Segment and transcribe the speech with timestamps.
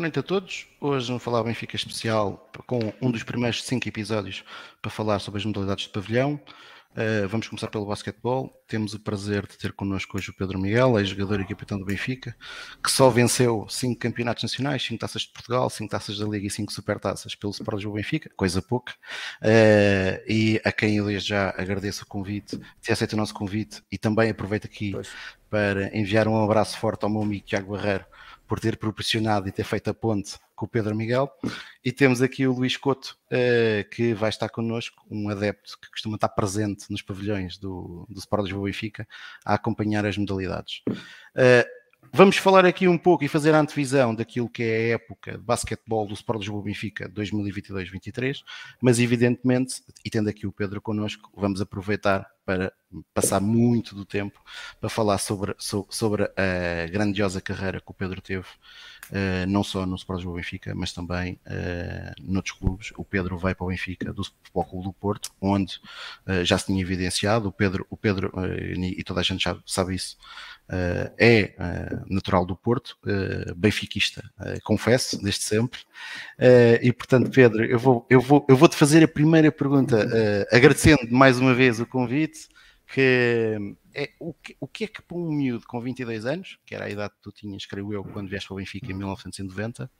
[0.00, 0.66] boa noite a todos.
[0.80, 4.42] Hoje vamos falar Benfica especial com um dos primeiros cinco episódios
[4.80, 6.40] para falar sobre as modalidades de pavilhão.
[6.92, 8.50] Uh, vamos começar pelo basquetebol.
[8.66, 12.34] Temos o prazer de ter connosco hoje o Pedro Miguel, ex-jogador e capitão do Benfica,
[12.82, 16.50] que só venceu cinco campeonatos nacionais, cinco taças de Portugal, cinco taças da Liga e
[16.50, 18.94] cinco supertaças pelo Sport Lisboa Benfica, coisa pouca.
[19.42, 23.82] Uh, e a quem eu desde já agradeço o convite, se aceita o nosso convite
[23.92, 25.10] e também aproveito aqui pois.
[25.50, 28.06] para enviar um abraço forte ao meu amigo Tiago Barreiro
[28.50, 31.30] por ter proporcionado e ter feito a ponte com o Pedro Miguel.
[31.84, 36.16] E temos aqui o Luís Couto, uh, que vai estar connosco, um adepto que costuma
[36.16, 39.06] estar presente nos pavilhões do, do Sport Lisboa Benfica,
[39.46, 40.82] a acompanhar as modalidades.
[40.88, 41.80] Uh,
[42.12, 45.44] Vamos falar aqui um pouco e fazer a antevisão daquilo que é a época de
[45.44, 48.40] basquetebol do Sport Lisboa Benfica 2022-23,
[48.80, 52.72] mas evidentemente, e tendo aqui o Pedro connosco, vamos aproveitar para
[53.14, 54.40] passar muito do tempo
[54.80, 55.54] para falar sobre,
[55.88, 58.46] sobre a grandiosa carreira que o Pedro teve,
[59.10, 62.92] uh, não só no Sport Lisboa Benfica, mas também uh, noutros clubes.
[62.96, 65.80] O Pedro vai para o Benfica do Futebol Clube do Porto, onde
[66.26, 67.48] uh, já se tinha evidenciado.
[67.48, 68.32] O Pedro, o Pedro
[68.76, 70.16] e toda a gente já sabe isso,
[71.18, 71.54] é
[72.08, 72.96] natural do Porto,
[73.56, 74.22] benfiquista,
[74.62, 75.80] confesso, desde sempre.
[76.80, 80.06] e portanto, Pedro, eu vou, eu vou, eu vou te fazer a primeira pergunta,
[80.52, 82.39] agradecendo mais uma vez o convite,
[82.86, 86.74] que é o que, o que é que para um miúdo com 22 anos, que
[86.74, 89.90] era a idade que tu tinhas, creio eu, quando vieste para o Benfica em 1990,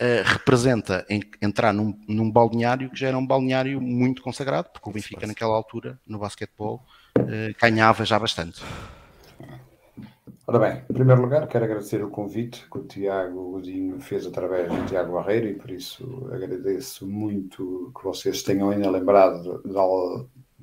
[0.00, 4.88] Uh, representa em, entrar num, num, balneário que já era um balneário muito consagrado, porque
[4.88, 6.84] o Benfica naquela altura, no basquetebol,
[7.18, 8.62] uh, ganhava já bastante.
[10.46, 14.72] Ora bem, em primeiro lugar, quero agradecer o convite que o Tiago Godinho fez através
[14.72, 19.60] do Tiago Barreiro e por isso agradeço muito que vocês tenham ainda lembrado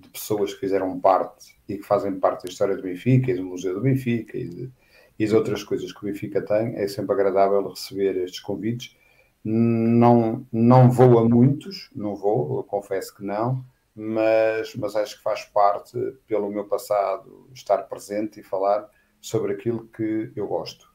[0.06, 3.44] de, pessoas que fizeram parte e que fazem parte da história do Benfica e do
[3.44, 4.72] Museu do Benfica e de,
[5.18, 6.76] e de outras coisas que o Benfica tem.
[6.76, 8.96] É sempre agradável receber estes convites.
[9.44, 13.64] Não, não vou a muitos, não vou, confesso que não,
[13.96, 18.90] mas, mas acho que faz parte, pelo meu passado, estar presente e falar
[19.22, 20.92] sobre aquilo que eu gosto,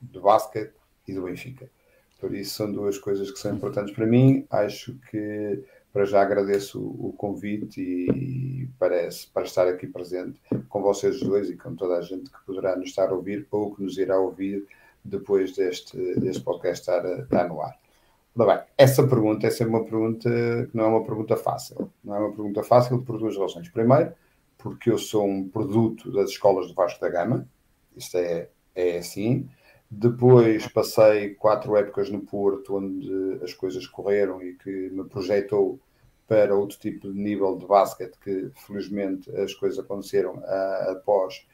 [0.00, 0.74] do basquete
[1.08, 1.70] e do Benfica.
[2.18, 4.46] Por isso são duas coisas que são importantes para mim.
[4.50, 5.62] Acho que
[5.96, 11.56] para já agradeço o convite e parece para estar aqui presente com vocês dois e
[11.56, 14.66] com toda a gente que poderá nos estar a ouvir ou que nos irá ouvir
[15.02, 17.78] depois deste, deste podcast estar, estar no ar.
[18.36, 20.28] Ora bem, essa pergunta essa é uma pergunta
[20.70, 21.90] que não é uma pergunta fácil.
[22.04, 23.70] Não é uma pergunta fácil por duas razões.
[23.70, 24.12] Primeiro,
[24.58, 27.48] porque eu sou um produto das escolas de Vasco da Gama,
[27.96, 29.48] isto é, é assim.
[29.90, 35.80] Depois passei quatro épocas no Porto, onde as coisas correram e que me projetou
[36.26, 41.46] para outro tipo de nível de basquete, que felizmente as coisas aconteceram uh, após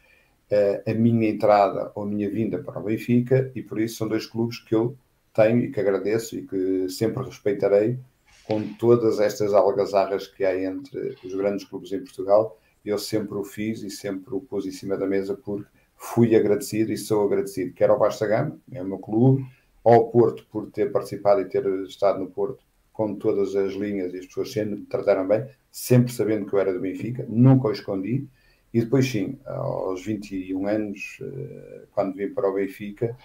[0.51, 4.09] uh, a minha entrada ou a minha vinda para o Benfica, e por isso são
[4.09, 4.97] dois clubes que eu
[5.35, 7.99] tenho e que agradeço e que sempre respeitarei
[8.45, 12.59] com todas estas algazarras que há entre os grandes clubes em Portugal.
[12.85, 16.93] Eu sempre o fiz e sempre o pus em cima da mesa porque fui agradecido
[16.93, 19.47] e sou agradecido, quer ao Basta Gama, é o meu clube,
[19.85, 22.65] ao Porto por ter participado e ter estado no Porto
[23.03, 26.61] com todas as linhas e as pessoas sempre me trataram bem, sempre sabendo que eu
[26.61, 28.29] era do Benfica, nunca o escondi.
[28.73, 33.17] E depois, sim, aos 21 anos, eh, quando vim para o Benfica,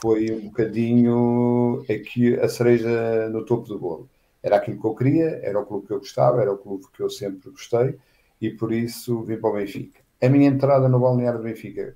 [0.00, 4.08] foi um bocadinho aqui a cereja no topo do bolo.
[4.42, 7.02] Era aquilo que eu queria, era o clube que eu gostava, era o clube que
[7.02, 7.98] eu sempre gostei
[8.40, 10.00] e por isso vim para o Benfica.
[10.22, 11.94] A minha entrada no balneário do Benfica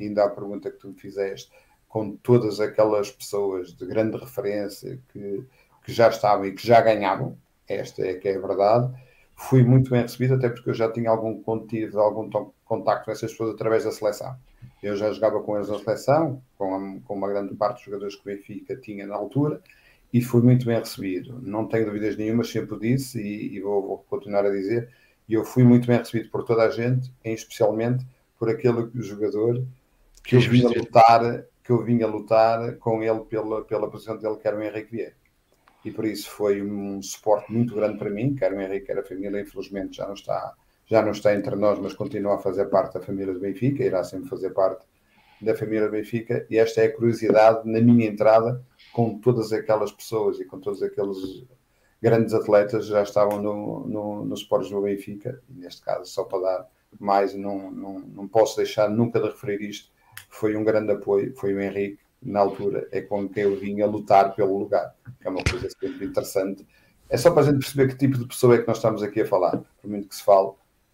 [0.00, 1.52] ainda à pergunta que tu me fizeste,
[1.88, 5.44] com todas aquelas pessoas de grande referência que,
[5.84, 7.36] que já estavam e que já ganhavam,
[7.68, 8.92] esta é que é a verdade,
[9.36, 12.30] fui muito bem recebido, até porque eu já tinha algum contido, algum
[12.64, 14.36] contacto com essas pessoas através da seleção.
[14.82, 18.14] Eu já jogava com eles na seleção, com, a, com uma grande parte dos jogadores
[18.16, 19.60] que o Benfica tinha na altura,
[20.12, 21.40] e fui muito bem recebido.
[21.42, 24.88] Não tenho dúvidas nenhumas, sempre disse, e, e vou, vou, continuar a dizer,
[25.28, 28.06] e eu fui muito bem recebido por toda a gente, em especialmente
[28.38, 29.64] por aquele jogador
[30.22, 34.46] que eu vinha lutar, que eu vinha lutar com ele pela, pela posição dele, que
[34.46, 35.14] era o Henrique Vieira.
[35.84, 39.04] E por isso foi um suporte muito grande para mim, quer o Henrique, quer a
[39.04, 40.54] família, infelizmente já não está,
[40.86, 44.04] já não está entre nós, mas continua a fazer parte da família do Benfica, irá
[44.04, 44.86] sempre fazer parte
[45.40, 49.90] da família do Benfica, e esta é a curiosidade na minha entrada com todas aquelas
[49.90, 51.44] pessoas e com todos aqueles
[52.00, 56.40] grandes atletas já estavam no, no, no Sports do Benfica, e neste caso, só para
[56.40, 56.68] dar
[57.00, 59.90] mais, não, não, não posso deixar nunca de referir isto,
[60.28, 64.34] foi um grande apoio, foi o Henrique, na altura, é com quem eu vinha lutar
[64.34, 66.66] pelo lugar, que é uma coisa sempre interessante.
[67.08, 69.22] É só para a gente perceber que tipo de pessoa é que nós estamos aqui
[69.22, 70.52] a falar, por muito que se fale.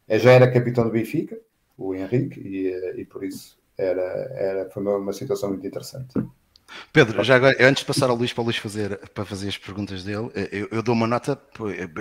[0.08, 1.38] É, já era capitão do Benfica,
[1.76, 4.02] o Henrique, e, e por isso era,
[4.34, 6.14] era, foi uma, uma situação muito interessante.
[6.92, 9.56] Pedro, já agora, antes de passar ao Luís para o Luís fazer, para fazer as
[9.56, 11.40] perguntas dele, eu, eu dou uma nota.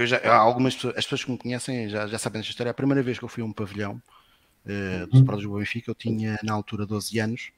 [0.06, 2.72] Já, algumas pessoas, as pessoas que me conhecem já, já sabem desta história.
[2.72, 4.02] A primeira vez que eu fui a um pavilhão
[4.66, 7.52] uh, do Sport do Benfica, eu tinha na altura 12 anos.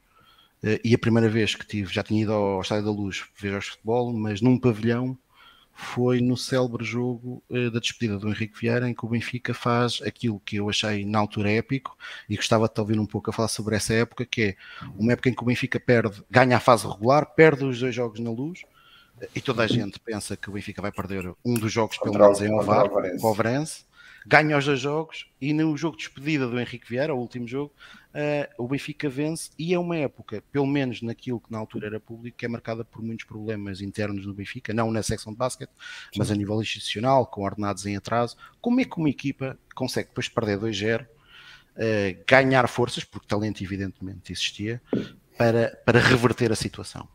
[0.63, 3.50] Uh, e a primeira vez que tive, já tinha ido ao Estádio da Luz ver
[3.50, 5.17] jogos de futebol, mas num pavilhão
[5.73, 10.01] foi no célebre jogo uh, da despedida do Henrique Vieira, em que o Benfica faz
[10.06, 11.97] aquilo que eu achei na altura épico
[12.27, 14.56] e gostava de te ouvir um pouco a falar sobre essa época, que é
[14.97, 18.19] uma época em que o Benfica perde, ganha a fase regular, perde os dois jogos
[18.19, 18.63] na luz
[19.21, 22.19] uh, e toda a gente pensa que o Benfica vai perder um dos jogos pelo
[22.19, 23.85] menos em Ovar, o Overense
[24.29, 27.73] ganha os dois jogos e no jogo de despedida do Henrique Vieira, o último jogo,
[28.13, 31.99] uh, o Benfica vence e é uma época, pelo menos naquilo que na altura era
[31.99, 35.71] público, que é marcada por muitos problemas internos no Benfica, não na secção de basquete,
[36.15, 38.37] mas a nível institucional, com ordenados em atraso.
[38.61, 43.63] Como é que uma equipa consegue depois de perder 2-0 uh, ganhar forças, porque talento
[43.63, 44.79] evidentemente existia,
[45.39, 47.07] para, para reverter a situação?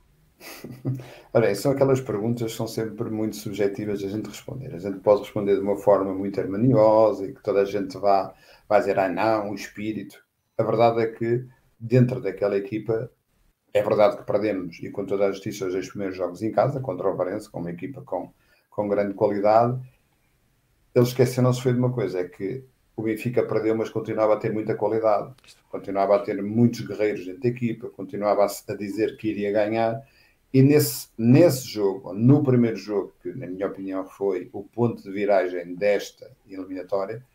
[1.33, 4.75] Olha, são aquelas perguntas que são sempre muito subjetivas a gente responder.
[4.75, 8.35] A gente pode responder de uma forma muito harmoniosa e que toda a gente vá,
[8.69, 10.23] vá dizer, ah não, o espírito.
[10.57, 11.47] A verdade é que
[11.79, 13.11] dentro daquela equipa
[13.73, 16.81] é verdade que perdemos e com toda a justiça os dois primeiros jogos em casa
[16.81, 18.33] contra o Varense, com uma equipa com,
[18.71, 19.81] com grande qualidade.
[20.95, 22.65] Eles esqueceram-se foi de uma coisa, é que
[22.97, 25.35] o Benfica perdeu, mas continuava a ter muita qualidade,
[25.69, 30.01] continuava a ter muitos guerreiros dentro da equipa, continuava a dizer que iria ganhar
[30.55, 35.11] e nesse, nesse jogo, no primeiro jogo, que na minha opinião foi o ponto de
[35.11, 37.27] viragem desta eliminatória,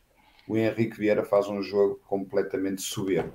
[0.47, 3.33] o Henrique Vieira faz um jogo completamente soberbo.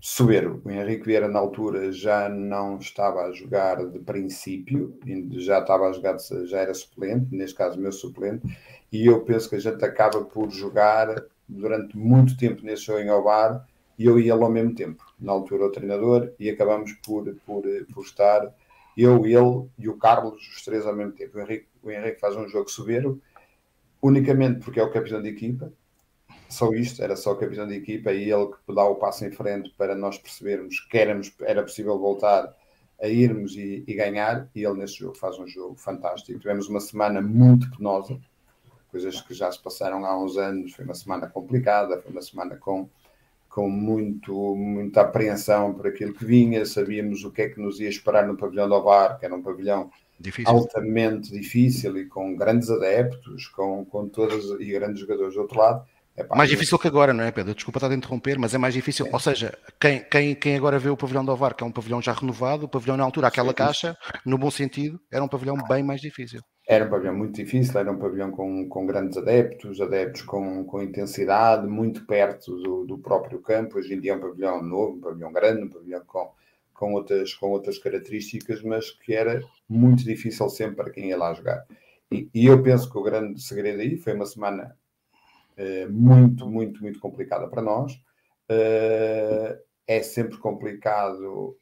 [0.00, 0.62] Soberbo.
[0.64, 4.98] O Henrique Vieira, na altura, já não estava a jogar de princípio,
[5.32, 6.16] já estava a jogar,
[6.46, 8.46] já era suplente, neste caso, meu suplente,
[8.90, 13.10] e eu penso que a gente acaba por jogar durante muito tempo nesse jogo em
[13.10, 15.04] Obar e eu e ele ao mesmo tempo.
[15.18, 18.52] Na altura o treinador e acabamos por, por, por estar
[18.96, 21.36] eu, ele e o Carlos, os três ao mesmo tempo.
[21.36, 23.20] O Henrique, o Henrique faz um jogo soberbo,
[24.00, 25.72] unicamente porque é o capitão de equipa,
[26.48, 29.30] só isto, era só o capitão de equipa e ele que dá o passo em
[29.30, 32.54] frente para nós percebermos que éramos, era possível voltar
[33.00, 36.38] a irmos e, e, ganhar, e ele nesse jogo faz um jogo fantástico.
[36.38, 38.18] Tivemos uma semana muito penosa,
[38.90, 42.56] coisas que já se passaram há uns anos, foi uma semana complicada, foi uma semana
[42.56, 42.88] com
[43.56, 47.88] com muito, muita apreensão por aquilo que vinha, sabíamos o que é que nos ia
[47.88, 50.52] esperar no pavilhão do Ovar, que era um pavilhão difícil.
[50.52, 55.86] altamente difícil e com grandes adeptos, com, com todas e grandes jogadores do outro lado.
[56.14, 57.54] Epá, mais difícil que agora, não é, Pedro?
[57.54, 59.06] Desculpa estar a interromper, mas é mais difícil.
[59.06, 59.10] É.
[59.10, 62.02] Ou seja, quem, quem, quem agora vê o pavilhão do Ovar, que é um pavilhão
[62.02, 63.54] já renovado, o pavilhão na altura, aquela Sim.
[63.54, 66.42] caixa, no bom sentido, era um pavilhão bem mais difícil.
[66.66, 70.82] Era um pavilhão muito difícil, era um pavilhão com, com grandes adeptos, adeptos com, com
[70.82, 73.78] intensidade, muito perto do, do próprio campo.
[73.78, 76.32] Hoje em dia é um pavilhão novo, um pavilhão grande, um pavilhão com,
[76.74, 81.32] com, outras, com outras características, mas que era muito difícil sempre para quem ia lá
[81.34, 81.64] jogar.
[82.10, 84.76] E, e eu penso que o grande segredo aí foi uma semana
[85.56, 87.92] eh, muito, muito, muito complicada para nós.
[88.50, 91.56] Uh, é sempre complicado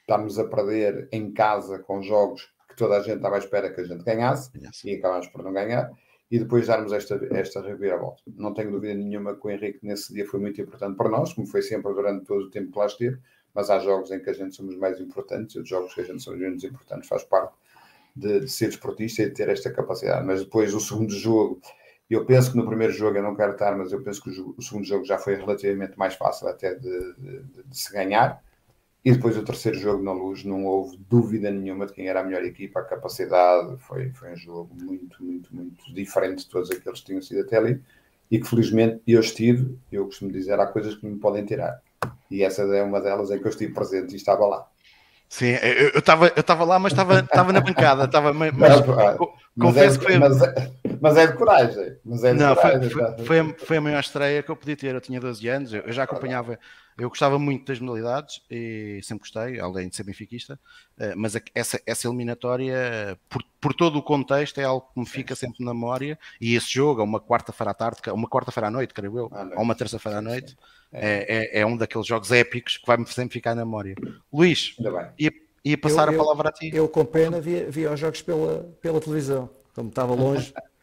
[0.00, 3.80] estamos a perder em casa com jogos que toda a gente estava à espera que
[3.80, 4.50] a gente ganhasse
[4.84, 5.90] e acabámos por não ganhar
[6.30, 8.22] e depois darmos esta, esta reviravolta.
[8.26, 11.46] Não tenho dúvida nenhuma que o Henrique nesse dia foi muito importante para nós, como
[11.46, 13.18] foi sempre durante todo o tempo que lá esteve,
[13.54, 16.04] mas há jogos em que a gente somos mais importantes e outros jogos que a
[16.04, 17.54] gente somos menos importantes, faz parte
[18.14, 20.26] de, de ser esportista e de ter esta capacidade.
[20.26, 21.60] Mas depois o segundo jogo,
[22.10, 24.54] eu penso que no primeiro jogo eu não quero estar, mas eu penso que o,
[24.58, 28.42] o segundo jogo já foi relativamente mais fácil até de, de, de se ganhar
[29.06, 32.24] e depois o terceiro jogo na luz, não houve dúvida nenhuma de quem era a
[32.24, 36.98] melhor equipa, a capacidade, foi, foi um jogo muito, muito, muito diferente de todos aqueles
[36.98, 37.80] que tinham sido até ali,
[38.28, 41.80] e que felizmente eu estive, eu costumo dizer, há coisas que me podem tirar.
[42.28, 44.66] E essa é uma delas em que eu estive presente e estava lá.
[45.28, 47.22] Sim, eu estava eu estava lá, mas estava,
[47.52, 48.74] na bancada, estava, mas, mas,
[49.56, 50.18] confesso é, que foi...
[50.18, 50.72] Mas é,
[51.08, 51.96] mas é de coragem.
[52.04, 54.56] Mas é de não, coragem, foi, foi, foi, a, foi, a, maior estreia que eu
[54.56, 54.94] podia ter.
[54.94, 56.58] Eu tinha 12 anos, eu, eu já acompanhava,
[56.98, 60.58] eu gostava muito das modalidades e sempre gostei, além de ser benfiquista,
[60.98, 65.34] eh, mas essa, essa eliminatória, por, por todo o contexto, é algo que me fica
[65.34, 66.18] sempre na memória.
[66.40, 69.62] E esse jogo, é uma quarta-feira à tarde, uma quarta-feira à noite, creio eu, ou
[69.62, 70.56] uma terça-feira à noite,
[70.90, 73.94] é, é, é, um daqueles jogos épicos que vai sempre ficar na memória.
[74.32, 74.74] Luís,
[75.18, 75.30] ia,
[75.62, 76.70] ia passar eu, a palavra eu, a ti.
[76.74, 80.54] Eu, com pena, via, via os jogos pela, pela televisão, como estava longe.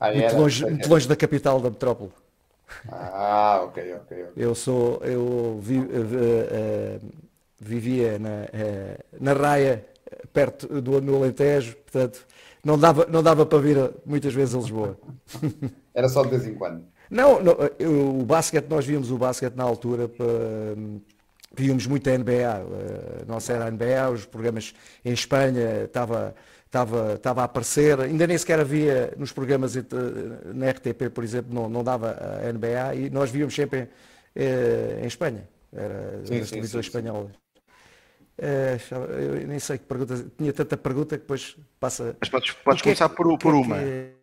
[0.00, 2.12] Ah, muito, longe, muito longe da capital da metrópole.
[2.90, 4.22] Ah, ok, ok.
[4.24, 4.32] okay.
[4.36, 7.00] Eu sou, eu vi, uh, uh,
[7.58, 9.84] vivia na, uh, na Raia,
[10.32, 12.26] perto do no Alentejo, portanto,
[12.64, 14.98] não dava, não dava para vir muitas vezes a Lisboa.
[15.94, 16.84] Era só de vez em quando.
[17.10, 17.56] Não, não
[18.20, 20.26] o basquete, nós víamos o basquete na altura para,
[21.56, 24.74] víamos muito a NBA, uh, nossa era a NBA, os programas
[25.04, 26.34] em Espanha estava
[26.68, 29.74] estava, estava a aparecer, ainda nem sequer havia nos programas
[30.54, 33.88] na RTP, por exemplo, não, não dava a NBA e nós víamos sempre
[35.02, 37.32] em Espanha, era sim, nas televisões espanholas.
[38.38, 42.16] Eu nem sei que pergunta, tinha tanta pergunta que depois passa.
[42.20, 43.78] Mas podes, podes começar é, por, por uma.
[43.78, 44.17] É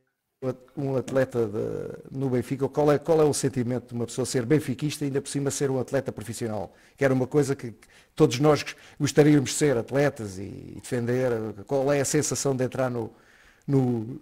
[0.75, 4.45] um atleta de, no Benfica, qual é, qual é o sentimento de uma pessoa ser
[4.45, 6.73] benfiquista e ainda por cima ser um atleta profissional?
[6.97, 7.73] Que era uma coisa que,
[8.15, 11.31] todos nós gostaríamos de ser atletas e, defender.
[11.67, 13.11] Qual é a sensação de entrar no,
[13.67, 14.19] no,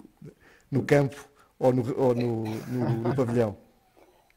[0.69, 1.27] no campo
[1.59, 3.55] ou no, ou no, no, no pavilhão?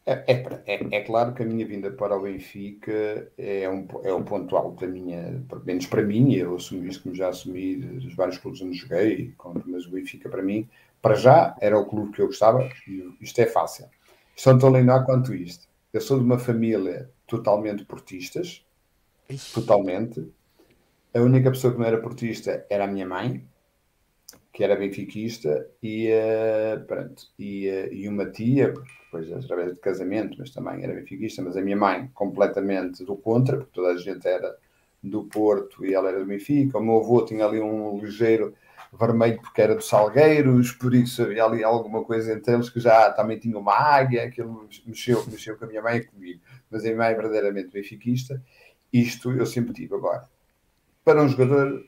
[0.08, 4.14] É, é, é, é, claro que a minha vinda para o Benfica é um, é
[4.14, 7.74] um ponto alto da minha, pelo menos para mim, eu assumi isso como já assumi
[7.74, 9.34] dos vários clubes onde joguei,
[9.66, 10.68] mas o Benfica para mim,
[11.00, 13.86] para já, era o clube que eu gostava, e isto é fácil.
[14.44, 15.66] Não tão linear quanto isto.
[15.92, 18.64] Eu sou de uma família totalmente portistas,
[19.54, 20.30] totalmente.
[21.14, 23.42] A única pessoa que não era portista era a minha mãe,
[24.52, 28.74] que era benfiquista, e, uh, pronto, e, uh, e uma tia,
[29.04, 33.56] depois através de casamento, mas também era benfiquista, mas a minha mãe completamente do contra,
[33.58, 34.56] porque toda a gente era
[35.02, 36.78] do Porto e ela era do Benfica.
[36.78, 38.54] O meu avô tinha ali um ligeiro
[38.92, 43.10] vermelho porque era dos Salgueiros, por isso havia ali alguma coisa entre eles que já
[43.12, 46.40] também tinha uma águia, aquilo mexeu, mexeu com a minha mãe e comigo.
[46.70, 48.42] Mas a minha mãe é verdadeiramente benfiquista.
[48.92, 50.28] Isto eu sempre tive agora.
[51.04, 51.84] Para um jogador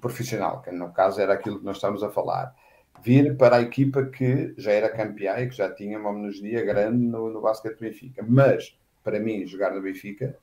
[0.00, 2.54] profissional, que no caso era aquilo que nós estamos a falar,
[3.02, 7.04] vir para a equipa que já era campeã e que já tinha uma homogeneia grande
[7.04, 8.24] no, no basquete Benfica.
[8.26, 10.36] Mas, para mim, jogar no Benfica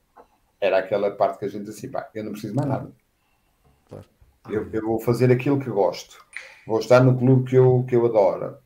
[0.60, 2.92] era aquela parte que a gente assim, pá, eu não preciso mais nada.
[4.48, 6.24] Eu, eu, vou fazer aquilo que gosto.
[6.66, 8.56] Vou estar no clube que eu, que eu adoro,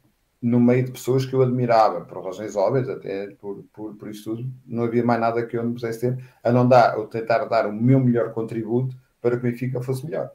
[0.41, 4.25] no meio de pessoas que eu admirava, por razões óbvias, até por, por, por isso
[4.25, 4.51] tudo.
[4.67, 7.67] Não havia mais nada que eu não pudesse ter, a não dar, ou tentar dar
[7.67, 10.31] o meu melhor contributo para que o Benfica fosse melhor.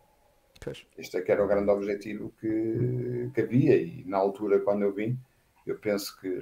[0.63, 0.85] Pois.
[0.97, 4.93] Este é que era o grande objetivo que, que havia e na altura quando eu
[4.93, 5.17] vim,
[5.65, 6.39] eu penso que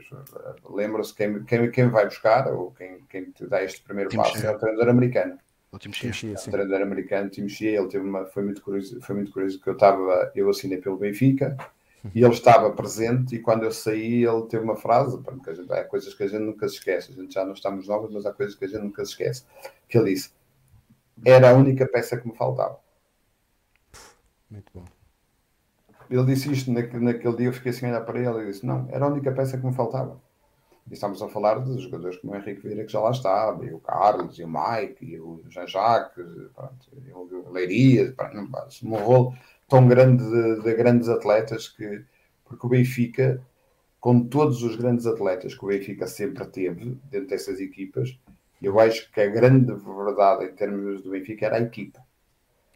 [0.69, 4.51] lembra-se quem, quem, quem vai buscar ou quem, quem te dá este primeiro passo é
[4.51, 5.37] o treinador americano.
[5.73, 6.35] O Tim Shea.
[6.35, 9.67] O treinador americano Tim Shea, ele teve uma, foi muito curioso, foi muito curioso que
[9.67, 11.57] eu estava, eu assinei pelo Benfica
[12.13, 15.73] e ele estava presente e quando eu saí ele teve uma frase, porque a gente,
[15.73, 18.23] há coisas que a gente nunca se esquece, a gente já não estamos novos, mas
[18.23, 19.45] há coisas que a gente nunca se esquece,
[19.89, 20.31] que ele disse,
[21.25, 22.79] era a única peça que me faltava.
[24.51, 24.85] Muito bom.
[26.07, 28.63] Ele disse isto naquele, naquele dia, eu fiquei assim a olhar para ele e disse:
[28.63, 30.21] Não, era a única peça que me faltava.
[30.89, 33.73] E estamos a falar de jogadores como o Henrique Vieira, que já lá estava, e
[33.73, 36.25] o Carlos, e o Mike, e o Jean-Jacques,
[37.07, 38.13] e o Leiria,
[38.83, 39.33] um rolo
[39.67, 42.03] tão grande de, de, grandes atletas que,
[42.45, 43.41] porque o Benfica,
[43.99, 48.19] com todos os grandes atletas que o Benfica sempre teve dentro dessas equipas,
[48.61, 52.01] eu acho que a grande verdade em termos do Benfica era a equipa.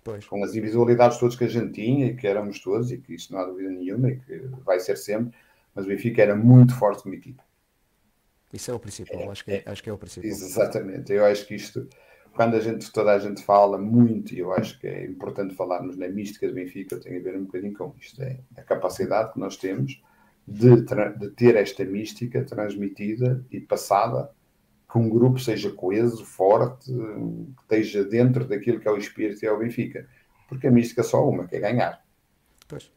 [0.07, 0.25] Pois.
[0.25, 3.33] com as individualidades todas que a gente tinha e que éramos todos, e que isso
[3.33, 5.37] não há dúvida nenhuma, e que vai ser sempre,
[5.75, 7.43] mas o Benfica era muito forte como equipa.
[8.53, 10.29] Isso é o principal, é, acho, que é, acho que é o principal.
[10.29, 11.87] Exatamente, eu acho que isto,
[12.33, 15.97] quando a gente, toda a gente fala muito, e eu acho que é importante falarmos
[15.97, 19.39] na mística do Benfica, tem a ver um bocadinho com isto, é a capacidade que
[19.39, 20.01] nós temos
[20.47, 24.31] de, de ter esta mística transmitida e passada
[24.89, 29.47] que um grupo seja coeso, forte, que esteja dentro daquilo que é o espírito e
[29.47, 30.07] é o Benfica.
[30.47, 32.01] Porque a mística é só uma, que é ganhar.
[32.65, 32.89] Pois.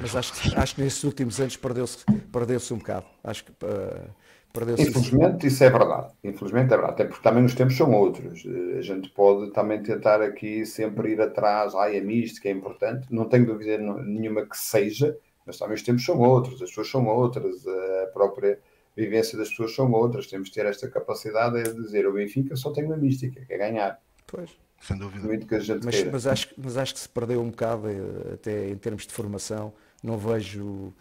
[0.00, 1.98] Mas acho, acho que nesses últimos anos perdeu-se
[2.32, 3.06] perdeu um bocado.
[3.22, 4.10] Acho que uh.
[4.54, 6.12] Infelizmente, isso é verdade.
[6.22, 6.92] Infelizmente é verdade.
[6.92, 8.44] Até porque também os tempos são outros.
[8.76, 11.74] A gente pode também tentar aqui sempre ir atrás.
[11.74, 13.06] Ai, a mística é importante.
[13.10, 15.16] Não tenho dúvida nenhuma que seja,
[15.46, 18.58] mas também os tempos são outros, as pessoas são outras, a própria
[18.96, 20.26] vivência das pessoas são outras.
[20.26, 23.58] Temos de ter esta capacidade de dizer o Benfica só tem uma mística, que é
[23.58, 24.00] ganhar.
[24.26, 24.50] Pois.
[24.82, 25.24] Sem dúvida.
[25.24, 28.34] Muito que a gente mas, mas, acho, mas acho que se perdeu um bocado, eh,
[28.34, 29.72] até em termos de formação.
[30.02, 30.92] Não vejo,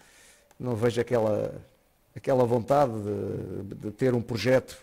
[0.60, 1.52] não vejo aquela,
[2.16, 4.78] aquela vontade de, de ter um projeto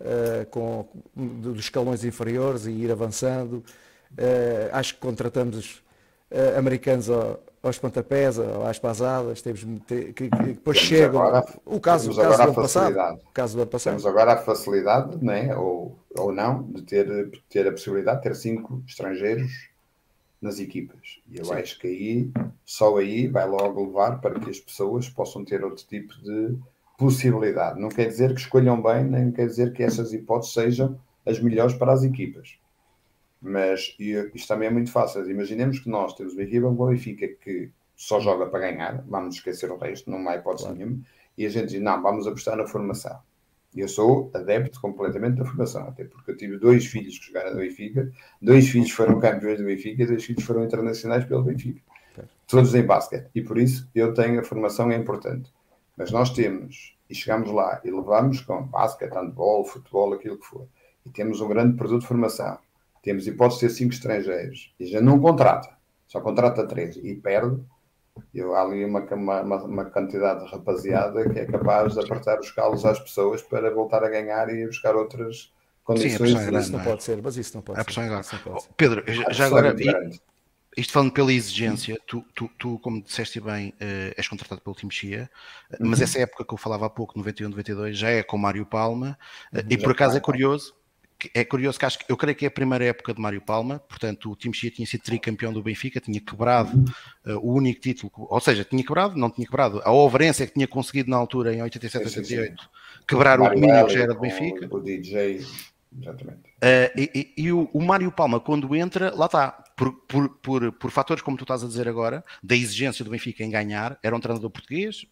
[0.00, 3.64] uh, com, dos escalões inferiores e ir avançando.
[4.12, 5.82] Uh, acho que contratamos
[6.30, 11.22] uh, americanos ao, aos pontapés, às pasadas, temos que, que, que depois chegam.
[11.22, 13.18] Agora, o caso, o caso do ano passado.
[13.24, 13.92] O caso do ano passado.
[13.92, 18.34] Temos agora a facilidade, né, ou, ou não, de ter, ter a possibilidade de ter
[18.34, 19.73] cinco estrangeiros
[20.44, 21.20] nas equipas.
[21.26, 21.54] E eu Sim.
[21.54, 22.30] acho que aí,
[22.64, 26.56] só aí, vai logo levar para que as pessoas possam ter outro tipo de
[26.98, 27.80] possibilidade.
[27.80, 31.74] Não quer dizer que escolham bem, nem quer dizer que essas hipóteses sejam as melhores
[31.74, 32.58] para as equipas.
[33.40, 35.28] Mas isto também é muito fácil.
[35.28, 39.70] Imaginemos que nós temos uma equipa como Benfica que só joga para ganhar, vamos esquecer
[39.70, 40.78] o resto, não há hipótese claro.
[40.78, 41.02] nenhuma,
[41.38, 43.18] e a gente diz, não, vamos apostar na formação.
[43.76, 47.58] Eu sou adepto completamente da formação, até porque eu tive dois filhos que jogaram no
[47.58, 51.80] Benfica, dois filhos foram campeões do Benfica e dois filhos foram internacionais pelo Benfica.
[52.46, 53.28] Todos em basquete.
[53.34, 55.52] E por isso eu tenho a formação é importante.
[55.96, 60.66] Mas nós temos, e chegamos lá, e levamos com basquete, handball, futebol, aquilo que for.
[61.06, 62.58] E temos um grande produto de formação.
[63.02, 64.74] Temos hipótese de ter cinco estrangeiros.
[64.78, 65.68] E já não contrata.
[66.06, 66.96] Só contrata três.
[66.96, 67.60] E perde
[68.32, 72.50] eu, há ali uma, uma, uma, quantidade de rapaziada que é capaz de apertar os
[72.50, 75.52] calos às pessoas para voltar a ganhar e buscar outras
[75.82, 76.30] condições.
[76.30, 76.84] Sim, é grande, isso não, é?
[76.84, 77.90] pode ser, mas isso não pode a ser.
[78.00, 79.74] É Pedro, já, já agora,
[80.76, 84.90] isto falando pela exigência, tu, tu, tu como disseste bem, uh, és contratado pelo Team
[84.90, 85.30] Chia,
[85.72, 85.88] uhum.
[85.88, 89.18] mas essa época que eu falava há pouco, 91, 92, já é com Mário Palma,
[89.52, 90.74] uh, e por acaso é curioso,
[91.32, 93.78] é curioso que acho que eu creio que é a primeira época de Mário Palma,
[93.78, 96.84] portanto o time Chia tinha sido tricampeão do Benfica, tinha quebrado
[97.26, 100.54] uh, o único título, ou seja, tinha quebrado, não tinha quebrado, a Overense é que
[100.54, 102.70] tinha conseguido na altura, em 87, 88,
[103.06, 104.68] quebrar o domínio que já era do Benfica.
[104.70, 105.44] O DJ,
[106.00, 106.40] exatamente.
[106.62, 110.72] Uh, e, e, e o, o Mário Palma, quando entra, lá está, por, por, por,
[110.72, 114.14] por, fatores como tu estás a dizer agora, da exigência do Benfica em ganhar, era
[114.14, 115.06] um treinador português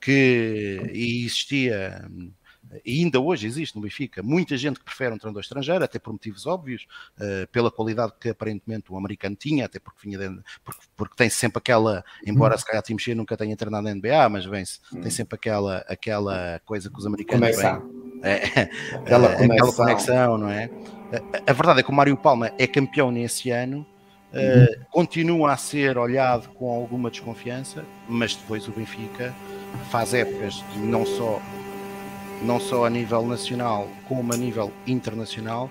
[0.00, 2.08] que existia
[2.84, 6.12] e ainda hoje existe no Benfica muita gente que prefere um treinador estrangeiro, até por
[6.12, 6.86] motivos óbvios,
[7.18, 11.28] uh, pela qualidade que aparentemente o americano tinha, até porque vinha de, porque, porque, tem
[11.28, 12.58] sempre aquela, embora hum.
[12.58, 15.00] se calhar Tim nunca tenha treinado na NBA, mas bem, hum.
[15.00, 17.82] tem sempre aquela, aquela coisa que os americanos vêm,
[18.22, 19.52] é, aquela, conexão.
[19.52, 20.70] aquela conexão, não é?
[21.12, 23.86] A, a, verdade é que o Mário Palma é campeão nesse ano.
[24.32, 29.32] Uh, continua a ser olhado com alguma desconfiança, mas depois o Benfica
[29.92, 31.40] faz épocas não só
[32.42, 35.70] não só a nível nacional, como a nível internacional,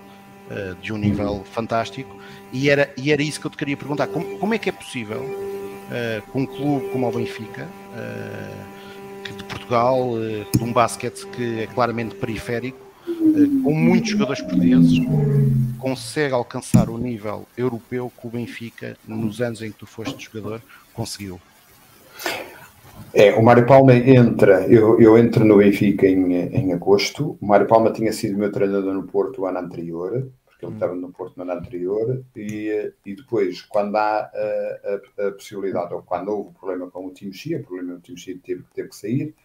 [0.49, 2.15] uh, de um nível fantástico.
[2.51, 4.71] E era, e era isso que eu te queria perguntar: como, como é que é
[4.71, 8.73] possível, uh, um clube como o Benfica, uh,
[9.35, 10.11] de Portugal,
[10.53, 12.77] de um basquete que é claramente periférico,
[13.63, 14.99] com muitos jogadores portugueses,
[15.79, 20.61] consegue alcançar o nível europeu que o Benfica, nos anos em que tu foste jogador,
[20.93, 21.39] conseguiu?
[23.13, 27.37] É, o Mário Palma entra, eu, eu entro no Benfica em, em agosto.
[27.41, 30.75] O Mário Palma tinha sido meu treinador no Porto o ano anterior, porque ele hum.
[30.75, 35.93] estava no Porto no ano anterior, e, e depois, quando há a, a, a possibilidade,
[35.93, 38.89] ou quando houve problema com o Timo Chia, o problema do Timo Chia teve, teve
[38.89, 39.35] que sair,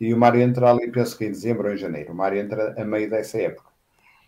[0.00, 2.12] e o Mário entra ali, penso que em dezembro ou em janeiro.
[2.12, 3.68] O Mário entra a meio dessa época.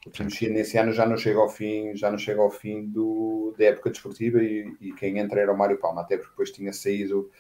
[0.07, 2.87] O Timo Chia nesse ano já não chega ao fim, já não chega ao fim
[2.87, 6.51] do, da época desportiva e, e quem entra era o Mário Palma, até porque depois
[6.51, 7.31] tinha saído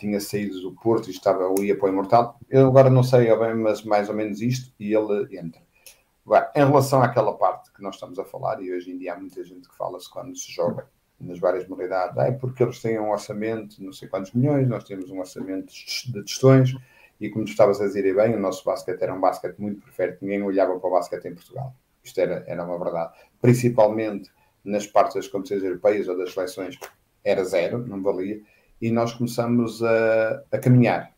[0.00, 2.38] tinha saído do Porto e estava, ou ia para o Imortal.
[2.48, 5.60] Eu agora não sei bem, mas mais ou menos isto, e ele entra.
[6.24, 9.18] Agora, em relação àquela parte que nós estamos a falar, e hoje em dia há
[9.18, 10.88] muita gente que fala-se quando se joga
[11.20, 14.84] nas várias modalidades, é porque eles têm um orçamento de não sei quantos milhões, nós
[14.84, 16.74] temos um orçamento de testões,
[17.20, 20.18] e como tu estavas a dizer bem, o nosso basquete era um basquete muito perfeito,
[20.22, 21.74] ninguém olhava para o basquete em Portugal.
[22.02, 23.12] Isto era, era uma verdade.
[23.42, 24.30] Principalmente
[24.64, 26.78] nas partes das competições europeias ou das seleções,
[27.22, 28.40] era zero, não valia
[28.80, 31.12] e nós começamos a, a caminhar.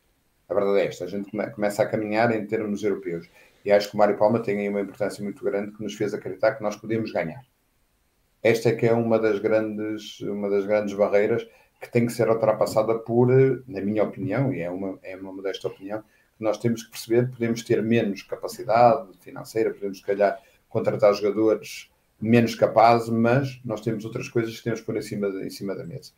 [0.49, 3.29] A verdade é esta, a gente come, começa a caminhar em termos europeus.
[3.65, 6.13] E acho que o Mário Palma tem aí uma importância muito grande que nos fez
[6.13, 7.43] acreditar que nós podemos ganhar.
[8.43, 11.47] Esta é que é uma das grandes, uma das grandes barreiras
[11.81, 13.29] que tem que ser ultrapassada por,
[13.67, 16.01] na minha opinião, e é uma, é uma modesta opinião,
[16.37, 21.91] que nós temos que perceber podemos ter menos capacidade financeira, podemos, se calhar, contratar jogadores
[22.21, 25.75] menos capazes, mas nós temos outras coisas que temos que pôr em cima, em cima
[25.75, 26.13] da mesa.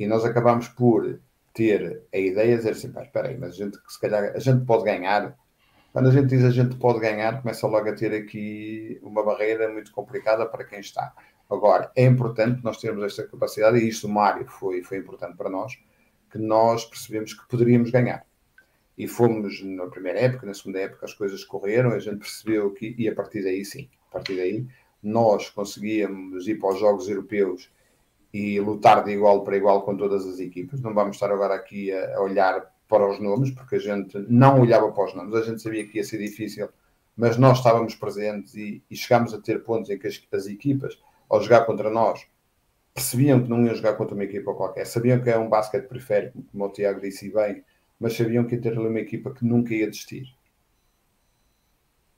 [0.00, 1.20] E nós acabamos por
[1.52, 4.38] ter a ideia de dizer assim, pá, espera aí, mas a gente, se calhar, a
[4.38, 5.36] gente pode ganhar.
[5.92, 9.70] Quando a gente diz a gente pode ganhar, começa logo a ter aqui uma barreira
[9.70, 11.12] muito complicada para quem está.
[11.50, 15.78] Agora, é importante nós termos esta capacidade, e isto, Mário, foi, foi importante para nós,
[16.30, 18.24] que nós percebemos que poderíamos ganhar.
[18.96, 22.94] E fomos, na primeira época, na segunda época, as coisas correram, a gente percebeu que,
[22.96, 24.66] e a partir daí, sim, a partir daí,
[25.02, 27.70] nós conseguíamos ir para os Jogos Europeus
[28.32, 30.80] e lutar de igual para igual com todas as equipas.
[30.80, 34.60] Não vamos estar agora aqui a, a olhar para os nomes, porque a gente não
[34.60, 36.68] olhava para os nomes, a gente sabia que ia ser difícil,
[37.16, 40.98] mas nós estávamos presentes e, e chegámos a ter pontos em que as, as, equipas,
[41.28, 42.26] ao jogar contra nós,
[42.92, 46.42] percebiam que não iam jogar contra uma equipa qualquer, sabiam que é um basquete periférico,
[46.50, 47.62] como o Tiago disse bem,
[47.98, 50.34] mas sabiam que ia ter ali uma equipa que nunca ia desistir.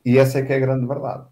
[0.04, 1.31] E essa é que é a grande verdade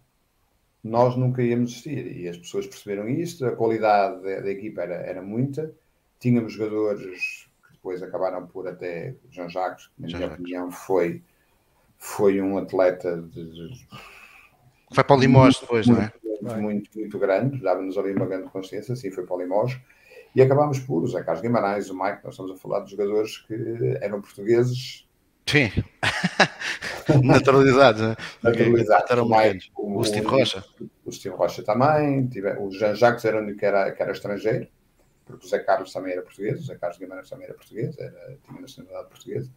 [0.83, 2.17] nós nunca íamos desistir.
[2.17, 5.73] E as pessoas perceberam isto, a qualidade da, da equipa era, era muita,
[6.19, 10.39] tínhamos jogadores que depois acabaram por até João Jacques, na minha Jacques.
[10.39, 11.21] opinião, foi,
[11.97, 13.85] foi um atleta de,
[14.93, 16.11] foi para o Limós depois, muito, não é?
[16.41, 19.79] Muito, muito, muito grande, dava-nos ali uma grande consciência, sim, foi para o Limós.
[20.35, 23.37] E acabámos por o Zé Carlos Guimarães, o Mike, nós estamos a falar de jogadores
[23.37, 23.53] que
[24.01, 25.07] eram portugueses
[25.51, 25.69] Sim.
[27.23, 28.15] Naturalizados, né?
[28.41, 29.11] Naturalizados.
[29.11, 30.63] Eram mais, o, o Steve Rocha.
[31.05, 32.29] O Steve Rocha também.
[32.59, 34.67] O Jean Jacques era o único que era, que era estrangeiro,
[35.25, 38.37] porque o Zé Carlos também era português, o Zé Carlos Guimarães também era português, era,
[38.45, 39.51] tinha nacionalidade portuguesa.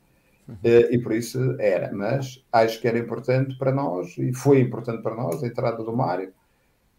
[0.48, 0.54] Uhum.
[0.57, 5.00] Uh, e por isso era, mas acho que era importante para nós, e foi importante
[5.00, 6.35] para nós, a entrada do Mário,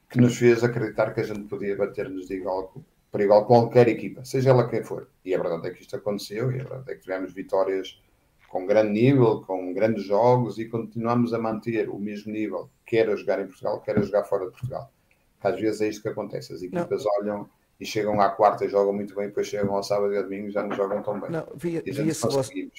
[0.09, 2.73] que nos fez acreditar que a gente podia bater-nos de igual
[3.11, 5.07] para igual qualquer equipa, seja ela quem for.
[5.23, 7.97] E a verdade é que isto aconteceu, e a verdade é que tivemos vitórias
[8.55, 13.15] com grande nível, com grandes jogos, e continuamos a manter o mesmo nível, quer a
[13.17, 14.89] jogar em Portugal, quer a jogar fora de Portugal.
[15.43, 17.11] Às vezes é isto que acontece, as equipas Não.
[17.19, 17.49] olham
[17.81, 20.47] e chegam à quarta e jogam muito bem, depois chegam ao sábado e ao domingo
[20.47, 21.31] e já não jogam tão bem.
[21.31, 22.71] Não, via, via-se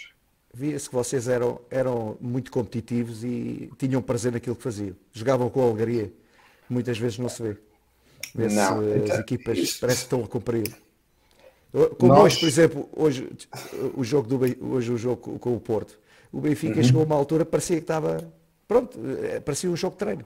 [0.55, 4.97] via que vocês eram, eram muito competitivos e tinham prazer naquilo que faziam.
[5.13, 6.11] Jogavam com a alegria,
[6.71, 7.59] muitas vezes não se vê.
[8.35, 9.79] Vê não, as então, equipas isso.
[9.79, 10.75] parece que estão a cumprir.
[11.99, 12.25] Como Nós...
[12.25, 13.29] hoje, por exemplo, hoje
[13.95, 15.99] o jogo do hoje o jogo com o Porto,
[16.33, 16.83] o Benfica uhum.
[16.83, 18.33] chegou a uma altura parecia que estava
[18.67, 20.25] pronto, eh, parecia um jogo de treino.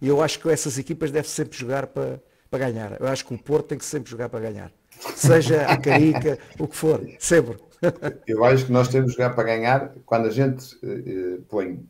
[0.00, 2.20] E eu acho que essas equipas devem sempre jogar para,
[2.50, 3.00] para ganhar.
[3.00, 4.72] Eu acho que o Porto tem que sempre jogar para ganhar.
[5.14, 7.56] Seja a Carica, o que for, sempre.
[8.26, 11.86] Eu acho que nós temos que jogar para ganhar quando a gente uh, põe,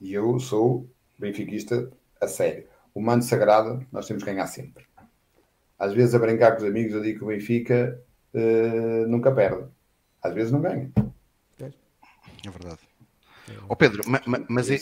[0.00, 4.84] e eu sou benfiquista a sério, o mando sagrado, nós temos que ganhar sempre.
[5.76, 8.00] Às vezes a brincar com os amigos eu digo que o Benfica
[8.34, 9.66] uh, nunca perde.
[10.22, 10.90] Às vezes não ganha.
[11.60, 12.80] É verdade.
[13.62, 14.78] Ó oh Pedro, mas, mas é,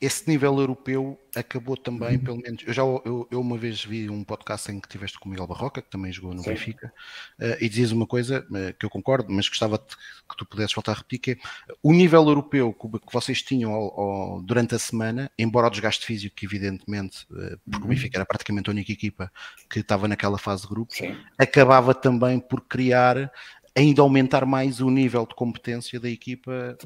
[0.00, 2.62] esse nível europeu acabou também, pelo menos.
[2.66, 5.46] Eu já eu, eu, uma vez vi um podcast em que tiveste com o Miguel
[5.46, 6.50] Barroca, que também jogou no Sim.
[6.50, 6.92] Benfica,
[7.38, 10.74] uh, e dizias uma coisa uh, que eu concordo, mas gostava de, que tu pudesses
[10.74, 11.36] voltar a repetir, que é
[11.82, 16.06] o nível europeu que, que vocês tinham ao, ao, durante a semana, embora o desgaste
[16.06, 17.84] físico, que evidentemente, uh, porque uhum.
[17.84, 19.30] o Benfica era praticamente a única equipa
[19.68, 21.14] que estava naquela fase de grupos, Sim.
[21.36, 23.30] acabava também por criar
[23.76, 26.76] ainda aumentar mais o nível de competência da equipa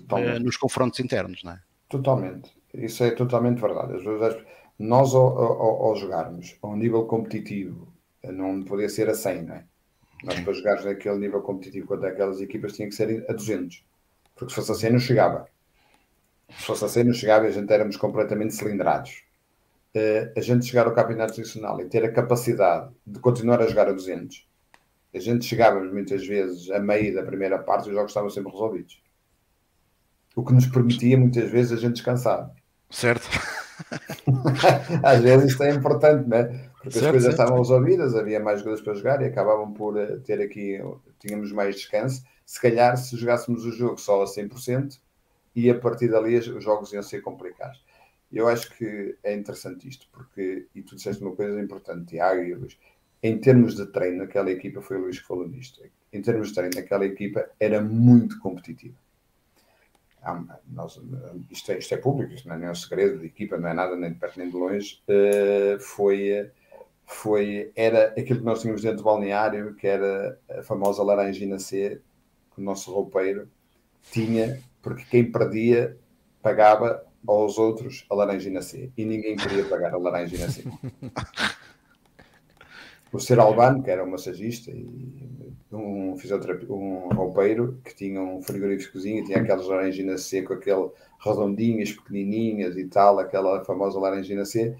[0.42, 1.60] nos confrontos internos, não é?
[1.88, 2.63] Totalmente.
[2.74, 3.94] Isso é totalmente verdade.
[4.78, 7.92] Nós, ao, ao, ao jogarmos a um nível competitivo,
[8.24, 9.64] não podia ser a 100, não é?
[10.24, 13.84] Nós, para jogarmos naquele nível competitivo contra aquelas equipas, tinha que ser a 200.
[14.34, 15.46] Porque se fosse a 100, não chegava.
[16.50, 19.22] Se fosse a 100, não chegava e a gente éramos completamente cilindrados.
[19.94, 23.88] Uh, a gente chegar ao campeonato nacional e ter a capacidade de continuar a jogar
[23.88, 24.48] a 200,
[25.14, 28.50] a gente chegávamos muitas vezes a meio da primeira parte e os jogos estavam sempre
[28.50, 29.00] resolvidos.
[30.34, 32.50] O que nos permitia muitas vezes a gente descansar.
[32.94, 33.28] Certo.
[35.02, 36.70] Às vezes isto é importante, né?
[36.76, 37.40] Porque certo, as coisas certo.
[37.40, 40.78] estavam resolvidas, havia mais coisas para jogar e acabavam por eh, ter aqui,
[41.18, 42.22] tínhamos mais descanso.
[42.46, 45.00] Se calhar, se jogássemos o jogo só a 100%,
[45.56, 47.82] e a partir dali os jogos iam ser complicados.
[48.32, 52.54] Eu acho que é interessante isto, porque, e tu disseste uma coisa importante, Tiago e
[52.54, 52.78] Luís,
[53.22, 56.54] em termos de treino, aquela equipa, foi o Luís que falou nisto, em termos de
[56.54, 59.03] treino, aquela equipa era muito competitiva
[60.70, 61.00] nós,
[61.50, 63.96] isto, é, isto é público, isto não é nenhum segredo de equipa, não é nada
[63.96, 66.50] nem de perto nem de longe, uh, foi,
[67.04, 72.00] foi, era aquilo que nós tínhamos dentro do balneário, que era a famosa laranjina C,
[72.54, 73.48] que o nosso roupeiro
[74.10, 75.96] tinha, porque quem perdia
[76.42, 80.64] pagava aos outros a laranjina C, e ninguém queria pagar a laranjina C.
[83.14, 84.84] o ser Albano, que era um massagista e
[85.72, 86.14] um
[86.68, 91.92] um roupeiro que tinha um frigorífico de cozinha, tinha aquelas laranjinas C com aquele redondinhas,
[91.92, 94.76] pequenininhas e tal, aquela famosa laranjina C,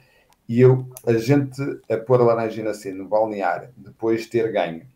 [0.49, 4.87] e eu, a gente a pôr a laranjina C no balneário, depois de ter ganho,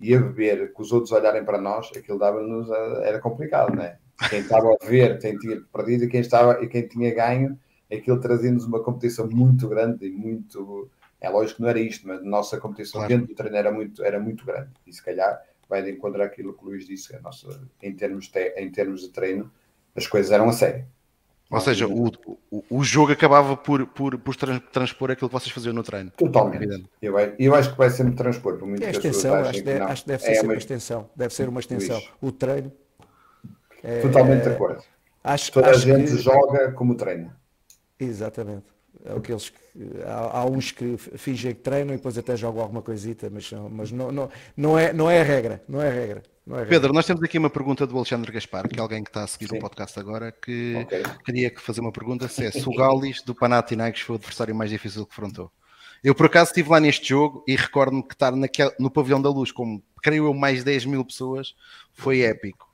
[0.00, 2.68] e a beber, que os outros olharem para nós, aquilo dava-nos,
[3.02, 3.98] era complicado, não é?
[4.28, 7.58] Quem estava a ver, quem tinha perdido e quem, estava, e quem tinha ganho,
[7.90, 10.90] aquilo trazia-nos uma competição muito grande e muito
[11.24, 13.14] é lógico que não era isto, mas a nossa competição claro.
[13.14, 14.70] dentro do treino era muito, era muito grande.
[14.86, 18.28] E se calhar vai de encontro àquilo que o Luís disse, a nossa, em, termos
[18.28, 19.50] de, em termos de treino,
[19.96, 20.84] as coisas eram a sério.
[21.50, 22.08] Ou seja, o,
[22.50, 26.10] o, o, jogo acabava por, por, por transpor aquilo que vocês faziam no treino.
[26.10, 26.84] Totalmente.
[27.00, 28.58] Eu, eu acho que vai sempre transpor.
[28.58, 30.44] Por muito é a extensão, acho, que deve, acho que deve ser é uma...
[30.44, 31.10] uma extensão.
[31.14, 31.96] Deve ser uma extensão.
[31.96, 32.10] Luís.
[32.20, 32.72] O treino.
[33.82, 34.82] É, Totalmente de acordo.
[35.22, 36.18] Acho, Toda acho a gente que...
[36.18, 37.36] joga como treina.
[38.00, 38.73] Exatamente
[39.16, 39.58] aqueles que,
[40.06, 43.92] há, há, uns que fingem que treinam e depois até jogam alguma coisita, mas, mas
[43.92, 46.22] não, não, não, é, não é a regra, não é a regra.
[46.46, 46.74] Não é regra.
[46.74, 49.26] Pedro, nós temos aqui uma pergunta do Alexandre Gaspar, que é alguém que está a
[49.26, 49.56] seguir Sim.
[49.56, 51.02] o podcast agora, que okay.
[51.24, 54.70] queria fazer uma pergunta se é se o Galis do Panathinaikos foi o adversário mais
[54.70, 55.50] difícil que confrontou.
[56.02, 59.30] Eu por acaso estive lá neste jogo e recordo-me que estar naquele, no pavilhão da
[59.30, 61.54] luz, como creio eu mais 10 mil pessoas,
[61.94, 62.73] foi épico.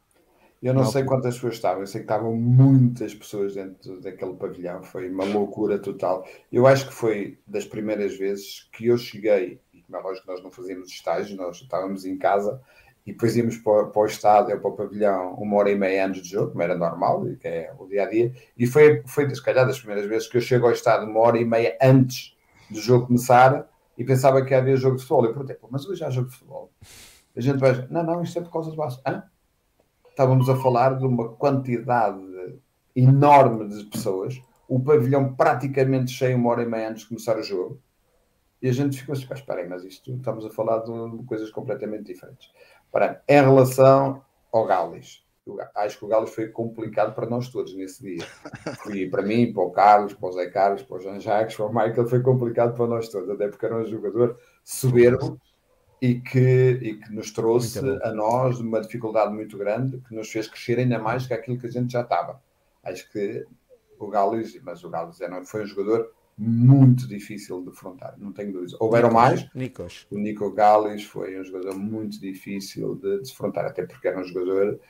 [0.62, 4.35] Eu não, não sei quantas pessoas estavam, eu sei que estavam muitas pessoas dentro daquele
[4.35, 6.27] pavilhão, foi uma loucura total.
[6.53, 10.33] Eu acho que foi das primeiras vezes que eu cheguei, e como é lógico que
[10.33, 12.61] nós não fazíamos estágio, nós estávamos em casa,
[13.07, 16.20] e depois íamos para, para o estádio, para o pavilhão, uma hora e meia antes
[16.20, 19.42] do jogo, como era normal, que é o dia a dia, e foi, foi se
[19.42, 22.37] calhar das primeiras vezes que eu chego ao estádio uma hora e meia antes
[22.70, 25.25] do jogo começar e pensava que havia jogo de futebol.
[25.25, 26.70] Eu perguntei, mas hoje há jogo de futebol.
[27.35, 29.03] A gente vai, não, não, isto é por causa do Vasco.
[29.07, 29.23] Hã?
[30.21, 32.21] Estávamos a falar de uma quantidade
[32.95, 37.43] enorme de pessoas, o pavilhão praticamente cheio uma hora e meia antes de começar o
[37.43, 37.81] jogo,
[38.61, 42.05] e a gente ficou assim, espera aí, mas isto estamos a falar de coisas completamente
[42.05, 42.51] diferentes.
[42.93, 45.25] Para, em relação ao Gales,
[45.75, 48.27] acho que o Gales foi complicado para nós todos nesse dia.
[48.83, 51.65] Fui para mim, para o Carlos, para o Zé Carlos, para o Jean Jacques, para
[51.65, 55.41] o Michael, foi complicado para nós todos, até porque era um jogador soberbo
[56.01, 60.49] e que, e que nos trouxe a nós uma dificuldade muito grande, que nos fez
[60.49, 62.41] crescer ainda mais que aquilo que a gente já estava.
[62.83, 63.47] Acho que
[63.99, 68.75] o Gales, mas o Gales foi um jogador muito difícil de afrontar, não tenho dúvidas.
[68.81, 69.47] Houveram mais.
[69.55, 70.07] Nikos.
[70.11, 74.81] O Nico Gales foi um jogador muito difícil de defrontar, até porque era um jogador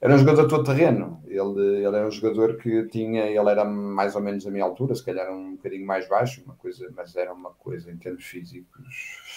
[0.00, 1.20] era um jogador todo terreno.
[1.26, 4.94] Ele, ele era um jogador que tinha, ele era mais ou menos a minha altura,
[4.94, 9.27] se calhar um bocadinho mais baixo, uma coisa, mas era uma coisa em termos físicos.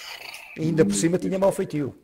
[0.58, 1.96] E ainda por cima tinha mau feitio.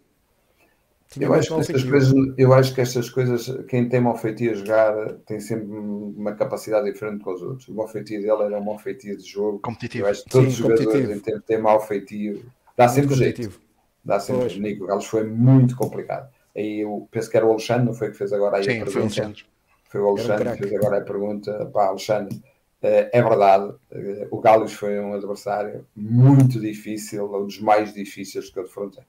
[1.19, 4.53] Eu acho, que estas coisas, eu acho que estas coisas, quem tem mau feitio a
[4.55, 7.67] jogar tem sempre uma capacidade diferente com os outros.
[7.69, 9.59] O mau feitio dele era um mau feitio de jogo.
[9.59, 10.05] Competitivo.
[10.05, 12.45] Eu acho que todos Sim, os jogadores em tempo têm mau feitio.
[12.75, 13.59] Dá sempre jeito.
[14.03, 14.57] Dá sempre pois.
[14.57, 16.29] Nico Gales foi muito complicado.
[16.55, 18.85] Aí eu penso que era o Alexandre, não foi que fez agora aí Sim, a
[18.85, 18.91] pergunta.
[18.91, 19.45] Foi o Alexandre.
[19.89, 21.65] Foi o Alexandre que fez agora a pergunta.
[21.67, 22.41] Pá, Alexandre,
[22.81, 28.59] é verdade, eh, o Gales foi um adversário muito difícil, um dos mais difíceis que
[28.59, 29.03] eu defrontei.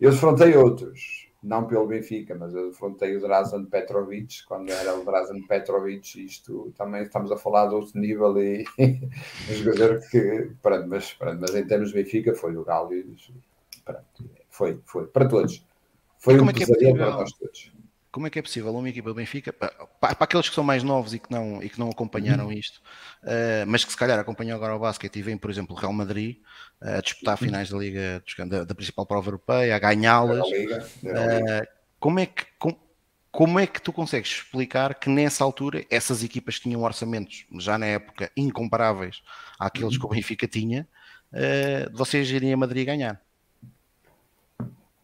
[0.00, 5.04] Eu defrontei outros, não pelo Benfica, mas eu defrontei o Drazen Petrovic, quando era o
[5.04, 10.88] Drazen Petrovic, isto também estamos a falar de outro nível e um jogador que, pronto,
[10.88, 13.30] mas, pronto, mas em termos de Benfica foi o Gales,
[13.84, 15.64] pronto, foi, foi, para todos.
[16.18, 17.75] Foi um é pesadelo é para nós todos.
[18.16, 19.68] Como é que é possível uma equipa do Benfica, para,
[20.00, 22.52] para, aqueles que são mais novos e que não, e que não acompanharam uhum.
[22.52, 22.78] isto,
[23.22, 25.92] uh, mas que se calhar acompanham agora o basquete e vêm, por exemplo, o Real
[25.92, 26.38] Madrid
[26.80, 27.44] uh, a disputar uhum.
[27.44, 30.48] finais da Liga da, da, principal prova europeia, a ganhá-las.
[30.48, 31.68] Uh,
[32.00, 32.74] como, é que, com,
[33.30, 37.84] como é que tu consegues explicar que nessa altura essas equipas tinham orçamentos, já na
[37.84, 39.20] época, incomparáveis
[39.60, 40.00] àqueles uhum.
[40.00, 40.88] que o Benfica tinha,
[41.92, 43.25] vocês irem a Madrid ganhar?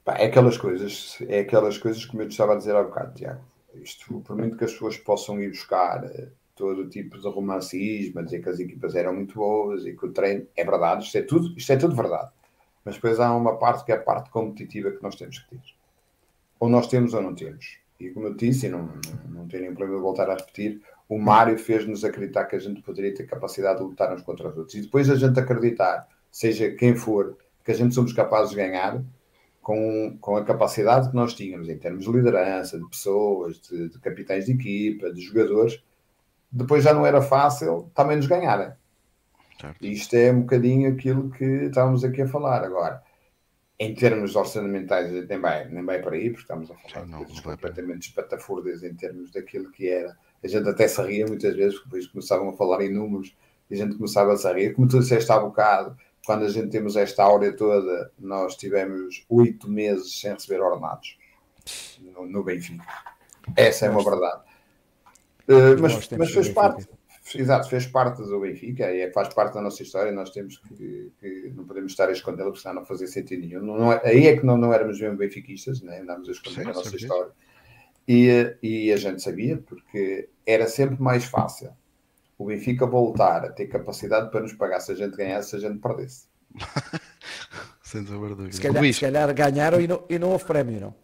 [0.06, 3.40] É aquelas coisas, é aquelas coisas como eu te estava a dizer há bocado, Tiago.
[3.74, 8.42] Isto, por muito que as pessoas possam ir buscar eh, todo tipo de romancismo, dizer
[8.42, 11.54] que as equipas eram muito boas e que o treino é verdade, isto é tudo,
[11.56, 12.30] isto é tudo verdade.
[12.84, 15.62] Mas depois há uma parte que é a parte competitiva que nós temos que ter.
[16.60, 17.78] Ou nós temos ou não temos.
[17.98, 20.82] E como eu disse, e não, não, não tenho nenhum problema de voltar a repetir,
[21.08, 24.56] o Mário fez-nos acreditar que a gente poderia ter capacidade de lutar uns contra os
[24.56, 24.74] outros.
[24.74, 29.02] E depois a gente acreditar, seja quem for, que a gente somos capazes de ganhar,
[29.62, 33.98] com, com a capacidade que nós tínhamos em termos de liderança, de pessoas, de, de
[34.00, 35.82] capitães de equipa, de jogadores,
[36.50, 38.72] depois já não era fácil também nos ganharem.
[39.58, 39.86] Certo.
[39.86, 43.00] Isto é um bocadinho aquilo que estávamos aqui a falar agora.
[43.78, 47.16] Em termos orçamentais, nem vai, nem vai para aí, porque estamos a falar Sim, de
[47.16, 50.16] coisas completamente espatafurdas em termos daquilo que era.
[50.42, 53.36] A gente até se ria muitas vezes, porque depois começavam a falar em números
[53.70, 54.74] e a gente começava a se rir.
[54.74, 59.68] Como tu disseste há bocado, quando a gente temos esta áurea toda, nós tivemos oito
[59.68, 61.18] meses sem receber ordenados
[62.00, 62.84] no, no Benfica.
[63.56, 64.42] Essa é uma verdade.
[65.48, 66.88] Uh, mas, mas fez parte,
[67.34, 70.12] exato, fez parte do Benfica e é, faz parte da nossa história.
[70.12, 73.62] Nós temos que, que não podemos estar a escondê-la, porque senão não fazia sentido nenhum.
[73.62, 76.00] Não, não é, aí é que não, não éramos mesmo benfiquistas, né?
[76.00, 77.32] andámos a esconder Sim, a nossa história.
[78.06, 81.72] E, e a gente sabia, porque era sempre mais fácil
[82.42, 85.58] o Benfica voltar a ter capacidade para nos pagar se a gente ganhasse, se a
[85.60, 86.26] gente perdesse.
[87.82, 88.04] Sem.
[88.50, 90.94] Se calhar, se calhar ganharam e não, e não houve prémio, não?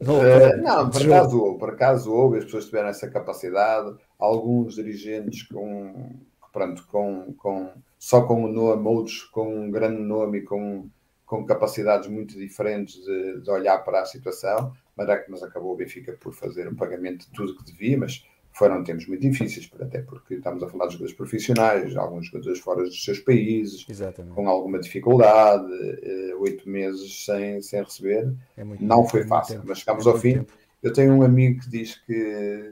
[0.00, 4.74] Não, uh, não por acaso houve, por acaso houve, as pessoas tiveram essa capacidade, alguns
[4.74, 6.20] dirigentes com,
[6.52, 10.88] pronto, com, com, só com o nome, outros com um grande nome e com,
[11.24, 15.76] com capacidades muito diferentes de, de olhar para a situação, mas, é mas acabou o
[15.76, 18.22] Benfica por fazer um pagamento de tudo que devia, mas
[18.56, 22.82] foram tempos muito difíceis, até porque estamos a falar de jogadores profissionais, alguns jogadores fora
[22.84, 24.34] dos seus países, Exatamente.
[24.34, 25.70] com alguma dificuldade,
[26.02, 28.32] eh, oito meses sem, sem receber.
[28.56, 30.34] É não tempo, foi é fácil, mas chegámos é ao fim.
[30.38, 30.52] Tempo.
[30.82, 32.70] Eu tenho um amigo que diz que,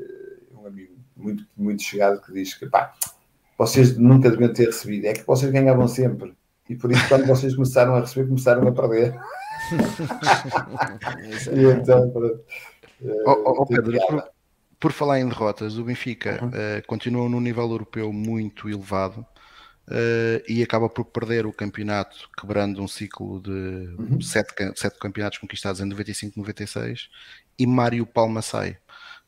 [0.58, 2.94] um amigo muito, muito chegado, que diz que pá,
[3.58, 6.32] vocês nunca deviam ter recebido, é que vocês ganhavam sempre.
[6.66, 9.14] E por isso, quando vocês começaram a receber, começaram a perder.
[11.52, 12.10] e então,
[13.26, 13.92] oh, oh, oh Pedro,
[14.84, 16.48] por falar em derrotas, o Benfica uhum.
[16.48, 19.26] uh, continua num nível europeu muito elevado.
[19.88, 24.20] uh, e acaba por perder o campeonato, quebrando um ciclo de uhum.
[24.20, 27.08] sete, sete campeonatos conquistados em 95-96
[27.58, 28.76] e Mário Palma sai.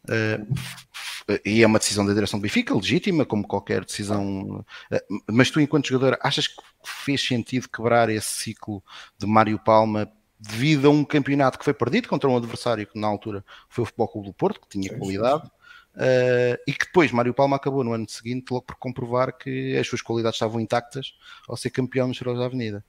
[0.05, 4.63] Uh, e é uma decisão da direção do Benfica, legítima, como qualquer decisão.
[4.93, 8.85] Uh, mas tu, enquanto jogador, achas que fez sentido quebrar esse ciclo
[9.19, 10.07] de Mário Palma
[10.39, 13.87] devido a um campeonato que foi perdido contra um adversário que na altura foi o
[13.87, 15.57] Futebol Clube do Porto, que tinha sim, qualidade, sim, sim.
[15.97, 19.87] Uh, e que depois Mário Palma acabou no ano seguinte logo por comprovar que as
[19.87, 21.15] suas qualidades estavam intactas
[21.49, 22.85] ao ser campeão nos Heróis da Avenida.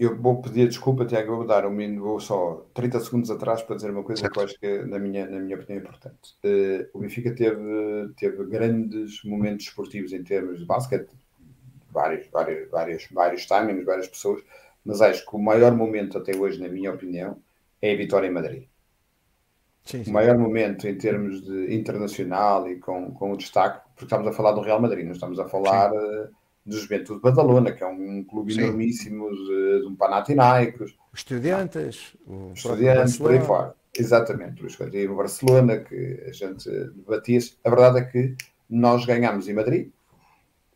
[0.00, 3.90] Eu vou pedir desculpa, Tiago, vou dar um vou só 30 segundos atrás para dizer
[3.90, 4.32] uma coisa certo.
[4.32, 6.34] que eu acho que, na minha, na minha opinião, é importante.
[6.42, 11.10] Uh, o Benfica teve, teve grandes momentos esportivos em termos de basquete,
[11.92, 14.42] vários, vários, vários, vários timings, várias pessoas,
[14.84, 17.38] mas acho que o maior momento até hoje, na minha opinião,
[17.80, 18.64] é a vitória em Madrid.
[19.84, 20.10] Sim, sim.
[20.10, 24.32] O maior momento em termos de internacional e com, com o destaque, porque estamos a
[24.32, 26.28] falar do Real Madrid, não estamos a falar uh,
[26.64, 28.62] do Juventude de Badalona, que é um clube sim.
[28.62, 30.96] enormíssimo de, de um Panathinaikos.
[31.12, 33.74] Os estudantes, o estudiantes, por aí fora.
[33.96, 37.56] Exatamente, o Barcelona, que a gente debatia-se.
[37.62, 38.34] A verdade é que
[38.68, 39.90] nós ganhamos em Madrid,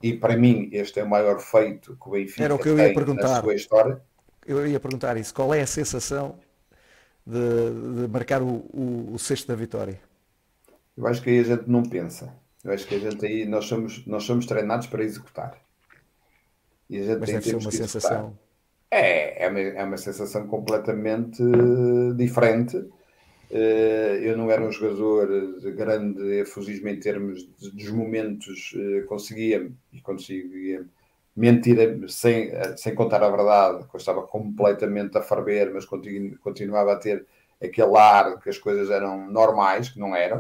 [0.02, 2.78] e para mim este é o maior feito que o Benfica Era o que eu
[2.78, 3.28] ia perguntar.
[3.28, 4.00] na sua história.
[4.46, 5.34] Eu ia perguntar isso.
[5.34, 6.38] Qual é a sensação
[7.26, 10.00] de, de marcar o, o, o, sexto da vitória?
[10.96, 12.32] Eu acho que aí a gente não pensa.
[12.64, 15.58] Eu acho que a gente aí, nós somos, nós somos treinados para executar.
[16.88, 18.38] E a gente Mas deve ser uma sensação.
[18.90, 21.42] É, é uma, é uma sensação completamente
[22.16, 22.82] diferente.
[23.50, 29.70] Eh, eu não era um jogador de grande efusismo em termos dos momentos, eh, conseguia
[29.92, 30.84] e conseguia
[31.34, 36.96] mentira sem, sem contar a verdade, que eu estava completamente a ferver, mas continuava a
[36.96, 37.24] ter
[37.62, 40.38] aquele ar que as coisas eram normais, que não eram,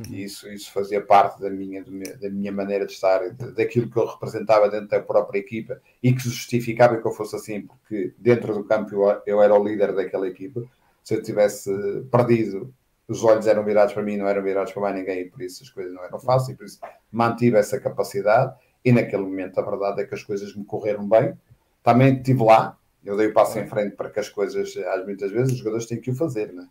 [0.00, 0.14] uhum.
[0.14, 1.84] e isso, isso fazia parte da minha,
[2.20, 6.22] da minha maneira de estar, daquilo que eu representava dentro da própria equipa e que
[6.22, 10.28] justificava que eu fosse assim, porque dentro do campo eu, eu era o líder daquela
[10.28, 10.62] equipa.
[11.06, 11.70] Se eu tivesse
[12.10, 12.74] perdido,
[13.06, 15.62] os olhos eram virados para mim, não eram virados para mais ninguém, e por isso
[15.62, 16.80] as coisas não eram fáceis, e por isso
[17.12, 21.32] mantive essa capacidade e naquele momento a verdade é que as coisas me correram bem.
[21.80, 25.30] Também estive lá, eu dei o passo em frente para que as coisas, às muitas
[25.30, 26.68] vezes, os jogadores têm que o fazer, né?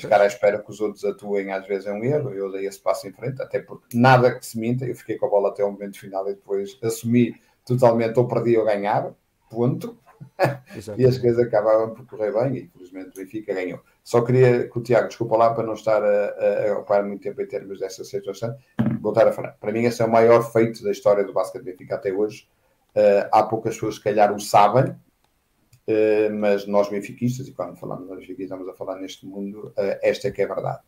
[0.00, 2.32] Ficar à espera que os outros atuem às vezes é um erro.
[2.32, 4.84] Eu dei esse passo em frente, até porque nada que se minta.
[4.84, 8.56] Eu fiquei com a bola até o momento final e depois assumi totalmente ou perdi
[8.56, 9.16] ou ganhava.
[9.48, 9.96] Ponto.
[10.96, 13.80] E as coisas acabavam por correr bem e infelizmente o Benfica ganhou.
[14.02, 17.40] Só queria que o Tiago, desculpa lá, para não estar a, a, ocupar muito tempo
[17.40, 18.56] em termos dessa situação,
[19.00, 19.52] voltar a falar.
[19.60, 22.48] Para mim, esse é o maior feito da história do basquete Benfica até hoje.
[22.94, 28.08] Uh, há poucas pessoas que calhar o sabem, uh, mas nós benfiquistas, e quando falamos
[28.08, 30.80] nós benfiquistas, estamos a falar neste mundo, uh, esta é que é a verdade.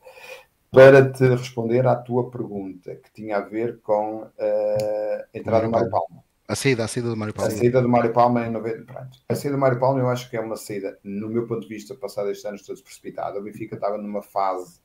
[0.71, 5.91] Para te responder à tua pergunta, que tinha a ver com a entrada do Mário
[5.91, 6.28] Palma.
[6.49, 7.53] A saída, a saída do Mário Palma.
[7.53, 8.85] A saída do Mário Palma em 90.
[8.93, 9.19] Pronto.
[9.29, 11.69] A saída do Mário Palma eu acho que é uma saída, no meu ponto de
[11.69, 13.39] vista, passado estes anos todos precipitada.
[13.39, 14.81] O Benfica estava numa fase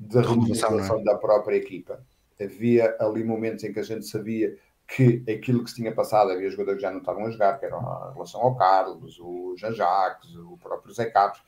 [0.00, 1.04] de renovação é?
[1.04, 2.00] da própria equipa
[2.44, 6.48] havia ali momentos em que a gente sabia que aquilo que se tinha passado, havia
[6.50, 9.74] jogadores que já não estavam a jogar, que era a relação ao Carlos, o Jean
[9.74, 11.42] Jacques, o próprio Zé Carlos.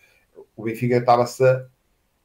[0.54, 1.44] O Benfica estava-se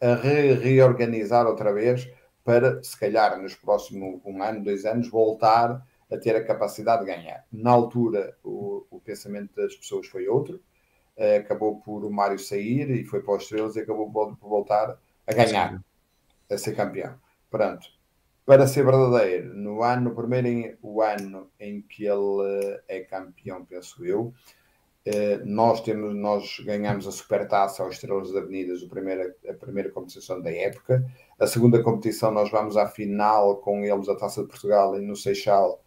[0.01, 2.09] a re reorganizar outra vez
[2.43, 7.11] para, se calhar, nos próximos um ano, dois anos, voltar a ter a capacidade de
[7.11, 7.45] ganhar.
[7.51, 10.61] Na altura, o, o pensamento das pessoas foi outro,
[11.17, 14.49] uh, acabou por o Mário sair e foi para os Estrelas e acabou por, por
[14.49, 14.97] voltar
[15.27, 15.83] a ganhar,
[16.49, 17.15] a ser campeão.
[17.49, 17.87] Pronto,
[18.45, 24.05] para ser verdadeiro, no ano, no primeiro o ano em que ele é campeão, penso
[24.05, 24.33] eu,
[25.05, 29.91] eh, nós temos, nós ganhamos a supertaça aos Estrelas da Avenidas, a primeira, a primeira
[29.91, 31.05] competição da época.
[31.39, 35.79] A segunda competição nós vamos à final com eles a Taça de Portugal no Seixal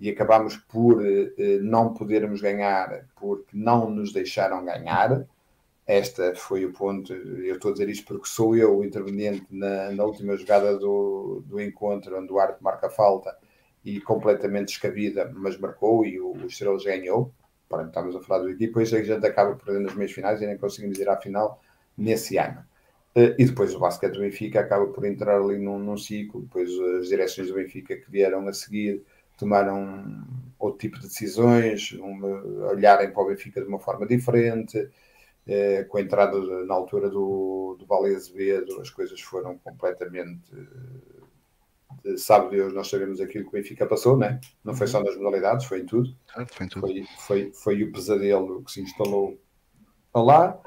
[0.00, 5.26] e acabamos por eh, não podermos ganhar porque não nos deixaram ganhar.
[5.86, 9.90] Esta foi o ponto, eu estou a dizer isto porque sou eu o interveniente na,
[9.90, 13.36] na última jogada do, do encontro, onde o Arte marca falta
[13.84, 17.32] e completamente descabida, mas marcou e o, o Estrelas ganhou.
[17.68, 20.46] Pronto, estamos a falar do equipe, depois a gente acaba perdendo as meias finais e
[20.46, 21.60] nem conseguimos ir à final
[21.96, 22.64] nesse ano.
[23.14, 26.70] Eh, e depois o basquete do Benfica acaba por entrar ali num, num ciclo, depois
[27.00, 29.02] as direções do Benfica que vieram a seguir
[29.40, 30.24] tomaram
[30.58, 32.22] outro tipo de decisões, um,
[32.68, 34.88] olharem para o Benfica de uma forma diferente,
[35.46, 40.42] eh, com a entrada na altura do, do Vale Azevedo, as coisas foram completamente.
[42.04, 44.38] Eh, sabe Deus, nós sabemos aquilo que o Benfica passou, né?
[44.62, 46.14] não foi só nas modalidades, foi em tudo.
[46.48, 46.86] Foi, em tudo.
[46.86, 49.40] foi, foi, foi o pesadelo que se instalou
[50.14, 50.60] lá.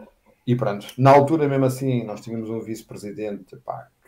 [0.45, 3.55] E pronto, na altura, mesmo assim, nós tínhamos um vice-presidente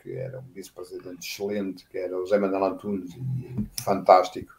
[0.05, 4.53] que era um vice-presidente excelente, que era o Zé Manuel Antunes, e fantástico.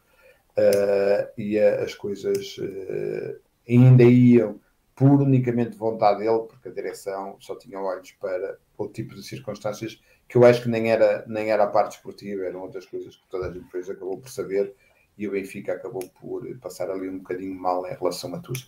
[0.57, 4.59] Uh, e as coisas uh, ainda iam
[4.95, 10.01] por unicamente vontade dele, porque a direção só tinha olhos para outro tipo de circunstâncias
[10.27, 13.27] que eu acho que nem era, nem era a parte esportiva, eram outras coisas que
[13.29, 14.73] toda a gente depois acabou por saber
[15.17, 18.59] e o Benfica acabou por passar ali um bocadinho mal em relação a tudo.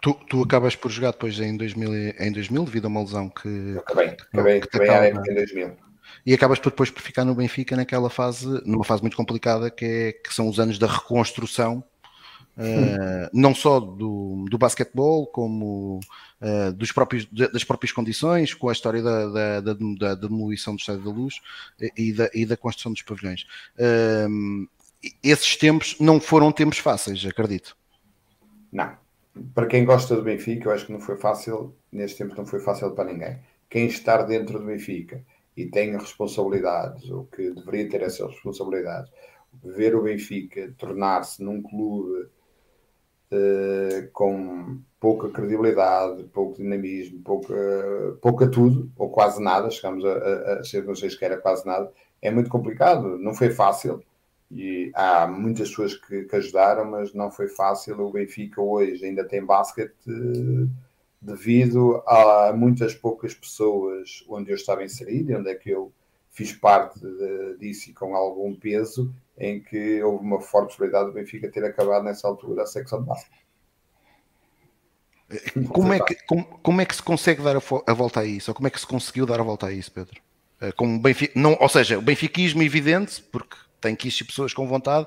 [0.00, 3.48] Tu, tu acabas por jogar depois em 2000, em 2000 devido a uma lesão que.
[3.48, 5.76] Eu acabei, acabei, que acabei acaba, em 2000.
[6.26, 9.84] E acabas por depois por ficar no Benfica naquela fase, numa fase muito complicada que,
[9.84, 11.84] é, que são os anos da reconstrução
[12.56, 15.98] Uh, não só do, do basquetebol, como
[16.40, 20.78] uh, dos próprios, das próprias condições, com a história da, da, da, da demolição do
[20.78, 21.40] Estádio da Luz
[21.96, 23.44] e da, e da construção dos pavilhões.
[23.76, 24.68] Uh,
[25.22, 27.76] esses tempos não foram tempos fáceis, acredito.
[28.72, 28.96] Não.
[29.52, 32.60] Para quem gosta do Benfica, eu acho que não foi fácil, nestes tempos não foi
[32.60, 33.36] fácil para ninguém.
[33.68, 35.24] Quem estar dentro do Benfica
[35.56, 39.10] e tem responsabilidades, ou que deveria ter essas responsabilidades,
[39.62, 42.28] ver o Benfica tornar-se num clube
[43.30, 47.54] uh, com pouca credibilidade, pouco dinamismo, pouca,
[48.20, 51.64] pouca tudo, ou quase nada, chegamos a, a, a ser, não sei se era quase
[51.66, 54.02] nada, é muito complicado, não foi fácil,
[54.50, 59.24] e há muitas pessoas que, que ajudaram, mas não foi fácil, o Benfica hoje ainda
[59.24, 60.68] tem basquete uh,
[61.24, 65.90] devido a muitas poucas pessoas onde eu estava inserido, onde é que eu
[66.30, 71.12] fiz parte de, disso e com algum peso, em que houve uma forte possibilidade do
[71.12, 73.44] Benfica ter acabado nessa altura a secção de basquete.
[75.72, 78.50] Como é, que, como, como, é que se consegue dar a, a, volta a isso?
[78.50, 80.20] Ou como é que se conseguiu dar a volta a isso, Pedro?
[80.60, 84.66] Eh, com Benfica, não, ou seja, o benfiquismo evidente, porque tem que existir pessoas com
[84.66, 85.06] vontade,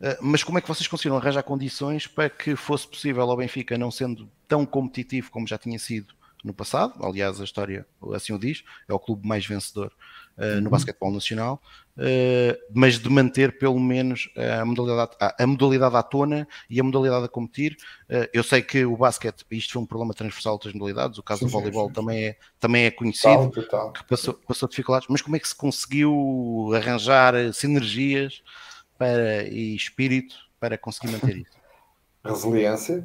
[0.00, 3.76] eh, mas como é que vocês conseguiram arranjar condições para que fosse possível ao Benfica,
[3.76, 6.14] não sendo tão competitivo como já tinha sido
[6.44, 9.92] no passado, aliás a história assim o diz, é o clube mais vencedor
[10.38, 10.70] uh, no uhum.
[10.70, 11.60] basquetebol nacional,
[11.96, 16.84] uh, mas de manter pelo menos a modalidade, a, a, modalidade à tona e a
[16.84, 17.76] modalidade a competir.
[18.08, 21.40] Uh, eu sei que o basquete, isto foi um problema transversal das modalidades, o caso
[21.40, 21.94] sim, do voleibol sim.
[21.94, 23.92] Também, é, também é conhecido, total, total.
[23.92, 28.42] que passou, passou dificuldades, mas como é que se conseguiu arranjar sinergias
[28.98, 31.62] para, e espírito para conseguir manter isso?
[32.24, 33.04] Resiliência,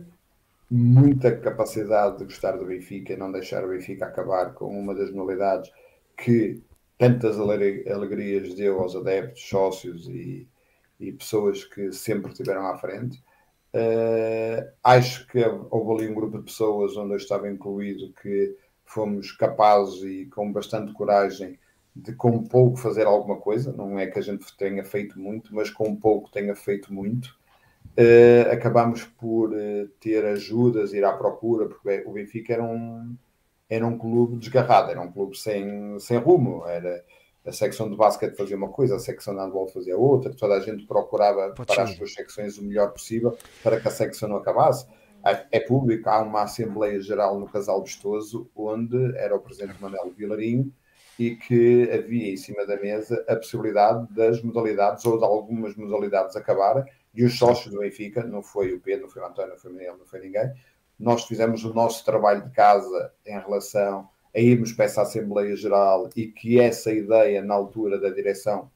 [0.70, 5.12] muita capacidade de gostar do Benfica e não deixar o Benfica acabar com uma das
[5.12, 5.72] modalidades
[6.16, 6.62] que
[6.98, 10.48] tantas alegrias deu aos adeptos, sócios e,
[11.00, 13.24] e pessoas que sempre estiveram à frente.
[13.74, 15.40] Uh, acho que
[15.70, 20.52] houve ali um grupo de pessoas onde eu estava incluído que fomos capazes e com
[20.52, 21.60] bastante coragem
[21.96, 23.72] de com pouco fazer alguma coisa.
[23.72, 27.38] Não é que a gente tenha feito muito, mas com pouco tenha feito muito.
[27.98, 33.16] Uh, acabamos por uh, ter ajudas, ir à procura, porque o Benfica era um,
[33.70, 36.66] era um clube desgarrado, era um clube sem, sem rumo.
[36.68, 37.04] Era,
[37.46, 40.60] a secção de basquete fazia uma coisa, a secção de handball fazia outra, toda a
[40.60, 41.92] gente procurava Pode para ser.
[41.92, 44.86] as suas secções o melhor possível para que a secção não acabasse.
[45.52, 50.72] É público, há uma Assembleia Geral no Casal Vistoso, onde era o presidente Manuel Vilarinho
[51.18, 56.36] e que havia em cima da mesa a possibilidade das modalidades ou de algumas modalidades
[56.36, 59.58] acabarem e os sócios do Benfica, não foi o Pedro, não foi o António, não
[59.58, 60.52] foi o Manuel, não foi ninguém,
[61.00, 66.10] nós fizemos o nosso trabalho de casa em relação a irmos para essa Assembleia Geral
[66.16, 68.70] e que essa ideia, na altura da direção,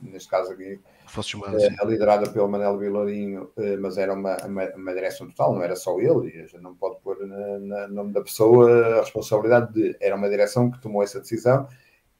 [0.00, 4.92] neste caso aqui, Fosse é, liderada pelo Manel Vilarinho, eh, mas era uma, uma, uma,
[4.92, 8.20] direção total, não era só ele, e a gente não pode pôr no nome da
[8.20, 9.96] pessoa a responsabilidade de.
[10.00, 11.66] Era uma direção que tomou essa decisão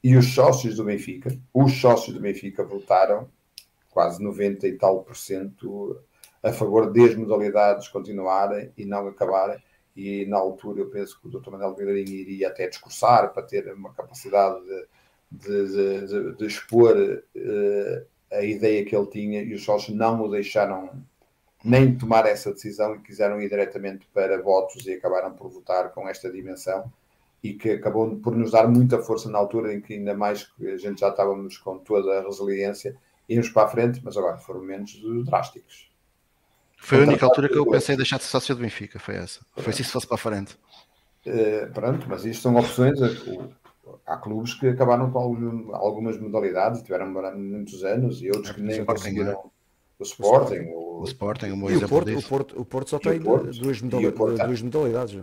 [0.02, 3.28] e os sócios do Benfica, os sócios do Benfica votaram
[3.90, 6.00] quase 90 e tal por cento
[6.42, 9.62] a favor das modalidades continuarem e não acabarem.
[9.96, 11.50] E na altura eu penso que o Dr.
[11.50, 14.60] Manuel Vilarinho iria até discursar para ter uma capacidade
[15.30, 20.20] de, de, de, de expor uh, a ideia que ele tinha e os sócios não
[20.22, 20.90] o deixaram
[21.64, 26.08] nem tomar essa decisão e quiseram ir diretamente para votos e acabaram por votar com
[26.08, 26.90] esta dimensão
[27.42, 30.68] e que acabou por nos dar muita força na altura em que ainda mais que
[30.68, 32.96] a gente já estávamos com toda a resiliência
[33.28, 35.87] íamos para a frente, mas agora foram momentos drásticos.
[36.78, 39.16] Foi a única altura que eu pensei em deixar de ser sócio do Benfica, foi
[39.16, 39.40] essa.
[39.56, 40.56] Foi se isso fosse para a frente.
[41.26, 42.98] Uh, pronto, mas isto são opções.
[44.06, 45.18] Há clubes que acabaram com
[45.74, 49.32] algumas modalidades, tiveram muitos anos, e outros que nem conseguiram.
[49.32, 49.58] É?
[49.98, 53.50] O Sporting, o, o Sporting, o, o, Porto, o, Porto, o Porto só tem Porto,
[53.50, 55.20] duas, modalidades, duas modalidades.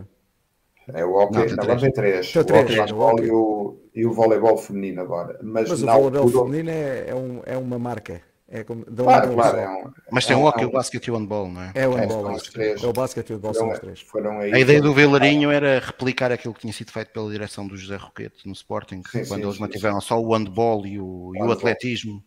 [0.92, 2.32] É o hockey, não, agora tem três.
[2.32, 5.38] Tem três, o hockey, é, o, o, e o voleibol feminino agora.
[5.42, 8.20] Mas, mas o voleibol feminino é, é, um, é uma marca.
[8.48, 11.10] É como, claro, claro, é um, Mas tem é um, o hockey, o basquete e
[11.10, 11.72] o handball, não é?
[11.74, 12.82] É o handball, é, três.
[12.82, 14.00] é o basquete e o handball são os três.
[14.02, 17.66] Foram aí, a ideia do Velarinho era replicar aquilo que tinha sido feito pela direção
[17.66, 21.00] do José Roquete no Sporting, sim, quando sim, eles sim, mantiveram só o handball e
[21.00, 22.22] o, e o atletismo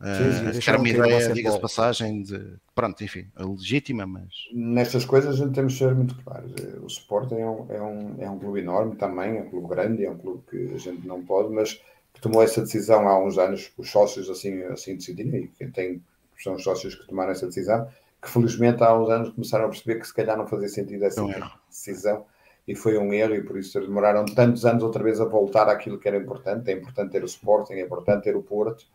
[0.00, 4.28] Uh, sim, era uma ideia, diga-se passagem, de, pronto, enfim, legítima, mas.
[4.52, 6.52] Nestas coisas a gente temos de ser muito claros.
[6.82, 10.04] O Sporting é um, é, um, é um clube enorme também, é um clube grande,
[10.04, 11.80] é um clube que a gente não pode, mas
[12.24, 16.02] tomou essa decisão há uns anos, os sócios assim, assim decidiram, e quem tem,
[16.42, 17.86] são os sócios que tomaram essa decisão,
[18.20, 21.22] que felizmente há uns anos começaram a perceber que se calhar não fazia sentido essa
[21.68, 22.24] decisão
[22.66, 25.98] e foi um erro e por isso demoraram tantos anos outra vez a voltar àquilo
[25.98, 26.70] que era importante.
[26.70, 28.86] É importante ter o Sporting, é importante ter o Porto.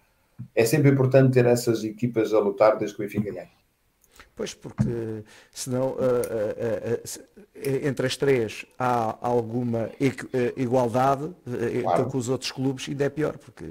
[0.55, 3.58] É sempre importante ter essas equipas a lutar desde que o Benfica ganhe.
[4.39, 5.21] Pois, porque
[5.51, 9.89] senão uh, uh, uh, entre as três há alguma
[10.55, 11.29] igualdade
[11.81, 12.05] claro.
[12.05, 13.65] com os outros clubes e ainda é pior, porque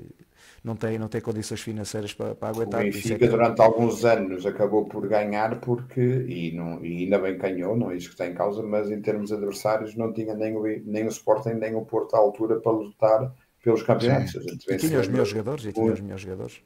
[0.62, 2.82] não tem, não tem condições financeiras para, para aguentar.
[2.82, 7.38] O Benfica é durante alguns anos acabou por ganhar porque, e, não, e ainda bem
[7.38, 10.54] ganhou, não é isso que está em causa, mas em termos adversários não tinha nem
[10.54, 14.34] o, nem o Sporting nem o Porto à altura para lutar pelos campeonatos.
[14.68, 16.60] E tinha os melhores jogadores, e tinha os melhores jogadores.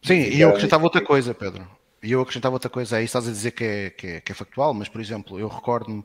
[0.00, 1.81] Sim, e eu acrescentava outra coisa, Pedro.
[2.02, 4.34] E eu acrescentava outra coisa, aí estás a dizer que é, que é, que é
[4.34, 6.04] factual, mas por exemplo, eu recordo-me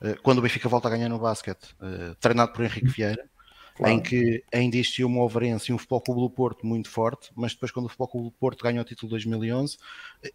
[0.00, 3.28] eh, quando o Benfica volta a ganhar no basquete, eh, treinado por Henrique Vieira,
[3.76, 3.92] Claro.
[3.92, 7.54] em que ainda existia uma Overense e um Futebol Clube do Porto muito forte, mas
[7.54, 9.76] depois quando o Futebol Clube do Porto ganhou o título de 2011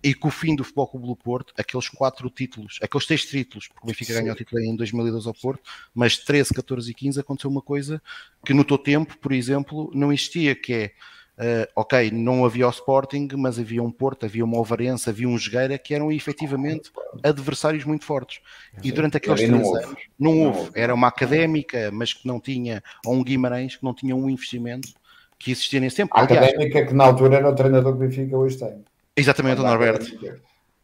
[0.03, 3.69] e com o fim do Futebol Clube do Porto, aqueles quatro títulos, aqueles três títulos,
[3.69, 4.19] porque o Benfica Sim.
[4.19, 5.63] ganhou o título em 2012 ao Porto,
[5.95, 8.01] mas 13, 14 e 15 aconteceu uma coisa
[8.45, 10.93] que no teu tempo, por exemplo, não existia, que é
[11.39, 15.37] Uh, ok, não havia o Sporting, mas havia um Porto, havia uma Ovarense, havia um
[15.37, 16.91] Jogueira que eram efetivamente
[17.23, 18.41] adversários muito fortes.
[18.83, 20.71] E durante aqueles três não anos não, não houve.
[20.75, 24.89] Era uma académica, mas que não tinha, ou um Guimarães que não tinha um investimento
[25.37, 26.13] que existia nesse tempo.
[26.13, 28.83] A Aliás, académica que na altura era o treinador que o Benfica hoje tem.
[29.15, 30.05] Exatamente, o Norberto.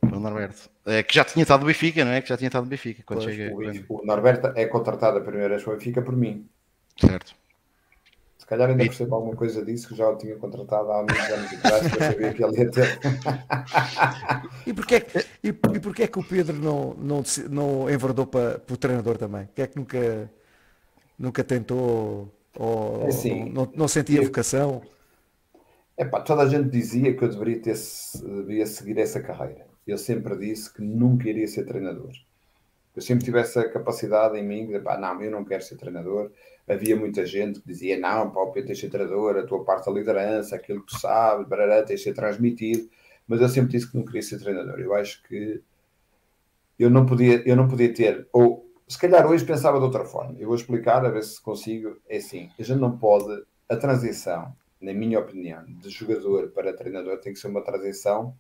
[0.02, 0.70] O Norberto.
[0.86, 2.22] É, que já tinha estado no Benfica, não é?
[2.22, 3.04] Que já tinha estado no Benfica.
[3.06, 6.16] Quando pois, chega, o, o Norberto é contratado a primeira vez com o Benfica por
[6.16, 6.48] mim.
[6.98, 7.36] Certo.
[8.46, 11.52] Se calhar ainda percebo alguma coisa disso que já o tinha contratado há muitos anos
[11.52, 13.00] atrás para saber que ele ia ter.
[14.68, 15.04] e porquê,
[15.44, 19.48] e, e porquê que o Pedro não, não, não enverdou para, para o treinador também?
[19.48, 20.32] Porquê é que nunca,
[21.18, 24.84] nunca tentou ou é assim, não, não sentia eu, vocação?
[25.98, 27.76] Epá, toda a gente dizia que eu deveria, ter,
[28.24, 29.66] deveria seguir essa carreira.
[29.88, 32.12] Eu sempre disse que nunca iria ser treinador.
[32.96, 36.32] Eu sempre tive essa capacidade em mim de, pá, não, eu não quero ser treinador
[36.68, 39.64] havia muita gente que dizia: não, pá, o Pedro tens de ser treinador, a tua
[39.64, 42.90] parte da liderança, aquilo que tu sabes, barará, tens de ser transmitido.
[43.28, 44.80] Mas eu sempre disse que não queria ser treinador.
[44.80, 45.62] Eu acho que
[46.78, 50.38] eu não podia, eu não podia ter, ou se calhar hoje pensava de outra forma.
[50.40, 51.98] Eu vou explicar, a ver se consigo.
[52.08, 57.20] É assim: a gente não pode, a transição, na minha opinião, de jogador para treinador
[57.20, 58.36] tem que ser uma transição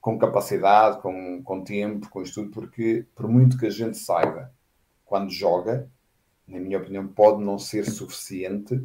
[0.00, 4.52] com capacidade, com, com tempo, com estudo, porque por muito que a gente saiba
[5.04, 5.90] quando joga,
[6.46, 8.80] na minha opinião, pode não ser suficiente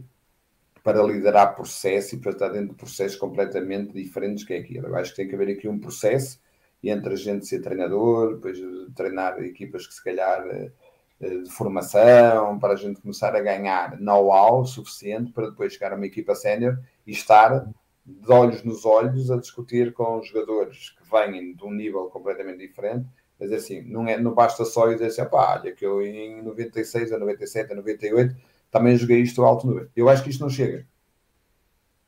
[0.84, 4.88] para liderar processo e para estar dentro de processos completamente diferentes que é aquilo.
[4.88, 6.40] Eu acho que tem que haver aqui um processo
[6.84, 8.58] entre a gente ser treinador, depois
[8.96, 10.72] treinar equipas que se calhar eh,
[11.20, 16.08] de formação, para a gente começar a ganhar know-how suficiente para depois chegar a uma
[16.08, 17.68] equipa sénior e estar
[18.04, 23.08] de olhos nos olhos a discutir com jogadores que vêm de um nível completamente diferente
[23.42, 27.12] mas assim, não, é, não basta só dizer assim, pá, olha, que eu em 96,
[27.12, 28.36] a 97, a 98
[28.70, 30.88] também joguei isto alto no Eu acho que isto não chega.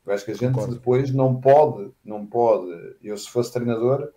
[0.06, 0.76] Eu acho que a gente Concordo.
[0.76, 2.98] depois não pode, não pode.
[3.02, 4.14] Eu, se fosse treinador,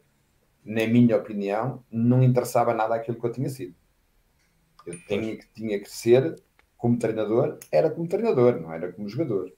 [0.62, 3.74] na minha opinião, não interessava nada aquilo que eu tinha sido.
[4.84, 6.36] Eu tinha, tinha que ser,
[6.76, 9.50] como treinador, era como treinador, não era como jogador.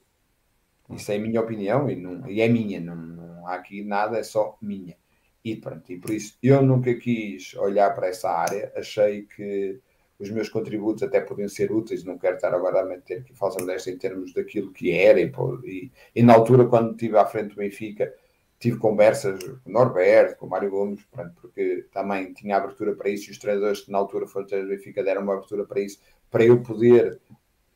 [0.91, 4.17] Isso é a minha opinião e, não, e é minha, não, não há aqui nada,
[4.17, 4.95] é só minha.
[5.43, 9.79] E pronto, e por isso eu nunca quis olhar para essa área, achei que
[10.19, 13.57] os meus contributos até podiam ser úteis, não quero estar agora a meter aqui falsa
[13.59, 15.31] modéstia em termos daquilo que era, e,
[15.63, 18.13] e, e, na altura quando estive à frente do Benfica,
[18.59, 23.09] tive conversas com o Norberto, com o Mário Gomes, pronto, porque também tinha abertura para
[23.09, 25.99] isso, e os treinadores que na altura foram do Benfica deram uma abertura para isso,
[26.29, 27.17] para eu poder,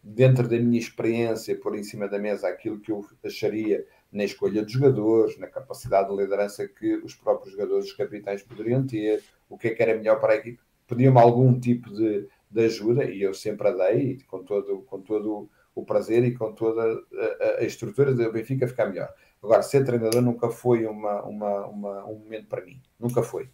[0.03, 4.63] dentro da minha experiência, pôr em cima da mesa aquilo que eu acharia na escolha
[4.63, 9.57] de jogadores, na capacidade de liderança que os próprios jogadores, os capitães poderiam ter, o
[9.57, 10.59] que é que era melhor para a equipe.
[10.87, 15.49] Pediam-me algum tipo de, de ajuda e eu sempre a dei, com todo, com todo
[15.73, 19.11] o prazer e com toda a, a estrutura do Benfica ficar melhor.
[19.41, 23.49] Agora, ser treinador nunca foi uma, uma, uma, um momento para mim, nunca foi.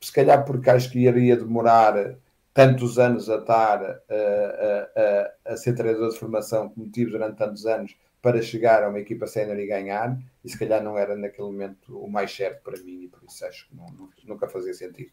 [0.00, 2.16] Se calhar porque acho que iria demorar
[2.52, 7.96] tantos anos a estar a, a ser treinador de formação como tive durante tantos anos,
[8.22, 11.98] para chegar a uma equipa sénior e ganhar, e se calhar não era naquele momento
[11.98, 13.86] o mais certo para mim, e por isso acho que não,
[14.24, 15.10] nunca fazia sentido.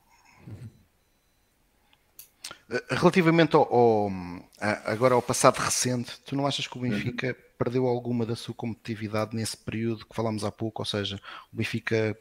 [2.88, 4.12] Relativamente ao, ao,
[4.86, 9.36] agora ao passado recente, tu não achas que o Benfica, perdeu alguma da sua competitividade
[9.36, 11.20] nesse período que falámos há pouco, ou seja,
[11.52, 12.16] o Benfica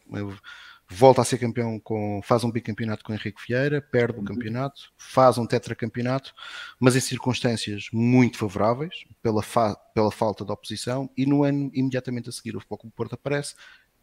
[0.90, 5.36] volta a ser campeão com faz um bicampeonato com Henrique Vieira, perde o campeonato, faz
[5.36, 6.32] um tetracampeonato,
[6.80, 12.30] mas em circunstâncias muito favoráveis pela, fa pela falta de oposição e no ano imediatamente
[12.30, 13.54] a seguir o Futebol Clube Porto aparece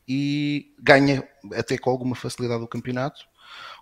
[0.08, 3.26] e ganha até com alguma facilidade o campeonato.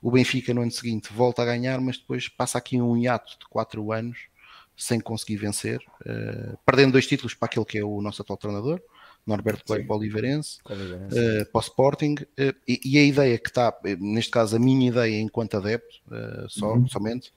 [0.01, 3.47] O Benfica no ano seguinte volta a ganhar, mas depois passa aqui um hiato de
[3.49, 4.27] 4 anos
[4.75, 8.81] sem conseguir vencer, uh, perdendo dois títulos para aquele que é o nosso atual treinador,
[9.25, 13.49] Norberto Coelho para o Oliveirense, uh, para o Sporting, uh, e, e, a ideia que
[13.49, 16.87] está, neste caso a minha ideia enquanto adepto, uh, só, uhum.
[16.87, 17.33] somente,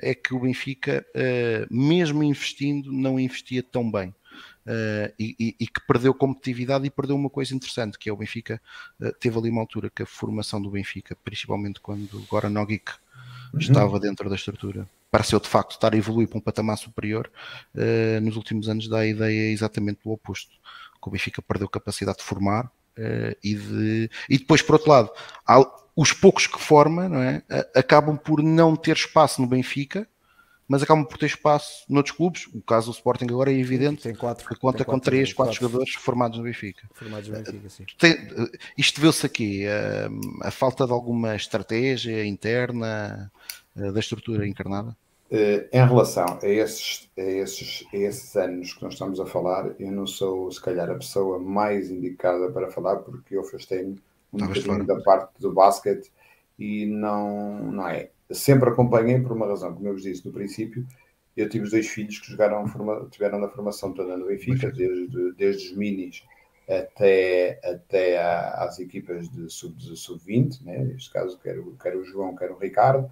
[0.00, 1.04] é que o Benfica,
[1.68, 4.14] mesmo investindo, não investia tão bem.
[5.18, 8.62] E, e, e, que perdeu competitividade e perdeu uma coisa interessante, que é o Benfica,
[9.18, 12.92] teve ali uma altura que a formação do Benfica, principalmente quando o Goran Nogic
[13.52, 13.58] uhum.
[13.58, 17.28] estava dentro da estrutura, pareceu de facto estar a evoluir para um patamar superior,
[18.22, 20.52] nos últimos anos dá a ideia exatamente do oposto
[21.00, 25.10] que o Benfica perdeu capacidade de formar uh, e, de, e depois, por outro lado,
[25.46, 25.60] há,
[25.96, 27.42] os poucos que forma não é,
[27.74, 30.06] acabam por não ter espaço no Benfica,
[30.68, 32.46] mas acabam por ter espaço noutros clubes.
[32.54, 35.54] O caso do Sporting agora é evidente tem quatro, que conta com quatro, três, quatro,
[35.54, 36.88] jogadores formados no Benfica.
[36.92, 37.84] Formados no Benfica, sim.
[37.98, 38.16] Tem,
[38.76, 43.32] isto viu-se aqui, a, a, falta de alguma estratégia interna
[43.74, 44.94] eh, da estrutura encarnada?
[45.30, 49.74] Uh, em relação a esses, a, esses, a esses anos que nós estamos a falar,
[49.78, 54.00] eu não sou, se calhar, a pessoa mais indicada para falar, porque eu afastei-me
[54.32, 56.10] um bocadinho da parte do basquete
[56.58, 58.10] e não, não é.
[58.30, 60.86] Sempre acompanhei por uma razão, como eu vos disse no princípio,
[61.36, 62.64] eu tive os dois filhos que jogaram,
[63.10, 66.24] tiveram na formação toda no Benfica, desde, desde os minis
[66.68, 70.84] até, até às equipas de sub-20, sub né?
[70.84, 73.10] neste caso, quer, quer o João, quer o Ricardo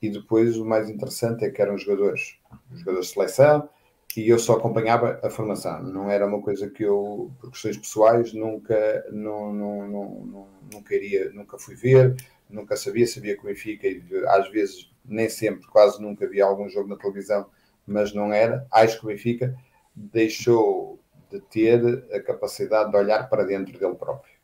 [0.00, 2.38] e depois o mais interessante é que eram jogadores,
[2.72, 3.68] jogadores de seleção,
[4.16, 5.82] e eu só acompanhava a formação.
[5.82, 11.30] Não era uma coisa que eu, por questões pessoais, nunca, não, não, não, nunca, iria,
[11.30, 12.16] nunca fui ver,
[12.48, 16.68] nunca sabia, sabia que o Benfica, e às vezes, nem sempre, quase nunca havia algum
[16.68, 17.46] jogo na televisão,
[17.86, 18.66] mas não era.
[18.70, 19.54] Acho que o Benfica
[19.94, 20.98] deixou
[21.30, 24.37] de ter a capacidade de olhar para dentro dele próprio.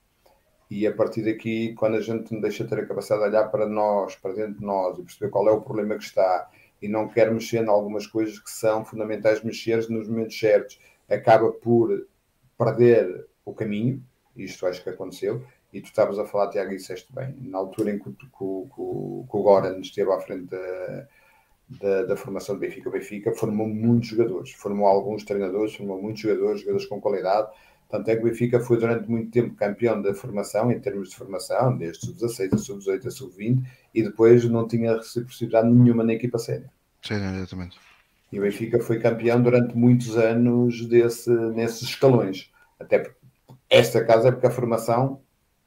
[0.74, 4.16] E a partir daqui, quando a gente deixa ter a capacidade de olhar para nós,
[4.16, 6.50] para dentro de nós e perceber qual é o problema que está
[6.82, 11.52] e não quer mexer em algumas coisas que são fundamentais mexer nos momentos certos, acaba
[11.52, 12.08] por
[12.58, 14.02] perder o caminho.
[14.36, 15.44] Isto acho que aconteceu.
[15.72, 17.36] E tu estavas a falar, Tiago, e disseste bem.
[17.42, 21.06] Na altura em que, que, que, que o Goran esteve à frente da,
[21.68, 26.22] da, da, formação do Benfica, o Benfica formou muitos jogadores, formou alguns treinadores, formou muitos
[26.22, 27.48] jogadores, jogadores com qualidade
[27.94, 31.16] tanto é que o Benfica foi durante muito tempo campeão da formação, em termos de
[31.16, 33.62] formação, desde sub-16 a sub-18 a sub-20,
[33.94, 36.68] e depois não tinha reciprocidade nenhuma na equipa séria.
[37.00, 37.78] Sim, exatamente.
[38.32, 42.50] E o Benfica foi campeão durante muitos anos desse, nesses escalões.
[42.80, 43.16] Até porque
[43.70, 45.20] esta casa é porque a formação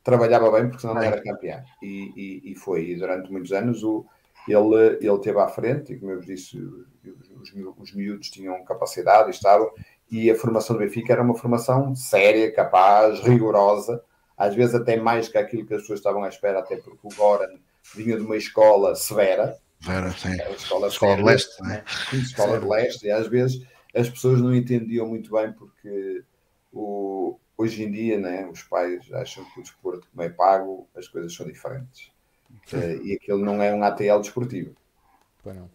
[0.04, 1.64] trabalhava bem, porque senão não era campeão.
[1.82, 2.90] E, e, e foi.
[2.90, 4.06] E durante muitos anos o,
[4.50, 9.30] ele, ele teve à frente, e como eu vos disse, os, os miúdos tinham capacidade
[9.30, 9.72] e estavam,
[10.10, 14.02] e a formação do Benfica era uma formação séria, capaz, rigorosa,
[14.38, 17.16] às vezes até mais que aquilo que as pessoas estavam à espera, até porque o
[17.16, 17.58] Goran
[17.96, 19.58] vinha de uma escola severa.
[19.80, 20.40] Vera, sim.
[20.40, 21.84] Era escola, escola séria, de leste, né?
[22.14, 26.24] Escola de leste, e às vezes as pessoas não entendiam muito bem porque
[26.72, 31.08] o, hoje em dia né, os pais acham que o desporto, como é pago, as
[31.08, 32.12] coisas são diferentes.
[32.72, 34.76] Uh, e aquilo não é um ATL desportivo.
[35.44, 35.70] Pois não.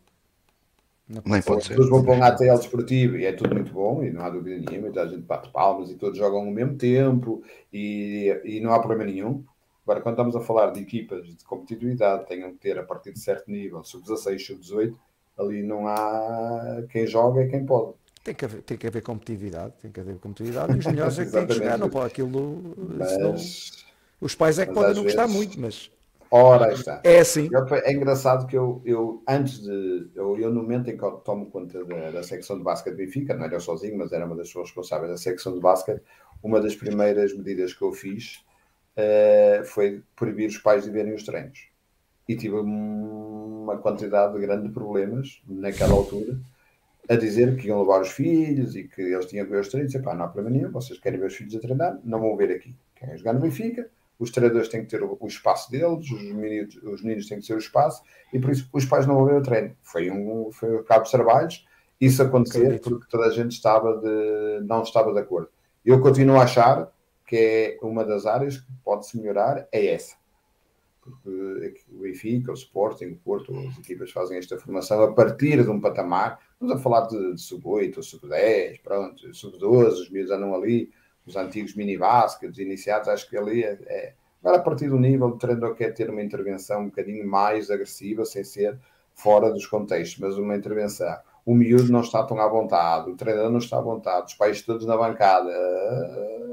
[1.25, 1.75] Nem pode ser.
[1.75, 4.71] Todos vão para um ATL desportivo e é tudo muito bom e não há dúvida
[4.71, 4.89] nenhuma.
[4.89, 7.43] Então a gente bate palmas e todos jogam ao mesmo tempo
[7.73, 9.45] e, e não há problema nenhum.
[9.85, 13.19] Agora, quando estamos a falar de equipas de competitividade, tenham que ter a partir de
[13.19, 14.95] certo nível, sub-16, sub-18,
[15.39, 17.95] ali não há quem joga e quem pode.
[18.23, 21.25] Tem que, haver, tem que haver competitividade, tem que haver competitividade e os melhores é
[21.25, 22.77] que têm que jogar, não pode aquilo.
[22.97, 23.85] Mas,
[24.21, 25.91] os pais é que podem não vezes, gostar muito, mas
[26.35, 27.03] Ora, está.
[27.05, 27.51] É assim.
[27.85, 30.09] É engraçado que eu, eu antes de.
[30.15, 33.05] Eu, eu, no momento em que eu tomo conta da, da secção de basquete de
[33.05, 36.01] Benfica, não era eu sozinho, mas era uma das pessoas responsáveis da secção de basquete,
[36.43, 38.43] uma das primeiras medidas que eu fiz
[38.97, 41.69] uh, foi proibir os pais de verem os treinos.
[42.27, 46.39] E tive uma quantidade grande de problemas naquela altura
[47.11, 49.95] a dizer que iam levar os filhos e que eles tinham que ver os treinos.
[49.95, 52.35] E pá, não há problema nenhum, vocês querem ver os filhos a treinar, não vão
[52.39, 52.75] ver aqui.
[52.95, 56.77] Querem jogar no Benfica, os treinadores têm que ter o, o espaço deles, os meninos,
[56.83, 58.03] os meninos têm que ter o espaço,
[58.33, 59.77] e por isso os pais não vão ver o treino.
[59.83, 61.67] Foi um, foi um cabo de trabalhos,
[62.01, 65.49] isso acontecer porque toda a gente estava de, não estava de acordo.
[65.85, 66.93] Eu continuo a achar
[67.27, 70.17] que é uma das áreas que pode-se melhorar, é essa.
[71.01, 75.69] Porque o Benfica, o Sporting, o Porto, as equipas fazem esta formação a partir de
[75.69, 80.93] um patamar, Estamos a falar de, de sub-8, sub-10, pronto, sub-12, os miúdos andam ali,
[81.27, 84.13] os antigos mini-baskets iniciados, acho que ali é, é...
[84.43, 88.25] Agora, a partir do nível, o treinador quer ter uma intervenção um bocadinho mais agressiva,
[88.25, 88.77] sem ser
[89.15, 91.17] fora dos contextos, mas uma intervenção.
[91.47, 94.63] O miúdo não está tão à vontade, o treinador não está à vontade, os pais
[94.63, 95.51] todos na bancada,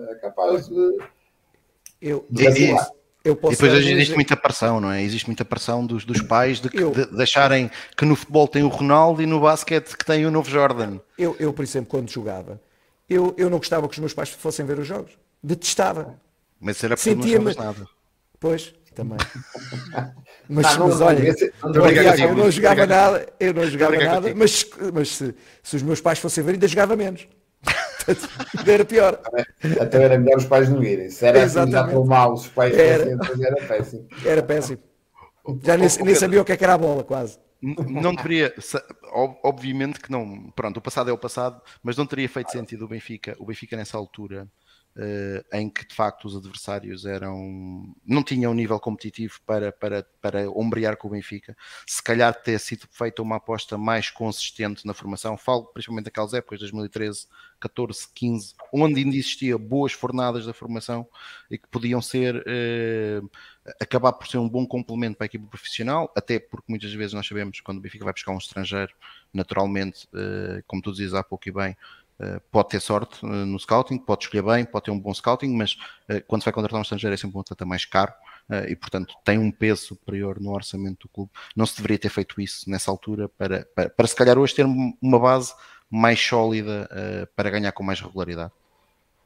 [0.09, 0.97] é capaz de.
[2.01, 2.45] Eu, de
[3.23, 4.15] eu posso e depois existe dizer...
[4.15, 5.03] muita pressão, não é?
[5.03, 6.91] Existe muita pressão dos, dos pais de, eu...
[6.91, 10.31] de, de, acharem que no futebol tem o Ronaldo e no basquete que tem o
[10.31, 10.99] novo Jordan.
[11.17, 12.61] Eu, eu por exemplo, quando jogava,
[13.09, 15.17] eu, eu não gostava que os meus pais fossem ver os jogos.
[15.43, 16.19] Detestava.
[16.59, 17.87] Mas era porque Sentia não nada.
[18.39, 19.17] Pois, também.
[20.51, 24.67] Mas, não, mas olha, não, não, eu não jogava nada, eu não jogava nada, mas,
[24.91, 27.27] mas se, se os meus pais fossem ver, ainda jogava menos.
[28.65, 29.21] era pior.
[29.79, 31.11] Até era melhor os pais não irem.
[31.11, 34.07] Se era assim, já pelo mal, os pais era, fossem, era péssimo.
[34.25, 34.79] Era péssimo.
[35.63, 37.37] Já nem, nem sabia o que, é que era a bola, quase.
[37.61, 38.53] Não deveria,
[39.43, 40.49] obviamente que não.
[40.51, 43.75] Pronto, o passado é o passado, mas não teria feito sentido o Benfica, o Benfica
[43.75, 44.49] nessa altura
[44.95, 50.03] Uh, em que de facto os adversários eram não tinham um nível competitivo para, para,
[50.19, 51.55] para ombrear com o Benfica.
[51.85, 56.59] Se calhar ter sido feita uma aposta mais consistente na formação, falo principalmente daquelas épocas,
[56.59, 57.27] 2013,
[57.61, 61.07] 14, 15, onde ainda existia boas fornadas da formação
[61.49, 63.31] e que podiam ser uh,
[63.79, 67.27] acabar por ser um bom complemento para a equipe profissional, até porque muitas vezes nós
[67.27, 68.93] sabemos quando o Benfica vai buscar um estrangeiro,
[69.33, 71.75] naturalmente, uh, como tu dizes há pouco e bem,
[72.21, 75.55] eh, pode ter sorte eh, no scouting, pode escolher bem, pode ter um bom scouting,
[75.55, 75.77] mas
[76.09, 78.13] eh, quando se vai contratar um estrangeiro é sempre um atleta mais caro
[78.67, 81.29] e, portanto, tem um peso superior no orçamento do clube.
[81.55, 84.65] Não se deveria ter feito isso nessa altura para, para, para se calhar hoje ter
[84.65, 85.53] uma base
[85.87, 86.89] mais sólida
[87.35, 88.51] para ganhar com mais regularidade.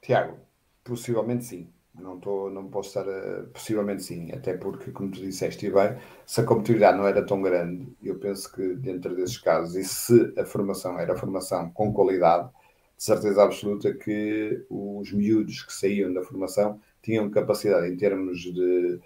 [0.01, 0.37] Tiago,
[0.83, 1.72] possivelmente sim.
[1.93, 3.09] Não, tô, não posso estar.
[3.09, 3.43] A...
[3.53, 7.41] Possivelmente sim, até porque, como tu disseste, e bem, se a competitividade não era tão
[7.41, 12.49] grande, eu penso que dentro desses casos, e se a formação era formação com qualidade,
[12.97, 18.99] de certeza absoluta que os miúdos que saíam da formação tinham capacidade em termos de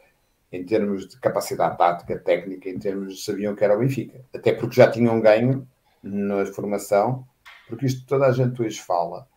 [0.52, 4.24] em termos de capacidade tática, técnica, em termos de sabiam que era o Benfica.
[4.34, 5.68] Até porque já tinham ganho
[6.02, 7.28] na formação,
[7.68, 9.28] porque isto toda a gente hoje fala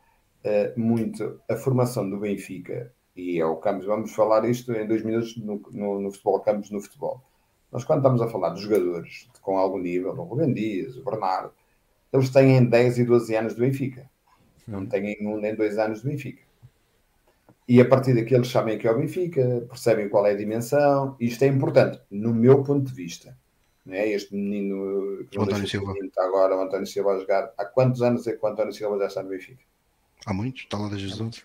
[0.44, 5.04] uh, muito, a formação do Benfica, e é o Campos, vamos falar isto em dois
[5.04, 7.22] minutos no, no, no futebol, Campos no futebol.
[7.72, 11.52] Nós quando estamos a falar dos jogadores com algum nível, o Rubem Dias, o Bernardo,
[12.12, 14.10] eles têm 10 e 12 anos do Benfica.
[14.66, 16.42] Não têm um nem dois anos do Benfica.
[17.68, 21.16] E a partir daqui eles sabem que é o Benfica, percebem qual é a dimensão.
[21.20, 23.36] Isto é importante, no meu ponto de vista.
[23.86, 24.08] Não é?
[24.08, 25.94] Este menino que António Silva.
[26.02, 27.52] está agora, o António Silva a jogar.
[27.56, 29.62] Há quantos anos é que o António Silva já está no Benfica?
[30.26, 31.44] Há muitos, está lá desde Jesus.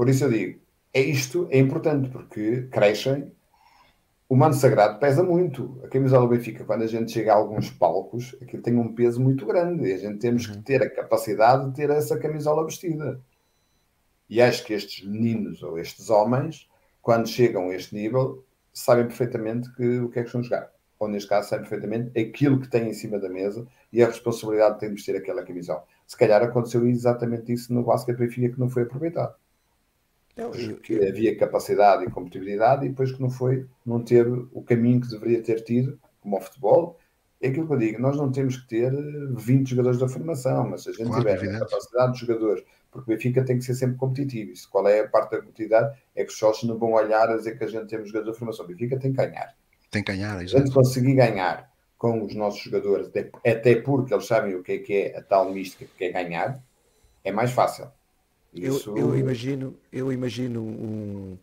[0.00, 0.58] Por isso eu digo,
[0.94, 3.30] é isto é importante, porque crescem.
[4.26, 5.78] O manto sagrado pesa muito.
[5.84, 9.20] A camisola do Benfica, quando a gente chega a alguns palcos, aquilo tem um peso
[9.20, 9.86] muito grande.
[9.86, 10.62] E a gente temos que uhum.
[10.62, 13.20] ter a capacidade de ter essa camisola vestida.
[14.26, 16.66] E acho que estes meninos ou estes homens,
[17.02, 18.42] quando chegam a este nível,
[18.72, 20.70] sabem perfeitamente que, o que é que estão a jogar.
[20.98, 24.76] Ou neste caso, sabem perfeitamente aquilo que têm em cima da mesa e a responsabilidade
[24.76, 25.84] de ter de vestir aquela camisola.
[26.06, 29.34] Se calhar aconteceu exatamente isso no basquete Benfica que não foi aproveitado.
[30.82, 35.08] Que havia capacidade e competitividade e depois que não foi, não teve o caminho que
[35.08, 36.98] deveria ter tido, como o futebol.
[37.40, 38.92] É aquilo que eu digo, nós não temos que ter
[39.34, 43.12] 20 jogadores da formação, mas se a gente claro, tiver a capacidade de jogadores, porque
[43.12, 44.52] o Benfica tem que ser sempre competitivo.
[44.52, 45.98] Isso, qual é a parte da competitividade?
[46.14, 48.38] É que os sócios não vão olhar a dizer que a gente temos jogadores da
[48.38, 48.64] formação.
[48.64, 49.54] O Benfica tem que ganhar.
[49.90, 50.56] Tem que ganhar, exatamente.
[50.56, 54.72] A gente conseguir ganhar com os nossos jogadores, até, até porque eles sabem o que
[54.72, 56.62] é, que é a tal mística que é ganhar,
[57.22, 57.90] é mais fácil.
[58.52, 58.90] Isso...
[58.90, 61.38] Eu, eu, imagino, eu imagino um,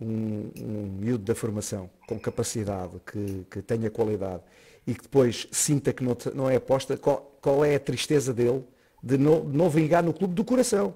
[0.00, 4.42] um, um miúdo da formação com capacidade, que, que tenha qualidade
[4.86, 8.64] e que depois sinta que não, não é aposta, qual, qual é a tristeza dele
[9.02, 10.94] de não, de não vingar no clube do coração.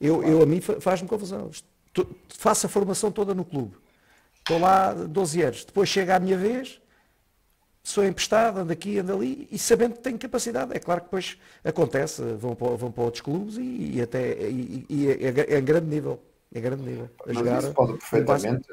[0.00, 1.50] Eu, eu a mim faz-me confusão.
[2.28, 3.76] Faço a formação toda no clube.
[4.38, 5.64] Estou lá 12 anos.
[5.64, 6.80] Depois chega a minha vez,
[7.86, 10.76] sou emprestado, ando aqui, ando ali, e sabendo que tenho capacidade.
[10.76, 14.84] É claro que depois acontece, vão para, vão para outros clubes e, e até e,
[14.90, 16.20] e é, é, grande nível.
[16.52, 17.08] É grande nível.
[17.20, 18.66] A Mas jogar, isso pode perfeitamente.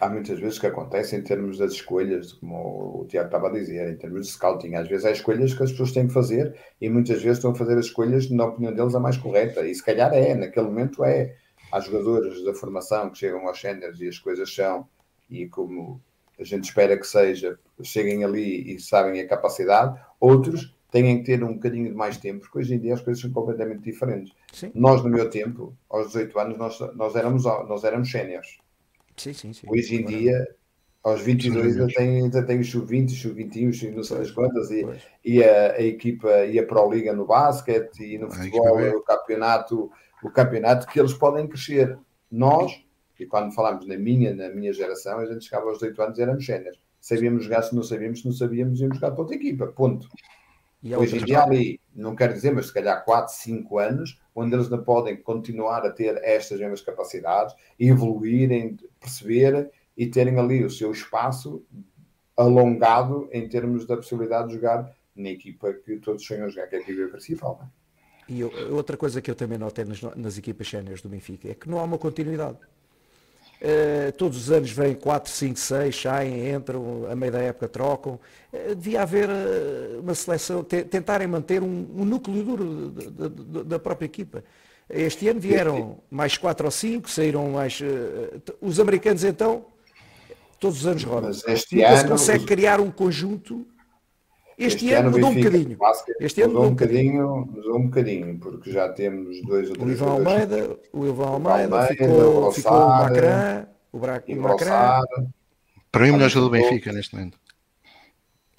[0.00, 3.90] Há muitas vezes que acontece em termos das escolhas, como o Tiago estava a dizer,
[3.92, 4.74] em termos de scouting.
[4.74, 7.54] Às vezes há escolhas que as pessoas têm que fazer e muitas vezes estão a
[7.54, 9.66] fazer as escolhas, na opinião deles, a mais correta.
[9.66, 11.34] E se calhar é, naquele momento é.
[11.72, 14.86] Há jogadores da formação que chegam aos séniores e as coisas são,
[15.28, 16.00] e como
[16.38, 21.42] a gente espera que seja, cheguem ali e sabem a capacidade, outros têm que ter
[21.42, 24.32] um bocadinho de mais tempo, porque hoje em dia as coisas são completamente diferentes.
[24.52, 24.70] Sim.
[24.74, 28.58] Nós, no meu tempo, aos 18 anos, nós, nós éramos, nós éramos séniores.
[29.16, 29.66] Sim, sim, sim.
[29.68, 30.46] Hoje em dia,
[31.06, 34.84] Aos 22 ainda tem, ainda tem o sub-20, sub-21, não sei as quantas, e,
[35.24, 39.88] e a, a, equipa e a Pro Liga no basquete e no futebol, o campeonato,
[40.20, 41.96] o campeonato que eles podem crescer.
[42.28, 42.84] Nós,
[43.18, 46.22] e quando falamos na minha, na minha geração, a gente chegava aos 8 anos e
[46.22, 46.78] éramos séniores.
[47.00, 49.66] Sabíamos jogar, se não sabíamos, se não sabíamos, íamos jogar para outra equipa.
[49.68, 50.08] Ponto.
[50.82, 54.54] E Hoje em dia ali, não quero dizer, mas se calhar 4, 5 anos, onde
[54.54, 60.70] eles não podem continuar a ter estas mesmas capacidades, evoluírem, perceberem e terem ali o
[60.70, 61.64] seu espaço
[62.36, 66.78] alongado em termos da possibilidade de jogar na equipa que todos sonham jogar, que é
[66.78, 67.56] a equipa principal.
[67.58, 67.70] Não é?
[68.28, 71.68] E outra coisa que eu também notei nas, nas equipas séniores do Benfica é que
[71.68, 72.58] não há uma continuidade.
[73.60, 78.20] Uh, todos os anos vêm 4, 5, 6, saem, entram, a meio da época trocam.
[78.52, 83.64] Uh, devia haver uh, uma seleção, tentarem manter um, um núcleo duro de, de, de,
[83.64, 84.44] da própria equipa.
[84.88, 87.80] Este ano vieram mais 4 ou 5, saíram mais.
[88.60, 89.64] os americanos então
[90.60, 91.30] todos os anos rodam.
[91.30, 93.66] Mas este Nunca ano, se consegue criar um conjunto.
[94.58, 95.78] Este, este ano, ano mudou um bocadinho.
[96.18, 99.88] Este ano mudou um bocadinho, mudou um bocadinho, porque já temos dois ou três.
[99.88, 104.36] O Ivan Almeida, o Ivan Almeida, Almeida ficou, o, ficou o Macran, o, Bra o
[104.36, 105.02] Macran.
[105.92, 107.38] Para mim, o melhor jogador do Benfica neste momento.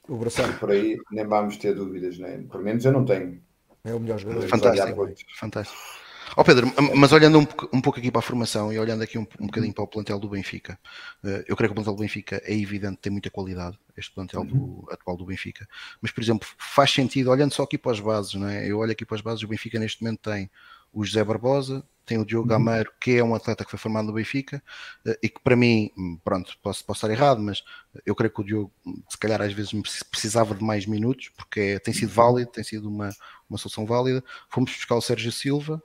[0.08, 0.54] O Braçado.
[0.54, 2.43] Por aí nem vamos ter dúvidas, nem.
[2.43, 3.41] Pelo menos eu não tenho.
[3.84, 4.48] É o melhor jogador.
[4.48, 5.10] Fantástico.
[5.39, 5.97] Fantástico.
[6.36, 9.18] Ó oh Pedro, mas olhando um, um, pouco aqui para a formação e olhando aqui
[9.18, 10.80] um, um bocadinho para o plantel do Benfica,
[11.24, 14.42] uh, eu creio que o plantel do Benfica é evidente, tem muita qualidade, este plantel
[14.42, 14.48] uhum.
[14.48, 15.68] do, atual do Benfica.
[16.02, 18.70] Mas, por exemplo, faz sentido, olhando só aqui para as bases, não é?
[18.70, 20.50] eu olho aqui para as bases, o Benfica neste momento tem
[20.94, 22.84] o José Barbosa, tem o Diogo uhum.
[23.02, 24.64] Que é um atleta que foi formado no Benfica
[25.06, 25.92] uh, e que para mim,
[26.24, 27.64] pronto, posso, posso estar errado, mas
[28.06, 28.72] eu creio que o Diogo,
[29.10, 29.72] se calhar às vezes
[30.10, 32.16] precisava de mais minutos, porque é, tem sido uhum.
[32.16, 33.10] válido, tem sido uma,
[33.50, 34.24] uma solução válida.
[34.50, 35.84] Fomos buscar o Sérgio Silva,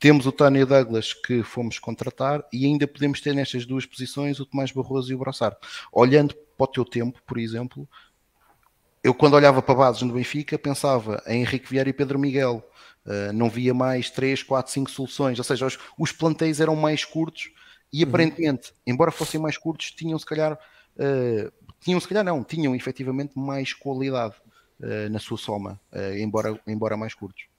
[0.00, 4.46] temos o Tânia Douglas que fomos contratar e ainda podemos ter nestas duas posições o
[4.46, 5.54] Tomás Barroso e o Braçar.
[5.92, 7.86] Olhando para o teu tempo, por exemplo,
[9.04, 12.66] eu quando olhava para bases no Benfica pensava em Henrique Vieira e Pedro Miguel.
[13.04, 17.02] Uh, não via mais 3, 4, 5 soluções, ou seja, os, os plantéis eram mais
[17.02, 17.50] curtos
[17.90, 18.08] e uhum.
[18.08, 23.38] aparentemente, embora fossem mais curtos, tinham se calhar, uh, tinham se calhar não, tinham efetivamente
[23.38, 24.34] mais qualidade
[24.80, 25.80] uh, na sua soma,
[26.18, 27.49] embora, embora mais curtos.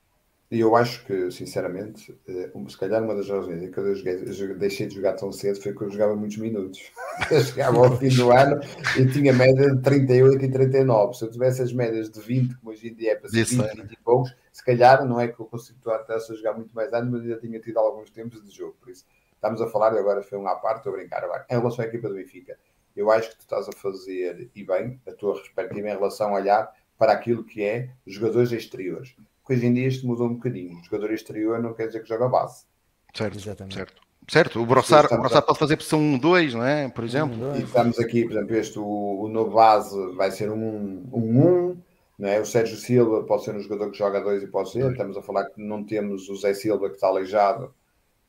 [0.52, 4.18] E eu acho que, sinceramente, eh, se calhar uma das razões em que eu, joguei,
[4.56, 6.92] deixei de jogar tão cedo foi que eu jogava muitos minutos.
[7.32, 8.60] Eu chegava ao fim do ano
[9.00, 11.14] e tinha média de 38 e 39.
[11.14, 13.76] Se eu tivesse as médias de 20, como hoje em dia é para ser 20,
[13.76, 16.92] 20 e poucos, se calhar não é que eu consigo até a jogar muito mais
[16.92, 18.76] anos, mas ainda tinha tido alguns tempos de jogo.
[18.82, 21.46] Por isso, estamos a falar, e agora foi um à parte, estou a brincar agora.
[21.50, 22.58] Em relação à equipa do Benfica,
[22.94, 26.40] eu acho que tu estás a fazer, e bem, a tua perspectiva em relação a
[26.40, 29.16] olhar para aquilo que é jogadores exteriores
[29.52, 30.80] hoje em dia isto mudou um bocadinho.
[30.80, 32.66] O jogador exterior não quer dizer que joga a base.
[33.14, 33.76] Certo, Exatamente.
[33.76, 34.02] certo.
[34.28, 36.88] Certo, o Brossar, o Brossar pode fazer posição 1-2, não é?
[36.88, 37.36] Por exemplo.
[37.36, 41.78] Um, e estamos aqui, por exemplo, este, o, o novo base vai ser um 1-1,
[42.20, 42.40] não é?
[42.40, 44.90] O Sérgio Silva pode ser um jogador que joga a 2 e pode ser.
[44.92, 47.74] Estamos a falar que não temos o Zé Silva que está aleijado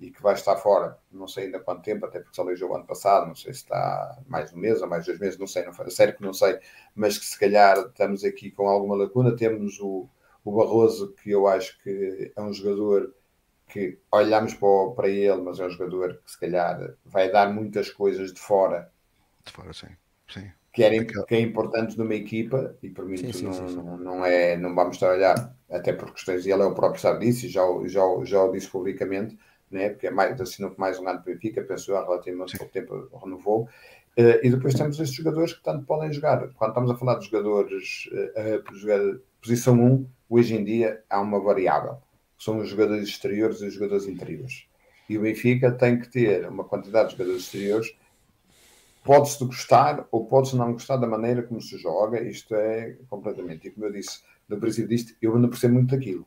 [0.00, 2.74] e que vai estar fora, não sei ainda quanto tempo, até porque se aleijou o
[2.74, 5.64] ano passado, não sei se está mais um mês ou mais dois meses, não sei,
[5.64, 6.58] não, sério que não sei,
[6.92, 9.36] mas que se calhar estamos aqui com alguma lacuna.
[9.36, 10.08] Temos o
[10.44, 13.14] o Barroso, que eu acho que é um jogador
[13.68, 17.90] que olhamos para, para ele, mas é um jogador que se calhar vai dar muitas
[17.90, 18.90] coisas de fora.
[19.44, 19.88] De fora, sim.
[20.28, 20.50] sim.
[20.72, 24.24] Que, é, que é importante numa equipa e por mim sim, sim, não, sim, não,
[24.24, 27.48] é, não vamos olhar, até por questões, e ele é o próprio sabe disso e
[27.48, 29.38] já, já, já o disse publicamente,
[29.70, 29.90] né?
[29.90, 32.72] porque é mais, assinou por mais um ano para o Benfica, pensou há relativamente pouco
[32.72, 33.68] tempo renovou.
[34.18, 36.46] Uh, e depois temos estes jogadores que tanto podem jogar.
[36.54, 39.00] Quando estamos a falar de jogadores uh, uh, jogar
[39.40, 41.98] posição 1, hoje em dia há uma variável.
[42.38, 44.66] São os jogadores exteriores e os jogadores interiores.
[45.08, 47.94] E o Benfica tem que ter uma quantidade de jogadores exteriores.
[49.04, 52.22] Pode-se gostar ou pode-se não gostar da maneira como se joga.
[52.22, 53.68] Isto é completamente.
[53.68, 56.26] E como eu disse no princípio disto, eu não percebo muito daquilo.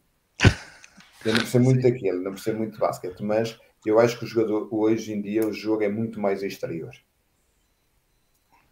[1.25, 4.27] Eu não percebo muito daquilo, não percebo muito de basquete, mas eu acho que o
[4.27, 6.91] jogador, hoje em dia, o jogo é muito mais exterior.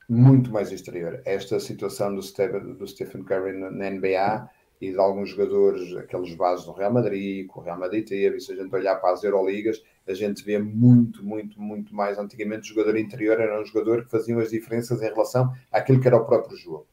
[0.07, 1.21] Muito mais exterior.
[1.25, 4.49] Esta situação do Stephen, do Stephen Curry na NBA
[4.79, 8.41] e de alguns jogadores, aqueles bases do Real Madrid, que o Real Madrid teve, e
[8.41, 12.17] se a gente olhar para as Euroligas, a gente vê muito, muito, muito mais.
[12.17, 16.07] Antigamente, o jogador interior era um jogador que fazia as diferenças em relação àquilo que
[16.07, 16.87] era o próprio jogo.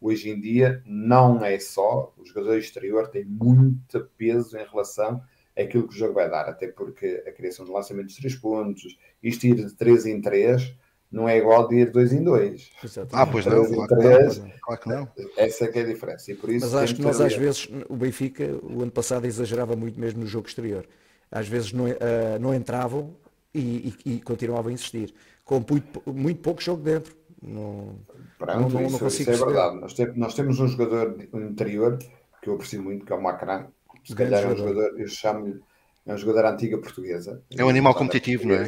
[0.00, 5.22] Hoje em dia, não é só, o jogador exterior tem muito peso em relação
[5.56, 8.98] àquilo que o jogo vai dar, até porque a criação de lançamentos de 3 pontos,
[9.22, 10.74] isto ir de 3 em 3,
[11.10, 12.70] não é igual de ir dois em dois.
[13.12, 15.08] Ah, pois não, claro, três, não, claro que não.
[15.36, 16.32] Essa é que é a diferença.
[16.32, 19.76] E por isso Mas acho que nós, às vezes, o Benfica, o ano passado, exagerava
[19.76, 20.86] muito mesmo no jogo exterior.
[21.30, 23.14] Às vezes não, uh, não entravam
[23.54, 25.14] e, e, e, continuavam a insistir.
[25.44, 27.16] Com muito, muito pouco jogo dentro.
[27.42, 27.96] Não,
[28.38, 29.80] Pronto, não, isso, não isso é verdade.
[29.80, 31.98] Nós, temos, nós temos um jogador interior
[32.42, 33.66] que eu aprecio muito, que é o Macran.
[34.04, 35.60] Se calhar é um jogador, eu chamo-lhe,
[36.04, 37.42] é um jogador antiga portuguesa.
[37.56, 38.64] É um animal competitivo, não é?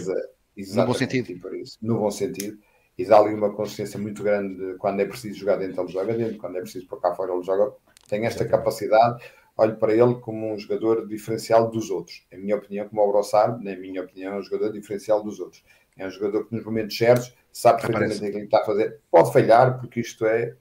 [0.66, 1.56] No bom sentido.
[1.56, 2.58] Isso, no bom sentido.
[2.96, 6.38] E dá ali uma consciência muito grande quando é preciso jogar dentro, ele joga dentro,
[6.38, 7.72] quando é preciso para cá fora, ele joga.
[8.08, 9.22] Tem esta capacidade
[9.58, 12.24] olho para ele como um jogador diferencial dos outros.
[12.30, 15.64] Em minha opinião, como o Brossard, na minha opinião, é um jogador diferencial dos outros.
[15.96, 19.00] É um jogador que nos momentos certos sabe perfeitamente o que ele está a fazer.
[19.10, 20.54] Pode falhar, porque isto é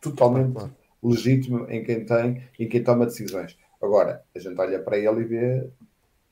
[0.00, 0.56] totalmente
[1.02, 3.58] legítimo em quem tem, em quem toma decisões.
[3.82, 5.70] Agora, a gente olha para ele e vê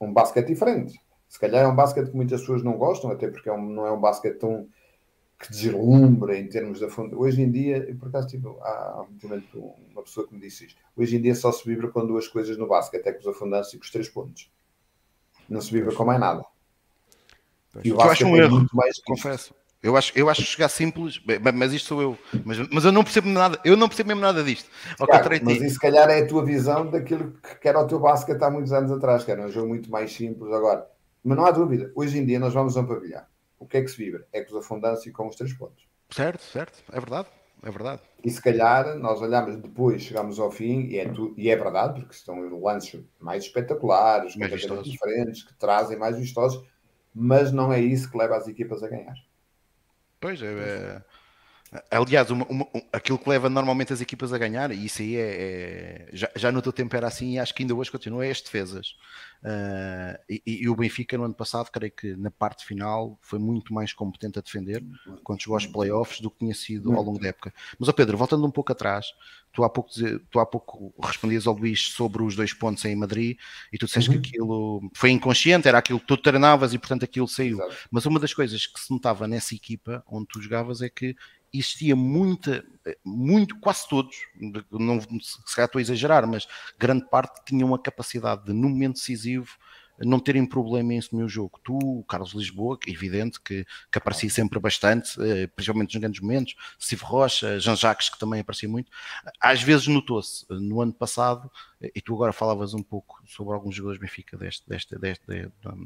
[0.01, 0.99] um basquete diferente.
[1.33, 3.87] Se calhar é um basquete que muitas pessoas não gostam, até porque é um, não
[3.87, 4.69] é um basquete tão
[5.39, 7.15] que deslumbra em termos da fonte.
[7.15, 10.79] Hoje em dia, por acaso tive há uma pessoa que me disse isto.
[10.95, 13.73] Hoje em dia só se vibra com duas coisas no basquete, é com os afundantes
[13.73, 14.51] e com os três pontos.
[15.49, 16.45] Não se vibra com mais nada.
[17.83, 19.55] E o eu acho um é erro, muito mais confesso.
[19.83, 21.19] Eu acho, eu acho chegar simples,
[21.55, 22.19] mas isto sou eu.
[22.45, 24.69] Mas, mas eu não percebo nada, eu não percebo mesmo nada disto.
[24.99, 28.43] Claro, mas isso se calhar é a tua visão daquilo que era o teu basquete
[28.43, 30.92] há muitos anos atrás, que era um jogo muito mais simples agora.
[31.23, 33.23] Mas não há dúvida, hoje em dia nós vamos a um pavilhão
[33.63, 34.27] o que é que se vibra?
[34.33, 35.87] É com os afundantes e com os três pontos.
[36.11, 37.29] Certo, certo, é verdade,
[37.63, 38.03] é verdade.
[38.25, 42.01] E se calhar nós olhamos depois, chegamos ao fim, e é, tu, e é verdade,
[42.01, 46.63] porque estão lances mais espetaculares, mais diferentes, que trazem mais vistosos,
[47.15, 49.15] mas não é isso que leva as equipas a ganhar.
[50.21, 51.03] Pois é, é
[51.91, 55.21] Aliás, uma, uma, aquilo que leva normalmente as equipas a ganhar, e isso aí é,
[55.23, 58.31] é já, já, no teu tempo era assim, e acho que ainda hoje continua, é
[58.31, 58.89] as defesas.
[59.43, 63.73] Uh, e, e, o Benfica no ano passado, creio que na parte final foi muito
[63.73, 64.85] mais competente a defender
[65.25, 67.55] quando chegou aos playoffs do que tinha sido ao longo da época.
[67.79, 69.07] Mas, ó Pedro, voltando um pouco atrás,
[69.51, 69.91] tu há pouco,
[70.31, 73.39] tu há pouco respondias ao Luís sobre os dois pontos em Madrid
[73.73, 74.21] e tu disseste uhum.
[74.21, 77.57] que aquilo foi inconsciente, era aquilo que tu treinavas e portanto aquilo saiu.
[77.57, 77.77] Exato.
[77.91, 81.17] Mas uma das coisas que se notava nessa equipa onde tu jogavas é que
[81.53, 82.65] existia muita,
[83.05, 84.17] muito, quase todos,
[84.71, 86.47] não, se calhar estou a exagerar, mas
[86.79, 89.57] grande parte tinham a capacidade de, no momento decisivo,
[90.05, 91.61] não terem problema em assumir o jogo.
[91.63, 96.21] Tu, Carlos Lisboa, que é evidente que, que aparecia sempre bastante, eh, principalmente nos grandes
[96.21, 98.91] momentos, Steve Rocha, Jean Jacques, que também aparecia muito,
[99.41, 101.51] às vezes notou-se eh, no ano passado,
[101.81, 105.25] eh, e tu agora falavas um pouco sobre alguns jogadores Benfica deste, deste, deste,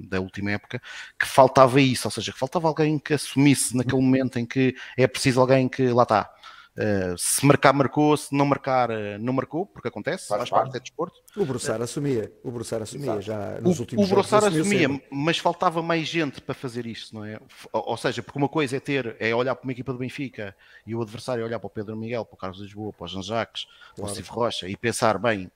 [0.08, 0.80] da última época,
[1.18, 5.06] que faltava isso, ou seja, que faltava alguém que assumisse naquele momento em que é
[5.06, 6.30] preciso alguém que lá está
[6.76, 10.76] Uh, se marcar, marcou, se não marcar, uh, não marcou, porque acontece, faz, faz parte,
[10.76, 11.18] é desporto.
[11.34, 13.22] O Brussar uh, assumia, o Brussar assumia Exato.
[13.22, 15.06] já nos o, últimos O Brussar assumia, sempre.
[15.10, 17.40] mas faltava mais gente para fazer isto, não é?
[17.72, 20.54] Ou seja, porque uma coisa é ter, é olhar para uma equipa do Benfica
[20.86, 23.22] e o adversário olhar para o Pedro Miguel, para o Carlos Lisboa, para o Jean
[23.22, 23.94] Jacques, claro.
[23.96, 25.50] para o Steve Rocha e pensar, bem,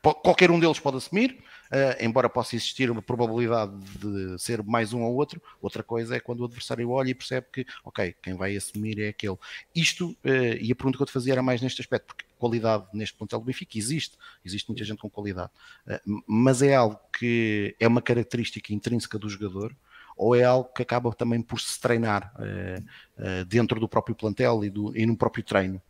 [0.00, 5.02] qualquer um deles pode assumir, uh, embora possa existir uma probabilidade de ser mais um
[5.02, 5.40] ou outro.
[5.60, 9.08] Outra coisa é quando o adversário olha e percebe que, ok, quem vai assumir é
[9.08, 9.36] aquele.
[9.74, 12.86] Isto, uh, e a pergunta que eu te fazia era mais neste aspecto, porque qualidade
[12.92, 15.50] neste plantel do Benfica existe, existe muita gente com qualidade,
[15.86, 19.74] uh, mas é algo que é uma característica intrínseca do jogador
[20.16, 22.34] ou é algo que acaba também por se treinar
[23.46, 25.80] dentro do próprio plantel e, do, e no próprio treino?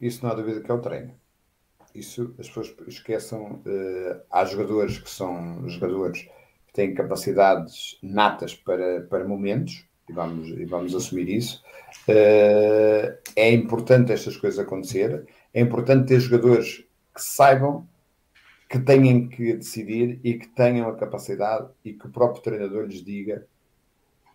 [0.00, 1.14] Isso não há dúvida que é o treino
[1.94, 3.62] isso as pessoas esqueçam.
[3.66, 6.22] Uh, há jogadores que são jogadores
[6.66, 11.62] que têm capacidades natas para, para momentos, e vamos, e vamos assumir isso.
[12.08, 15.26] Uh, é importante estas coisas acontecer.
[15.52, 16.84] É importante ter jogadores
[17.14, 17.86] que saibam
[18.68, 23.04] que tenham que decidir e que tenham a capacidade e que o próprio treinador lhes
[23.04, 23.46] diga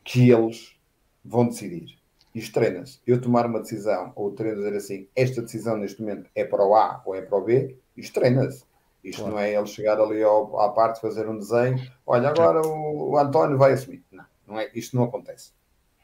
[0.03, 0.77] que eles
[1.25, 1.97] vão decidir
[2.37, 2.99] isto treina-se.
[3.05, 6.63] Eu tomar uma decisão, ou o treinador dizer assim, esta decisão neste momento é para
[6.63, 8.63] o A ou é para o B, isto treina-se.
[9.03, 9.35] Isto claro.
[9.35, 13.17] não é ele chegar ali ao, à parte, fazer um desenho, olha, agora o, o,
[13.17, 14.03] António vai assumir.
[14.11, 15.51] Não, não é, isto não acontece.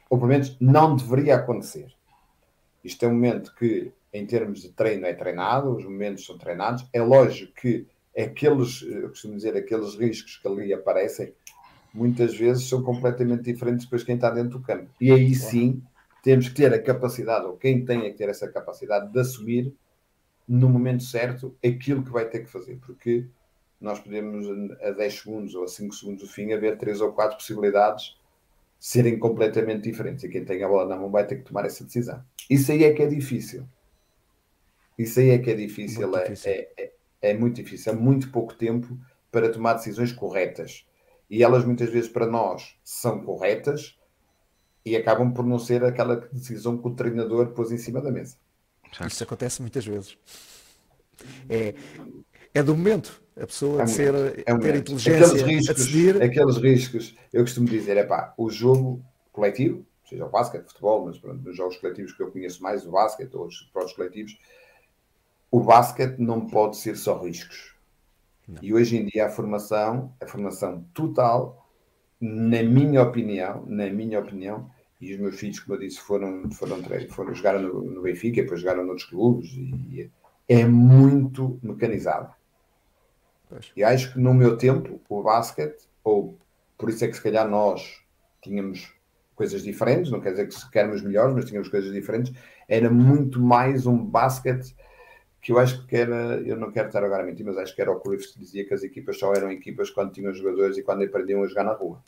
[0.10, 1.94] Ou pelo menos não deveria acontecer.
[2.84, 6.88] Isto é um momento que, em termos de treino, é treinado, os momentos são treinados.
[6.94, 11.34] É lógico que aqueles, eu costumo dizer, aqueles riscos que ali aparecem,
[11.94, 14.90] muitas vezes são completamente diferentes depois quem está dentro do campo.
[15.00, 15.82] E aí sim
[16.24, 19.76] temos que ter a capacidade, ou quem tem é que ter essa capacidade de assumir
[20.48, 23.28] no momento certo aquilo que vai ter que fazer, porque
[23.80, 24.48] nós podemos
[24.82, 28.16] a 10 segundos ou a 5 segundos do fim haver 3 ou 4 possibilidades
[28.80, 31.84] serem completamente diferentes e quem tem a bola na mão vai ter que tomar essa
[31.84, 32.24] decisão.
[32.50, 33.68] Isso aí é que é difícil.
[34.98, 36.52] Isso aí é que é difícil, é, difícil.
[36.52, 38.98] É, é, é muito difícil, é muito pouco tempo
[39.30, 40.86] para tomar decisões corretas.
[41.30, 43.98] E elas muitas vezes para nós são corretas,
[44.86, 48.36] e acabam por não ser aquela decisão que o treinador pôs em cima da mesa.
[49.08, 50.18] Isso acontece muitas vezes.
[51.50, 51.74] É,
[52.54, 53.22] é do momento.
[53.36, 54.14] A pessoa é ser,
[54.46, 56.22] é ter inteligência aqueles riscos, a decidir.
[56.22, 61.18] Aqueles riscos, eu costumo dizer, é pá, o jogo coletivo, seja o basquete, futebol, mas
[61.18, 64.38] pronto, nos jogos coletivos que eu conheço mais, o basquete, outros esportes coletivos,
[65.50, 67.74] o basquete não pode ser só riscos.
[68.48, 68.62] Não.
[68.62, 71.63] E hoje em dia a formação, a formação total,
[72.26, 74.72] na minha opinião, na minha opinião,
[75.02, 78.62] e os meus filhos, como eu disse, foram, foram, foram jogar no, no Benfica, depois
[78.62, 80.10] jogaram noutros clubes, e
[80.48, 82.34] é muito mecanizado.
[83.50, 83.74] Pois.
[83.76, 86.38] E acho que no meu tempo, o basquete, ou
[86.78, 88.02] por isso é que se calhar nós
[88.42, 88.94] tínhamos
[89.36, 92.34] coisas diferentes, não quer dizer que queremos melhores, mas tínhamos coisas diferentes,
[92.70, 94.74] era muito mais um basquete
[95.42, 97.82] que eu acho que era, eu não quero estar agora a mentir, mas acho que
[97.82, 100.84] era o Cruyff que dizia que as equipas só eram equipas quando tinham jogadores e
[100.84, 102.02] quando aprendiam a jogar na rua.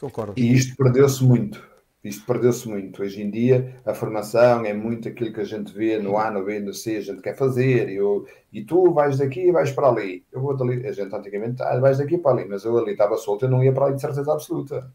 [0.00, 0.34] Concordo.
[0.36, 1.66] E isto perdeu-se muito.
[2.02, 3.02] Isto perdeu-se muito.
[3.02, 6.44] Hoje em dia a formação é muito aquilo que a gente vê no A, no
[6.44, 7.88] B, no C, a gente quer fazer.
[7.90, 10.24] Eu, e tu vais daqui e vais para ali.
[10.32, 10.86] Eu vou dali.
[10.86, 13.62] A gente antigamente ah, vais daqui para ali, mas eu ali estava solto, eu não
[13.62, 14.90] ia para ali de certeza absoluta.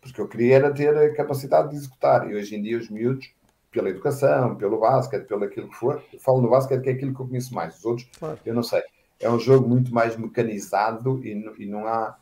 [0.00, 2.30] Porque eu queria era ter a capacidade de executar.
[2.30, 3.32] E hoje em dia os miúdos,
[3.72, 7.14] pela educação, pelo basquete, pelo aquilo que for, eu falo no basquete que é aquilo
[7.14, 7.78] que eu conheço mais.
[7.78, 8.38] Os outros, claro.
[8.44, 8.82] eu não sei.
[9.18, 12.16] É um jogo muito mais mecanizado e, e não há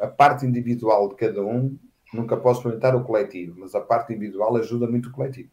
[0.00, 1.78] a parte individual de cada um
[2.12, 5.50] nunca posso experimentar o coletivo, mas a parte individual ajuda muito o coletivo.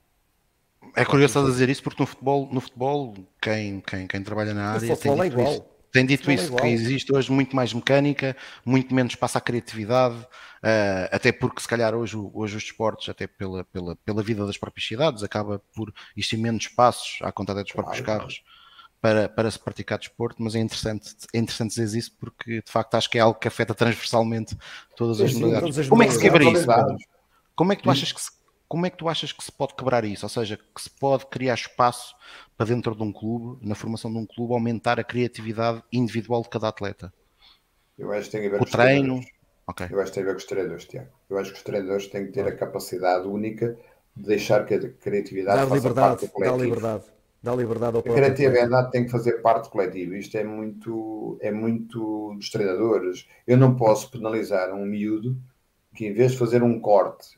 [0.96, 4.80] É curioso dizer isso porque no futebol, no futebol quem, quem, quem trabalha na área
[4.80, 5.52] tem dito, é igual.
[5.52, 8.36] isso, tem dito isso, é que existe hoje muito mais mecânica,
[8.66, 13.28] muito menos espaço à criatividade, uh, até porque se calhar hoje, hoje os desportos, até
[13.28, 17.72] pela, pela, pela vida das próprias cidades, acaba por existir menos espaços à conta dos
[17.72, 18.40] próprios claro, carros.
[18.40, 18.57] Claro
[19.02, 22.96] para, para se praticar desporto, mas é interessante, é interessante dizer isso porque de facto
[22.96, 24.58] acho que é algo que afeta transversalmente
[24.96, 25.88] todas as modalidades.
[25.88, 26.68] Como é que se quebra isso?
[27.56, 28.32] Como é que tu achas que se,
[28.68, 30.26] como é que tu achas que se pode quebrar isso?
[30.26, 32.16] Ou seja, que se pode criar espaço
[32.56, 36.50] para dentro de um clube, na formação de um clube, aumentar a criatividade individual de
[36.50, 37.14] cada atleta?
[37.98, 39.22] Eu acho que tem a ver o treino.
[39.68, 39.88] Okay.
[39.90, 41.10] Eu acho que tem a ver com os treinadores, Tiago.
[41.30, 43.78] Eu acho que os treinadores têm que ter a capacidade única
[44.16, 46.58] de deixar que a criatividade dá faça liberdade, parte do coletivo.
[46.58, 50.16] Dá liberdade dá liberdade ao A criatividade tem que fazer parte do coletivo.
[50.16, 53.28] Isto é muito, é muito dos treinadores.
[53.46, 55.38] Eu não posso penalizar um miúdo
[55.96, 57.38] que, em vez de fazer um corte,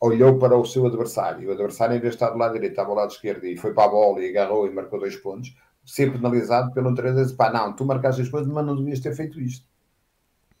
[0.00, 1.48] olhou para o seu adversário.
[1.48, 3.72] O adversário, em vez de estar do lado direito, estava ao lado esquerdo e foi
[3.72, 5.54] para a bola e agarrou e marcou dois pontos.
[5.84, 9.14] Ser penalizado pelo treinador dizer, pá, não, tu marcaste dois pontos, mas não devias ter
[9.14, 9.64] feito isto.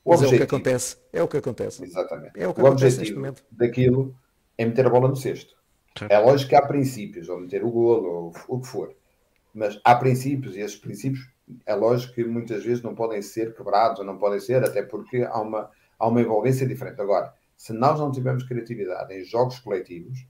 [0.04, 0.96] O mas objetivo, é o que acontece.
[1.12, 1.84] É o que acontece.
[1.84, 2.32] Exatamente.
[2.36, 4.16] É o, que o acontece objetivo daquilo
[4.56, 5.55] é meter a bola no cesto.
[6.08, 8.94] É lógico que há princípios, ou meter o golo, ou o que for.
[9.54, 11.30] Mas há princípios, e esses princípios
[11.64, 15.22] é lógico que muitas vezes não podem ser quebrados, ou não podem ser, até porque
[15.22, 17.00] há uma, há uma envolvência diferente.
[17.00, 20.26] Agora, se nós não tivermos criatividade em jogos coletivos,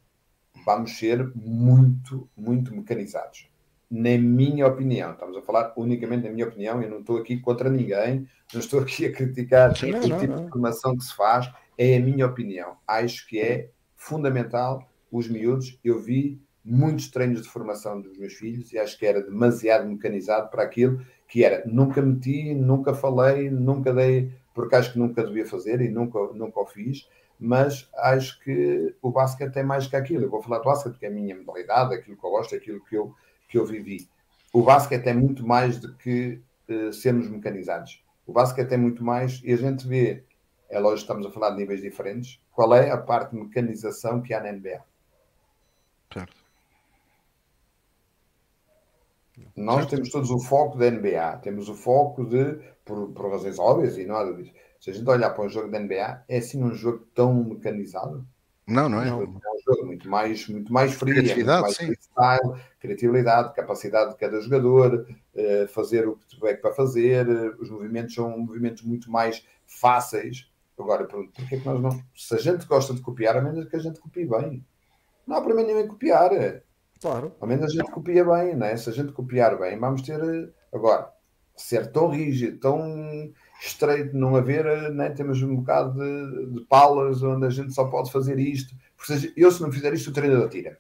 [0.65, 3.49] vamos ser muito, muito mecanizados.
[3.91, 7.71] Na minha opinião, estamos a falar unicamente na minha opinião, eu não estou aqui contra
[7.71, 10.45] ninguém, não estou aqui a criticar o tipo não.
[10.45, 12.77] de formação que se faz, é a minha opinião.
[12.87, 18.73] Acho que é fundamental os miúdos, eu vi muitos treinos de formação dos meus filhos
[18.73, 21.63] e acho que era demasiado mecanizado para aquilo que era.
[21.65, 26.61] Nunca meti, nunca falei, nunca dei, porque acho que nunca devia fazer e nunca, nunca
[26.61, 27.09] o fiz,
[27.39, 30.25] mas acho que o basquete é mais que aquilo.
[30.25, 32.85] Eu vou falar do basquete porque é a minha modalidade, aquilo que eu gosto, aquilo
[32.85, 33.15] que eu,
[33.49, 34.09] que eu vivi.
[34.53, 38.03] O basquete é muito mais do que uh, sermos mecanizados.
[38.27, 40.25] O basquete é muito mais, e a gente vê,
[40.69, 44.21] é lógico que estamos a falar de níveis diferentes, qual é a parte de mecanização
[44.21, 44.83] que há na NBA
[46.13, 46.47] Certo.
[49.55, 49.91] Nós certo.
[49.91, 54.07] temos todos o foco da NBA, temos o foco de, por, por razões óbvias, e
[54.07, 54.53] nada disso.
[54.81, 58.27] Se a gente olhar para um jogo da NBA, é assim um jogo tão mecanizado?
[58.67, 59.09] Não, não é.
[59.09, 64.17] É um jogo muito mais, muito mais frio, criatividade, muito mais freestyle, criatividade, capacidade de
[64.17, 67.29] cada jogador, uh, fazer o que tiver para fazer,
[67.61, 70.51] os movimentos são movimentos muito mais fáceis.
[70.79, 71.91] Agora, por que é que nós não.
[72.15, 74.65] Se a gente gosta de copiar, a menos que a gente copie bem.
[75.27, 76.31] Não há problema nenhum em copiar.
[77.01, 77.35] Claro.
[77.41, 78.77] Ao menos a gente copia bem, né?
[78.77, 80.21] Se a gente copiar bem, vamos ter.
[80.73, 81.13] Agora,
[81.57, 85.11] ser tão rígido, tão estreito, não haver, né?
[85.11, 88.75] temos um bocado de, de palas onde a gente só pode fazer isto.
[88.97, 90.79] Porque eu, se não fizer isto, o treinador tira.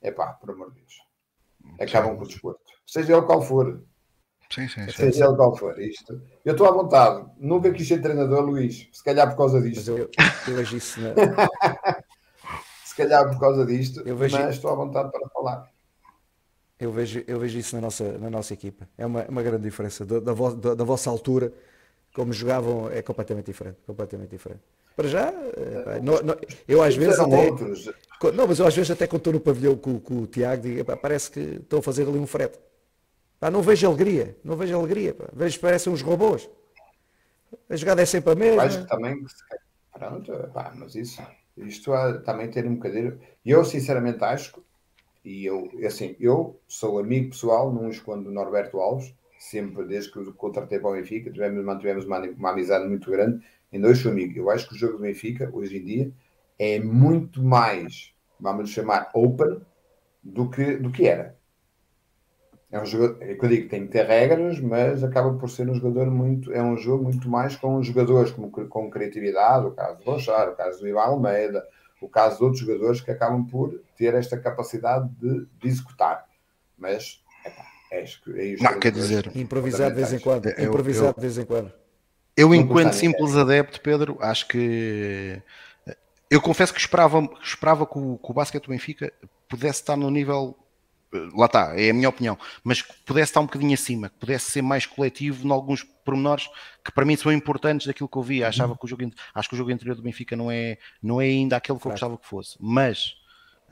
[0.00, 1.02] É pá, por amor de Deus.
[1.80, 2.16] Acabam sim.
[2.18, 2.60] com o desporto.
[2.86, 3.82] Seja ele qual for.
[4.50, 4.92] Sim, sim, sim.
[4.92, 5.78] Seja ele qual for.
[5.80, 6.22] Isto.
[6.44, 7.26] Eu estou à vontade.
[7.38, 8.88] Nunca quis ser treinador, Luís.
[8.92, 9.90] Se calhar por causa disto.
[9.90, 11.08] Mas eu, eu isso na,
[12.96, 14.38] se calhar por causa disto, eu vejo...
[14.38, 15.70] mas estou à vontade para falar.
[16.80, 18.88] Eu vejo, eu vejo isso na nossa, na nossa equipa.
[18.96, 20.04] É uma, uma grande diferença.
[20.04, 21.52] Da, da, vo, da, da vossa altura,
[22.14, 23.76] como jogavam, é completamente diferente.
[23.86, 24.60] Completamente diferente.
[24.94, 26.36] Para já, é, não, não,
[26.66, 27.90] eu às vezes até, outros.
[28.34, 30.84] Não, mas eu às vezes até quando estou no pavilhão com, com o Tiago, digo,
[30.84, 32.58] pá, parece que estão a fazer ali um frete.
[33.38, 35.12] Pá, não vejo alegria, não vejo alegria.
[35.12, 35.26] Pá.
[35.34, 36.48] Vejo parecem uns robôs.
[37.68, 38.62] A jogada é sempre a mesma.
[38.62, 39.22] Acho que também
[39.98, 41.22] Pronto, pá, mas isso,
[41.56, 43.18] isto há, também ter um bocadinho.
[43.44, 44.62] Eu, sinceramente, acho,
[45.24, 50.32] e eu, assim, eu sou amigo pessoal, não escondo Norberto Alves, sempre desde que o
[50.32, 54.38] contratei para o Benfica, tivemos, mantivemos uma, uma amizade muito grande, ainda hoje sou amigo.
[54.38, 56.12] Eu acho que o jogo do Benfica, hoje em dia,
[56.58, 59.60] é muito mais, vamos chamar, open
[60.22, 61.35] do que, do que era.
[62.76, 65.66] É um jogo, é que eu digo, tem que ter regras, mas acaba por ser
[65.66, 69.98] um jogador muito, é um jogo muito mais com jogadores com, com criatividade, o caso
[69.98, 71.66] do Rochar, o caso do Ivan Almeida,
[72.02, 76.26] o caso de outros jogadores que acabam por ter esta capacidade de, de executar.
[76.76, 77.22] Mas,
[77.90, 81.72] é, é Não, quer dizer, improvisar de vez em quando, improvisar de vez em quando.
[82.36, 85.40] Eu, enquanto simples adepto, Pedro, acho que
[86.30, 89.10] eu confesso que esperava, esperava que o, que o basquete do Benfica
[89.48, 90.54] pudesse estar no nível
[91.34, 94.50] lá está, é a minha opinião, mas que pudesse estar um bocadinho acima, que pudesse
[94.50, 96.48] ser mais coletivo em alguns pormenores
[96.84, 98.44] que para mim são importantes daquilo que eu vi.
[98.44, 98.78] Achava uhum.
[98.78, 101.56] que o jogo, acho que o jogo interior do Benfica não é, não é ainda
[101.56, 103.14] aquele que eu gostava que fosse, mas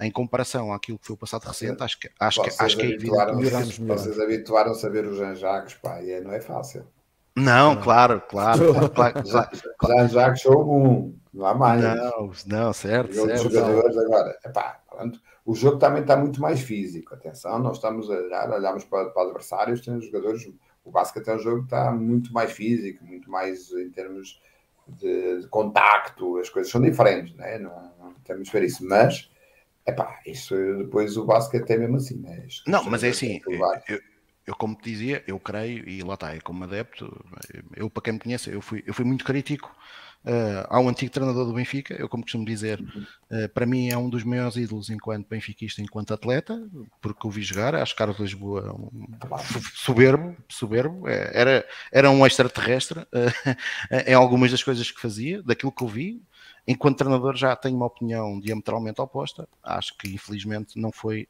[0.01, 2.91] em comparação àquilo que foi o passado recente, acho que, acho que, acho que é
[2.91, 3.81] evidente.
[3.83, 6.87] Vocês habituaram-se a ver os Jean-Jacques, pá, e é, não é fácil.
[7.37, 7.83] Não, não.
[7.83, 8.75] claro, claro.
[8.95, 9.51] claro, claro.
[9.87, 11.83] Jean-Jacques sou um, não há mais.
[11.83, 13.51] Não, não certo, certo.
[13.51, 17.15] Jogadores agora, epá, pronto o jogo também está muito mais físico.
[17.15, 20.51] Atenção, nós estamos a olhar, olhamos para, para adversários, tem jogadores.
[20.85, 24.41] O basquete é um jogo que está muito mais físico, muito mais em termos
[24.89, 27.59] de, de contacto, as coisas são diferentes, né?
[27.59, 29.31] não, não temos ver isso, mas
[29.87, 32.19] epá, isso depois o basquete é mesmo assim.
[32.19, 32.47] Né?
[32.67, 33.99] não, mas é assim, eu,
[34.47, 37.25] eu, como te dizia, eu creio, e lá está, eu como adepto,
[37.75, 39.75] eu para quem me conhece, eu fui, eu fui muito crítico
[40.25, 44.09] uh, ao antigo treinador do Benfica, eu como costumo dizer, uh, para mim é um
[44.09, 46.61] dos maiores ídolos enquanto benfiquista, enquanto atleta,
[47.01, 49.09] porque o vi jogar, acho que Carlos Lisboa um,
[49.75, 53.07] soberbo, soberbo, é, era, era um extraterrestre uh,
[54.07, 56.23] em algumas das coisas que fazia, daquilo que eu vi,
[56.67, 61.29] enquanto treinador já tenho uma opinião diametralmente oposta, acho que infelizmente não foi,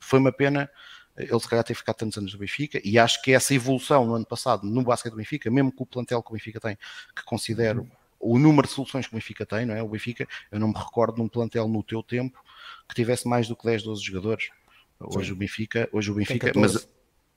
[0.00, 0.70] foi uma pena
[1.16, 4.14] ele se calhar ter ficado tantos anos no Benfica e acho que essa evolução no
[4.14, 6.76] ano passado no basquete do Benfica, mesmo com o plantel que o Benfica tem,
[7.14, 7.88] que considero
[8.20, 9.82] o número de soluções que o Benfica tem, não é?
[9.82, 12.42] O Benfica, eu não me recordo de um plantel no teu tempo
[12.88, 14.50] que tivesse mais do que 10, 12 jogadores.
[14.98, 15.32] Hoje Sim.
[15.32, 16.88] o Benfica, hoje o Benfica, mas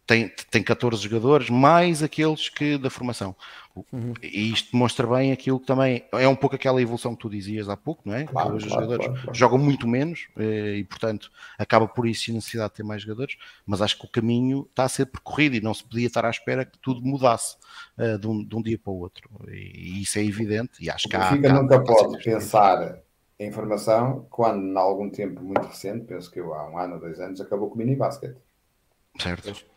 [0.10, 3.36] tem, tem 14 jogadores, mais aqueles que da formação.
[3.94, 4.16] Uhum.
[4.24, 7.70] E isto demonstra bem aquilo que também é um pouco aquela evolução que tu dizias
[7.70, 8.24] há pouco, não é?
[8.24, 11.30] Claro, hoje claro, os jogadores claro, jogam muito menos eh, e, portanto,
[11.60, 13.38] acaba por isso a necessidade de ter mais jogadores,
[13.68, 16.30] mas acho que o caminho está a ser percorrido e não se podia estar à
[16.32, 17.58] espera que tudo mudasse
[17.96, 19.30] uh, de, um, de, um, dia para o outro.
[19.48, 20.84] E, isso é evidente.
[20.84, 21.30] E acho que há.
[21.30, 22.98] Benfica nunca pode pensar
[23.38, 27.00] em formação quando, em algum tempo muito recente, penso que eu há um ano ou
[27.00, 28.36] dois anos, acabou com o mini basket.
[29.20, 29.70] Certo.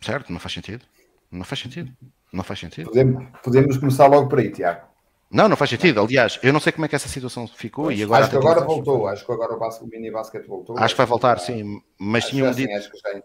[0.00, 0.84] Certo, não faz sentido.
[1.30, 1.92] Não faz sentido.
[2.32, 2.86] Não faz sentido.
[2.86, 4.86] Podemos, podemos começar logo por aí, Tiago.
[5.30, 6.00] Não, não faz sentido.
[6.00, 8.22] Aliás, eu não sei como é que essa situação ficou e agora.
[8.22, 9.08] Acho que agora voltou.
[9.08, 10.78] Acho que agora o, basquete, o mini basquete voltou.
[10.78, 11.82] Acho que vai voltar, sim.
[11.98, 12.72] Mas tinham dito.
[12.72, 13.22] Acho que já,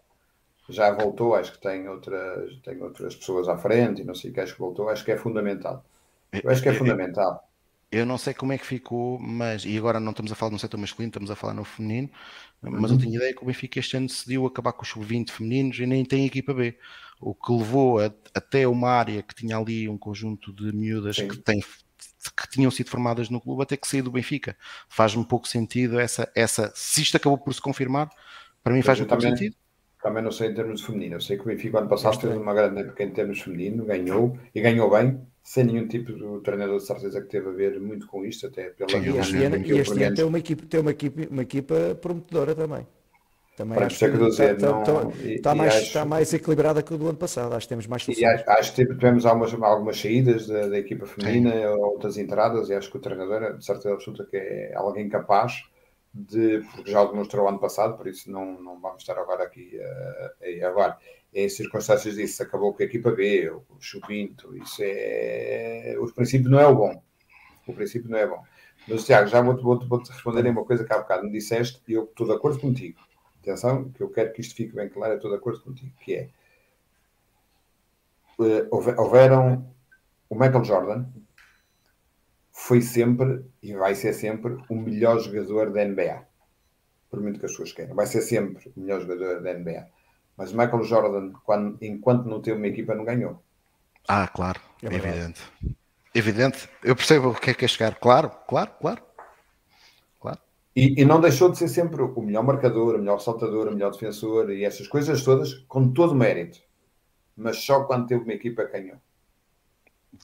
[0.70, 1.36] já voltou.
[1.36, 4.40] Acho que tem outras, tem outras pessoas à frente e não sei o que.
[4.40, 4.90] Acho que voltou.
[4.90, 5.86] Acho que é fundamental.
[6.32, 7.48] Eu acho que é fundamental.
[7.92, 9.66] Eu não sei como é que ficou, mas.
[9.66, 12.10] E agora não estamos a falar no setor masculino, estamos a falar no feminino.
[12.62, 12.98] Mas uhum.
[12.98, 15.86] eu tinha ideia que o Benfica este ano decidiu acabar com os sub-20 femininos e
[15.86, 16.78] nem tem equipa B.
[17.20, 21.38] O que levou a, até uma área que tinha ali um conjunto de miúdas que,
[21.38, 24.56] tem, que tinham sido formadas no clube até que sair do Benfica.
[24.88, 26.72] Faz-me pouco sentido essa, essa.
[26.74, 28.10] Se isto acabou por se confirmar,
[28.64, 29.56] para mim faz-me pouco sentido.
[30.02, 31.16] Também não sei em termos de feminino.
[31.16, 34.40] Eu sei que o Benfica ano passado teve uma grande época em termos feminino, ganhou
[34.56, 38.08] e ganhou bem sem nenhum tipo de treinador de certeza que teve a ver muito
[38.08, 40.80] com isto, até pela Sim, e este ano, e este ano tem uma equipe, tem
[40.80, 40.94] uma
[41.32, 42.88] uma equipa prometedora também.
[43.58, 46.82] Também Para acho que, que dizer, está, não, está, está, mais, acho, está mais equilibrada
[46.82, 48.24] que o do ano passado, acho que temos mais soluções.
[48.24, 51.66] E acho, acho que tivemos algumas, algumas saídas da, da equipa feminina, Sim.
[51.66, 55.64] outras entradas, e acho que o treinador, de certeza absoluta, que é alguém capaz
[56.14, 59.78] de, porque já o demonstrou ano passado, por isso não, não vamos estar agora aqui
[59.78, 60.98] uh, agora
[61.34, 65.96] em circunstâncias disso, acabou com a equipa B, o Chupinto, isso é.
[66.00, 67.02] O princípio não é o bom.
[67.66, 68.44] O princípio não é bom.
[68.88, 71.82] Mas, Tiago, já vou-te vou, vou responder em uma coisa que há bocado me disseste
[71.88, 73.00] e eu estou de acordo contigo.
[73.42, 76.16] Atenção, que eu quero que isto fique bem claro, eu estou de acordo contigo, que
[76.16, 76.30] é.
[78.38, 79.72] Uh, houveram.
[80.30, 81.06] O Michael Jordan
[82.52, 86.26] foi sempre e vai ser sempre o melhor jogador da NBA.
[87.10, 87.96] Por muito que as pessoas queiram.
[87.96, 89.88] Vai ser sempre o melhor jogador da NBA
[90.38, 93.42] mas Michael Jordan, quando, enquanto não teve uma equipa, não ganhou.
[94.08, 95.42] Ah, claro, é evidente.
[96.14, 97.96] Evidente, eu percebo o que é que é chegar.
[97.96, 99.02] Claro, claro, claro.
[100.20, 100.40] claro.
[100.76, 103.92] E, e, não deixou de ser sempre o melhor marcador, o melhor saltador, o melhor
[103.92, 106.60] defensor e essas coisas todas com todo mérito.
[107.36, 108.98] Mas só quando teve uma equipa ganhou.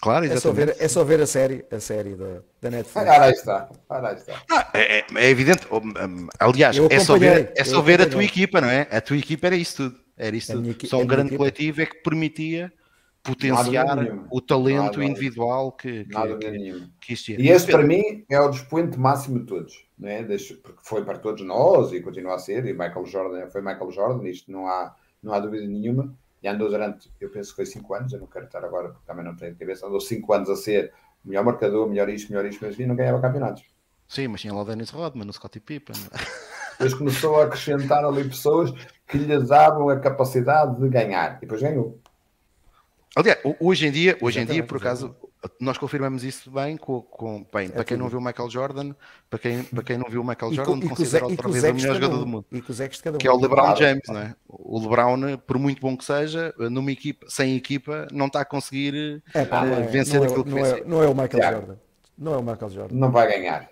[0.02, 2.96] Claro, É só, ver, é só ver a série, a série da, da Netflix.
[3.10, 4.44] Ora aí está, ora aí está.
[4.52, 5.66] Ah, é, é- é evidente.
[5.72, 8.88] Oh, um, Aliás, Eu é só ver, é só ver a tua equipa, não é?
[8.92, 10.00] A tua equipa era isso tudo.
[10.16, 10.62] Era isso tudo.
[10.62, 12.72] minha equi- Só um grande equipa- coletivo é que permitia
[13.24, 13.98] potenciar
[14.32, 16.90] o talento Nada individual que, que, Nada que, nenhum.
[17.02, 17.40] que existia.
[17.40, 20.24] E esse para mim é o expoente máximo de todos, não é?
[20.24, 24.28] Porque foi para todos nós e continua a ser, e Michael Jordan foi Michael Jordan,
[24.28, 26.14] isto não há, não há dúvida nenhuma.
[26.42, 29.06] E andou durante, eu penso que foi 5 anos, eu não quero estar agora porque
[29.08, 30.94] também não tenho cabeça, andou 5 anos a ser
[31.26, 33.64] melhor marcador, melhor isto, melhor isto, mas e não ganhava campeonatos.
[34.08, 35.96] Sim, mas tinha lá o Dennis Rodman, o Scottie Pippen.
[36.74, 38.72] Depois começou a acrescentar ali pessoas
[39.08, 41.38] que lhe davam a capacidade de ganhar.
[41.38, 42.00] E depois ganhou.
[43.16, 45.16] Aliás, ho- hoje em dia, hoje em dia, por acaso,
[45.60, 48.94] nós confirmamos isso bem com, com bem, para quem não viu o Michael Jordan,
[49.30, 51.30] para quem, para quem não viu o Michael Jordan, com- e com os- considera e
[51.32, 52.20] outra com os vez o melhor jogador um.
[52.20, 52.46] do mundo.
[52.52, 53.20] E com os de cada um.
[53.20, 53.80] Que é o LeBron Claro.
[53.80, 54.36] James, não é?
[54.48, 59.24] O LeBron, por muito bom que seja, numa equipa, sem equipa, não está a conseguir
[59.34, 60.78] É, pá, eh, é, vencer não, é, aquilo que não, venceu.
[60.78, 61.54] é, não é o Michael.
[61.54, 61.76] Jordan.
[62.18, 62.96] Não é o Michael Jordan.
[62.96, 63.70] Não vai ganhar.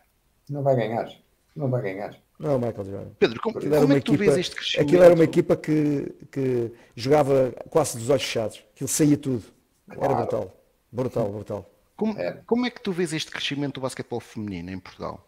[0.49, 1.09] Não vai ganhar.
[1.55, 2.15] Não vai ganhar.
[2.37, 3.09] Não é o Michael Jordan.
[3.17, 4.87] Pedro, como, era como uma é que tu equipa, vês este crescimento?
[4.87, 8.61] aquilo era uma equipa que, que jogava quase dos olhos fechados.
[8.75, 9.43] Aquilo saía tudo.
[9.89, 10.15] Era Claro.
[10.15, 10.54] brutal.
[10.95, 11.69] Brutal, brutal.
[11.97, 12.41] Como, Era.
[12.47, 15.25] como é que tu vês este crescimento do basquetebol feminino em Portugal?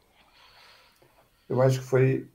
[1.49, 2.27] Eu acho que foi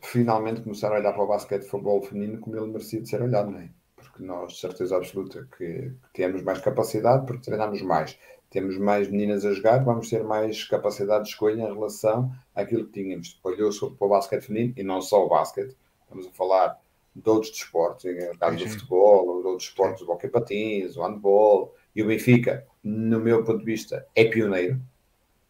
[0.00, 3.20] finalmente começar a olhar para o basquete de futebol feminino como ele merecia de ser
[3.20, 3.68] olhado, não é?
[3.96, 8.16] Porque nós, de certeza absoluta, que, que temos mais capacidade, porque treinamos mais,
[8.48, 13.02] temos mais meninas a jogar, vamos ter mais capacidade de escolha em relação àquilo que
[13.02, 13.40] tínhamos.
[13.42, 16.80] Olhou-se para o basquete feminino, e não só o basquete, estamos a falar
[17.14, 21.74] de outros desportos, Sim, do futebol, ou de outros esportes, o hockey patins, o handball,
[21.98, 24.80] e o Benfica, no meu ponto de vista, é pioneiro,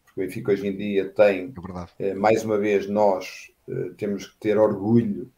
[0.03, 1.51] porque o Benfica hoje em dia tem
[1.99, 5.31] É eh, mais uma vez, nós eh, temos que ter orgulho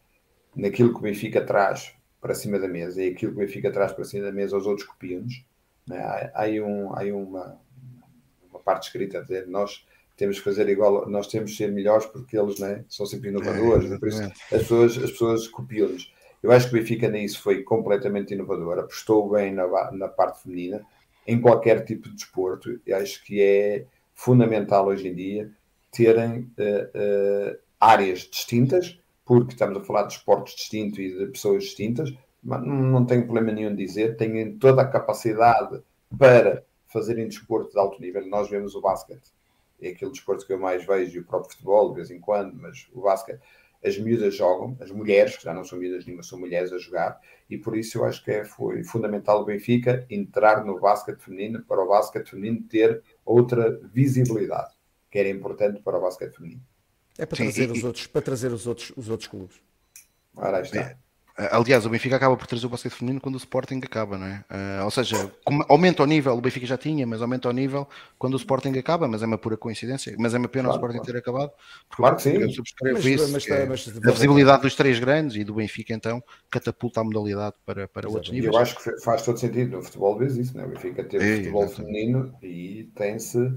[0.55, 3.91] naquilo que o Benfica traz para cima da mesa e aquilo que o Benfica traz
[3.91, 5.43] para cima da mesa os outros copiam-nos.
[5.87, 5.99] né?
[5.99, 7.59] Há, há aí, um, há uma,
[8.49, 9.85] uma parte escrita a dizer nós
[10.15, 13.91] temos que fazer igual, nós temos que ser melhores porque eles né, são sempre inovadores,
[13.91, 16.13] É, por isso as pessoas, as pessoas copiam-nos.
[16.43, 20.85] Eu acho que o Benfica nisso foi completamente inovador, apostou bem na, na parte feminina,
[21.27, 22.79] em qualquer tipo de desporto.
[22.85, 25.51] E acho que é fundamental hoje em dia
[25.91, 31.63] terem eh, eh, áreas distintas, porque estamos a falar de esportes distintos e de pessoas
[31.63, 35.81] distintas, mas não tenho problema nenhum de dizer, têm toda a capacidade
[36.17, 38.25] para fazerem desporto de alto nível.
[38.27, 39.31] Nós vemos o basquete,
[39.81, 42.55] é aquele desporto que eu mais vejo, e o próprio futebol, de vez em quando,
[42.55, 43.41] mas o basquete,
[43.83, 47.19] as miúdas jogam, as mulheres, que já não são miúdas nenhuma, são mulheres a jogar,
[47.49, 51.63] e por isso eu acho que é, foi fundamental o Benfica entrar no basquete feminino
[51.63, 54.73] para o basquete feminino ter outra visibilidade,
[55.09, 56.61] que era importante para o basquete feminino.
[57.17, 59.61] É para Sim, trazer, e- os, outros, para trazer os, outros, os outros clubes.
[60.35, 60.81] Ora, aí está.
[60.81, 60.97] É.
[61.51, 64.43] Aliás, o Benfica acaba por trazer o basquete feminino quando o Sporting acaba, não é?
[64.49, 65.31] Ah, ou seja,
[65.69, 67.87] aumenta o nível, o Benfica já tinha, mas aumenta o nível
[68.19, 70.15] quando o Sporting acaba, mas é uma pura coincidência.
[70.19, 71.11] Mas é uma pena Claro, o Sporting claro.
[71.13, 71.51] ter acabado.
[71.89, 72.33] porque Claro que sim.
[72.33, 75.93] eu subscrevo Mas- isso, mas- é mas- a visibilidade dos três grandes e do Benfica,
[75.93, 78.53] então, catapulta a modalidade para, para outros níveis.
[78.53, 79.77] eu acho que faz todo sentido.
[79.77, 80.65] No futebol vês isso, né?
[80.65, 81.93] o Benfica teve É, futebol exatamente.
[81.93, 83.53] feminino e tem-se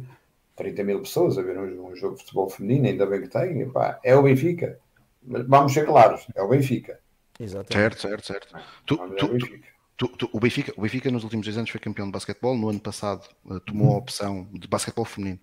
[0.57, 3.69] 30 mil pessoas a ver um, um jogo de futebol feminino, ainda bem que tem.
[3.71, 4.79] pá, é o Benfica.
[5.27, 6.99] Mas vamos ser claros, é o Benfica.
[7.39, 7.99] Exatamente.
[7.99, 8.55] Certo, certo, certo.
[8.87, 9.69] Tu- tu- o tu- Benfica.
[9.97, 12.57] Tu- tu- o, Benfica, o Benfica nos últimos dois anos foi campeão de basquetebol.
[12.57, 15.39] No ano passado eh, tomou a opção de basquetebol feminino,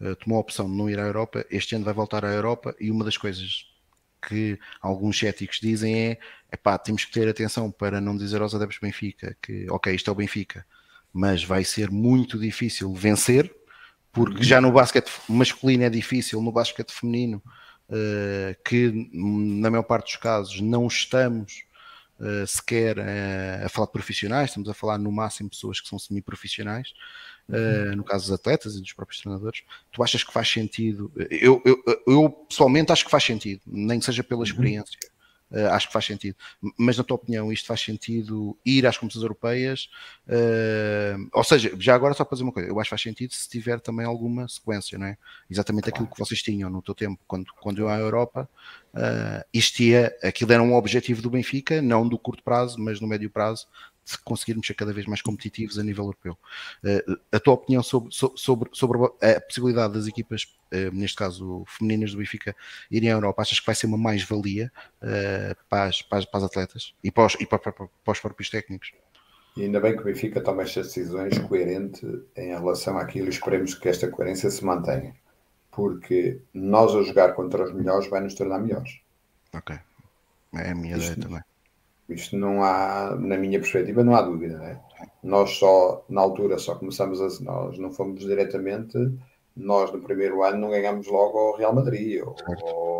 [0.00, 1.44] eh, tomou a opção de não ir à Europa.
[1.50, 3.66] Este ano vai voltar à Europa e uma das coisas
[4.28, 6.18] que alguns céticos dizem é:
[6.52, 10.08] epá, temos que ter atenção para não dizer aos adeptos do Benfica que, ok, isto
[10.08, 10.64] é o Benfica,
[11.12, 13.52] mas vai ser muito difícil vencer,
[14.12, 17.42] porque já no basquete masculino é difícil, no basquete feminino,
[18.64, 21.66] que na maior parte dos casos não estamos
[22.20, 25.88] uh, sequer uh, a falar de profissionais, estamos a falar no máximo de pessoas que
[25.88, 26.92] são semi-profissionais,
[27.48, 29.62] uh, no caso dos atletas e dos próprios treinadores.
[29.92, 31.10] Tu achas que faz sentido?
[31.30, 34.98] Eu, eu, eu pessoalmente acho que faz sentido, nem que seja pela experiência.
[35.50, 36.36] Uh, acho que faz sentido,
[36.76, 39.88] mas na tua opinião, isto faz sentido ir às competições europeias?
[40.26, 43.32] Uh, ou seja, já agora só para dizer uma coisa, eu acho que faz sentido
[43.32, 45.16] se tiver também alguma sequência, não é?
[45.48, 45.94] Exatamente claro.
[45.94, 48.48] aquilo que vocês tinham no teu tempo, quando, quando eu à Europa,
[48.92, 53.06] uh, isto ia, aquilo era um objetivo do Benfica, não do curto prazo, mas no
[53.06, 53.68] médio prazo,
[54.06, 56.38] de conseguirmos ser cada vez mais competitivos a nível europeu.
[56.84, 62.12] Uh, a tua opinião sobre, sobre, sobre a possibilidade das equipas, uh, neste caso femininas
[62.12, 62.54] do Benfica,
[62.90, 64.70] irem à Europa, achas que vai ser uma mais-valia
[65.02, 68.48] uh, para, as, para, para as atletas e para os, e para, para, os próprios
[68.48, 68.92] técnicos?
[69.56, 72.06] E ainda bem que o Benfica toma estas decisões coerente
[72.36, 75.14] em relação àquilo e esperemos que esta coerência se mantenha.
[75.70, 79.00] Porque nós a jogar contra os melhores vai nos tornar melhores.
[79.54, 79.78] Ok.
[80.54, 81.42] É a minha ideia isto, também.
[82.08, 84.80] Isto não há, na minha perspectiva, não há dúvida, né?
[85.22, 87.42] Nós só, na altura, só começamos a.
[87.42, 88.96] Nós não fomos diretamente.
[89.56, 92.36] Nós, no primeiro ano, não ganhamos logo ao Real Madrid ou,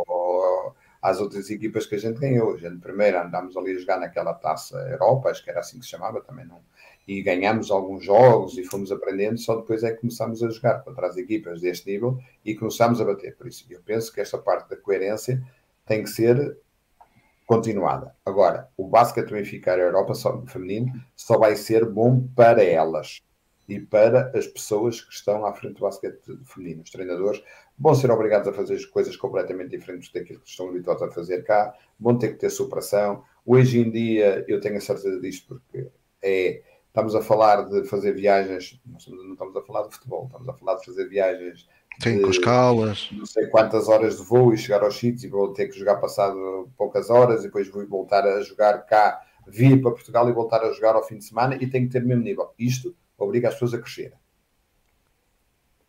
[0.08, 2.54] ou, às outras equipas que a gente ganhou.
[2.54, 5.84] A gente, primeiro, andámos ali a jogar naquela taça Europa, acho que era assim que
[5.84, 6.60] se chamava, também não.
[7.06, 11.06] E ganhamos alguns jogos e fomos aprendendo, só depois é que começámos a jogar contra
[11.06, 13.36] as equipas deste nível e começámos a bater.
[13.36, 15.40] Por isso, eu penso que esta parte da coerência
[15.86, 16.58] tem que ser
[17.46, 18.14] continuada.
[18.24, 23.22] Agora, o basquete Benfica a Europa só, feminino só vai ser bom para elas
[23.68, 26.82] e para as pessoas que estão à frente do basquete feminino.
[26.82, 27.42] Os treinadores
[27.78, 31.74] vão ser obrigados a fazer coisas completamente diferentes daquilo que estão habituados a fazer cá,
[31.98, 33.24] vão ter que ter superação.
[33.44, 35.88] Hoje em dia, eu tenho a certeza disto porque
[36.22, 40.52] é, estamos a falar de fazer viagens, não estamos a falar de futebol, estamos a
[40.54, 41.68] falar de fazer viagens
[42.02, 43.08] Sim, com escalas.
[43.12, 45.96] Não sei quantas horas de voo e chegar aos sítios e vou ter que jogar
[45.96, 50.62] passado poucas horas e depois vou voltar a jogar cá, vir para Portugal e voltar
[50.62, 52.52] a jogar ao fim de semana e tenho que ter o mesmo nível.
[52.58, 54.12] Isto obriga as pessoas a crescer.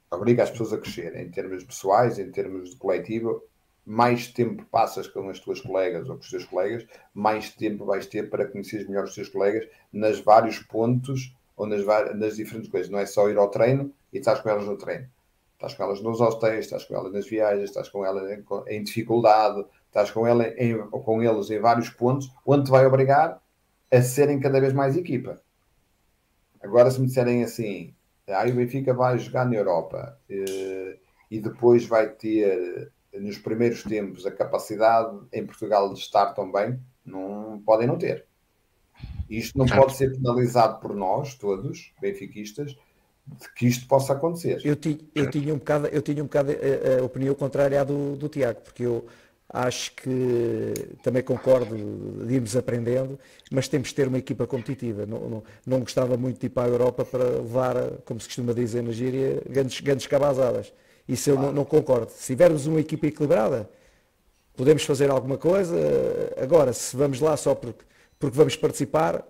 [0.10, 3.44] Obriga as pessoas a crescer em termos pessoais, em termos de coletivo.
[3.86, 8.06] Mais tempo passas com as tuas colegas ou com os teus colegas, mais tempo vais
[8.06, 11.86] ter para conhecer melhor os teus colegas nas vários pontos ou nas,
[12.16, 12.90] nas diferentes coisas.
[12.90, 15.08] Não é só ir ao treino e estás com elas no treino
[15.58, 18.84] estás com elas nos hotéis, estás com elas nas viagens, estás com elas em, em
[18.84, 23.42] dificuldade, estás com, ela em, com eles em vários pontos, onde te vai obrigar
[23.92, 25.42] a serem cada vez mais equipa.
[26.62, 27.94] Agora, se me disserem assim,
[28.28, 30.98] aí ah, o Benfica vai jogar na Europa eh,
[31.32, 36.80] e depois vai ter, nos primeiros tempos, a capacidade em Portugal de estar tão bem,
[37.06, 38.26] não podem não ter.
[39.30, 42.76] Isto não pode ser penalizado por nós, todos, benfiquistas,
[43.28, 44.62] de que isto possa acontecer.
[44.64, 47.84] Eu, ti, eu tinha um bocado, eu tinha um bocado a, a opinião contrária à
[47.84, 49.06] do, do Tiago, porque eu
[49.50, 50.74] acho que
[51.04, 51.76] também concordo
[52.26, 53.18] de irmos aprendendo,
[53.52, 55.06] mas temos de ter uma equipa competitiva.
[55.06, 57.76] Não, não, não gostava muito de ir para a Europa para levar,
[58.06, 60.74] como se costuma dizer na gíria, grandes, grandes cabazadas.
[61.08, 62.12] Isso eu não, não concordo.
[62.12, 63.70] Se tivermos uma equipa equilibrada,
[64.56, 65.76] podemos fazer alguma coisa.
[66.42, 67.86] Agora, se vamos lá só porque,
[68.20, 69.26] porque vamos participar,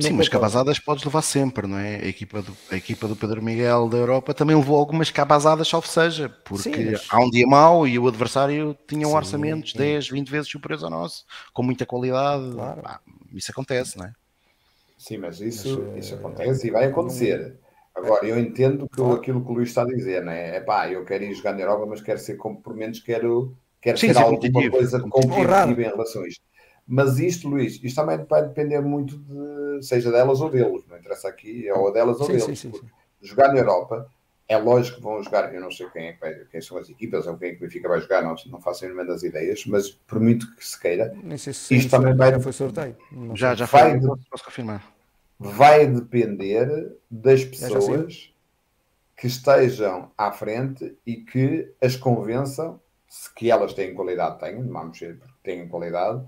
[0.00, 1.96] Sim, mas cabazadas podes levar sempre, não é?
[1.96, 5.86] A equipa, do, a equipa do Pedro Miguel da Europa também levou algumas cabazadas, salvo
[5.86, 7.06] seja, porque Sim, mas...
[7.10, 10.88] há um dia mau e o adversário tinha um orçamentos 10, 20 vezes superiores ao
[10.88, 12.52] nosso, com muita qualidade.
[12.52, 12.80] Claro.
[12.84, 13.00] Ah,
[13.34, 14.12] isso acontece, não é?
[14.96, 17.58] Sim, mas isso, mas, isso acontece e vai acontecer.
[17.94, 20.56] Agora, eu entendo que aquilo que o Luís está a dizer, não é?
[20.56, 23.54] É pá, eu quero ir jogar na Europa, mas quero ser, como por menos, quero,
[23.80, 26.42] quero Sim, ser alguma coisa competitiva em relação a isto.
[26.94, 31.26] Mas isto, Luís, isto também vai depender muito de, seja delas ou deles, não interessa
[31.26, 32.58] aqui, é ou delas ou sim, deles.
[32.58, 32.80] Sim, sim,
[33.22, 34.06] jogar na Europa,
[34.46, 36.90] é lógico que vão jogar, eu não sei quem, é que vai, quem são as
[36.90, 39.64] equipas ou quem é que o Benfica vai jogar, não, não faço nenhuma das ideias,
[39.64, 42.38] mas por muito que se queira, se isto também vai.
[42.38, 42.94] Foi sorteio.
[43.32, 44.86] Já, já vai, foi, posso confirmar.
[45.38, 48.34] Vai depender das pessoas
[49.16, 52.78] que estejam à frente e que as convençam,
[53.08, 56.22] se que elas têm qualidade, têm, vamos ser porque têm qualidade,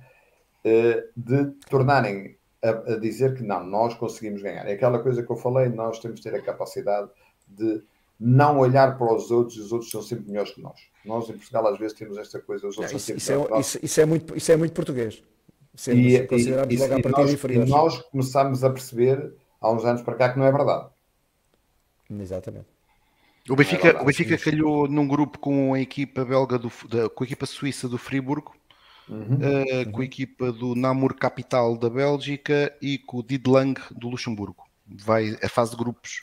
[1.17, 4.67] de tornarem a, a, dizer que não, nós conseguimos ganhar.
[4.67, 7.11] É aquela coisa que eu falei, nós temos de ter a capacidade
[7.47, 7.83] de
[8.19, 10.81] não olhar para os outros e os outros são sempre melhores que nós.
[11.05, 13.61] Nós em Portugal às vezes temos esta coisa, os outros isso, são sempre isso, é,
[13.61, 15.23] isso, isso, é muito, isso é muito português.
[15.89, 20.39] E, e, logo nós, e nós começámos a perceber há uns anos para cá que
[20.39, 20.87] não é verdade.
[22.09, 22.67] Exatamente.
[23.51, 27.25] O Benfica, é o Benfica calhou num grupo com a equipa belga do, da, com
[27.25, 28.55] a equipa suíça do Friburgo
[29.09, 29.37] Uhum.
[29.37, 34.65] Uh, com a equipa do Namur Capital da Bélgica e com o Didlang do Luxemburgo.
[34.87, 36.23] Vai a fase de grupos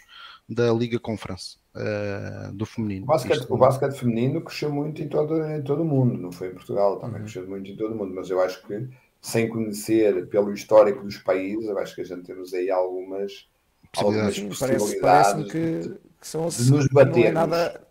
[0.50, 3.04] da Liga Conference uh, do feminino.
[3.04, 6.50] O basquete, o basquete feminino cresceu muito em todo, em todo o mundo, não foi
[6.50, 7.24] em Portugal, também uhum.
[7.24, 8.90] cresceu muito em todo o mundo, mas eu acho que
[9.22, 13.48] sem conhecer pelo histórico dos países, eu acho que a gente temos aí algumas
[13.92, 15.90] possibilidades, algumas possibilidades parece, que,
[16.20, 17.24] que, são de nos batermos.
[17.24, 17.88] Não é, nada,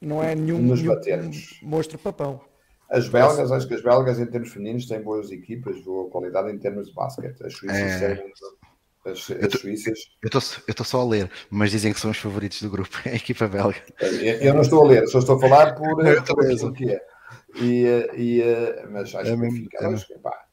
[0.00, 1.30] não é nenhum, nos nenhum
[1.62, 2.40] monstro papão.
[2.92, 6.58] As belgas, acho que as belgas em termos femininos têm boas equipas, boa qualidade em
[6.58, 7.42] termos de basquete.
[7.42, 8.24] As suíças é...
[9.04, 9.98] As, as Suíças.
[10.22, 10.28] Eu
[10.68, 13.82] estou só a ler, mas dizem que são os favoritos do grupo, a equipa belga.
[13.98, 15.96] Eu, eu não estou a ler, só estou a falar por,
[16.26, 17.04] por aquilo que é.
[17.56, 18.42] E, e,
[18.90, 20.44] mas acho é que o Benfica, é acho que, pá,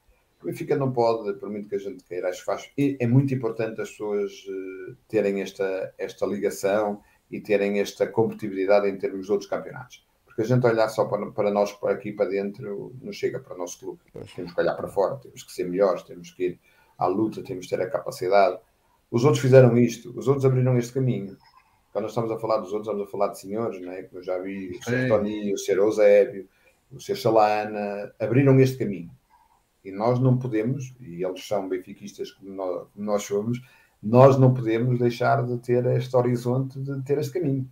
[0.41, 2.71] o Benfica não pode, por muito que a gente queira, acho que faz.
[2.77, 8.97] É muito importante as pessoas uh, terem esta, esta ligação e terem esta competitividade em
[8.97, 10.08] termos de outros campeonatos
[10.39, 13.55] porque a gente olhar só para, para nós por aqui para dentro não chega para
[13.55, 13.99] o nosso clube.
[14.33, 16.59] Temos que olhar para fora, temos que ser melhores, temos que ir
[16.97, 18.57] à luta, temos que ter a capacidade.
[19.11, 21.35] Os outros fizeram isto, os outros abriram este caminho.
[21.91, 24.03] Quando nós estamos a falar dos outros, estamos a falar de senhores, não é?
[24.03, 25.09] Como eu já vi, o Sr.
[25.09, 25.77] Tony, o Sr.
[25.77, 26.47] Eusébio,
[26.89, 27.17] o Sr.
[27.17, 29.11] Salana, abriram este caminho.
[29.83, 33.61] E nós não podemos, e eles são benfiquistas como nós, como nós somos,
[34.01, 37.69] nós não podemos deixar de ter este horizonte, de ter este caminho.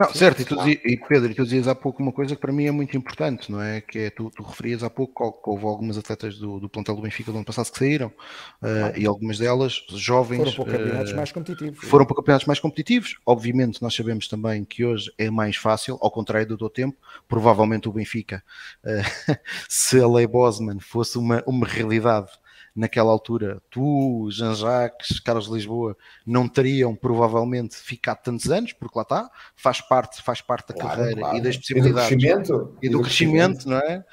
[0.00, 2.50] Não, certo, e, tu dizia, e Pedro, tu dizias há pouco uma coisa que para
[2.50, 3.82] mim é muito importante, não é?
[3.82, 7.02] Que é, tu, tu referias há pouco que houve algumas atletas do, do plantel do
[7.02, 10.54] Benfica do ano passado que saíram, uh, e algumas delas, jovens.
[10.54, 11.84] Foram para campeonatos uh, mais competitivos.
[11.84, 13.18] Foram para campeonatos mais competitivos.
[13.26, 16.96] Obviamente, nós sabemos também que hoje é mais fácil, ao contrário do teu tempo,
[17.28, 18.42] provavelmente o Benfica,
[18.82, 19.36] uh,
[19.68, 22.30] se a lei Bosman fosse uma, uma realidade
[22.74, 29.30] naquela altura, tu, Jean-Jacques, Carlos Lisboa, não teriam provavelmente ficado tantos anos, porque lá está,
[29.56, 31.36] faz parte, faz parte da claro, carreira claro.
[31.36, 32.10] e das possibilidades.
[32.10, 32.48] E do crescimento.
[32.50, 34.04] E do, e do crescimento, crescimento, não é?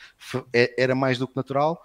[0.54, 0.74] é?
[0.78, 1.82] Era mais do que natural,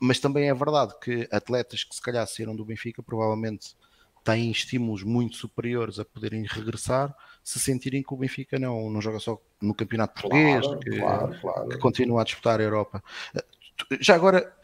[0.00, 3.76] mas também é verdade que atletas que se calhar saíram do Benfica provavelmente
[4.24, 9.18] têm estímulos muito superiores a poderem regressar se sentirem que o Benfica não, não joga
[9.18, 10.80] só no campeonato português, claro,
[11.30, 13.02] que, claro, que continua a disputar a Europa.
[14.00, 14.54] Já agora,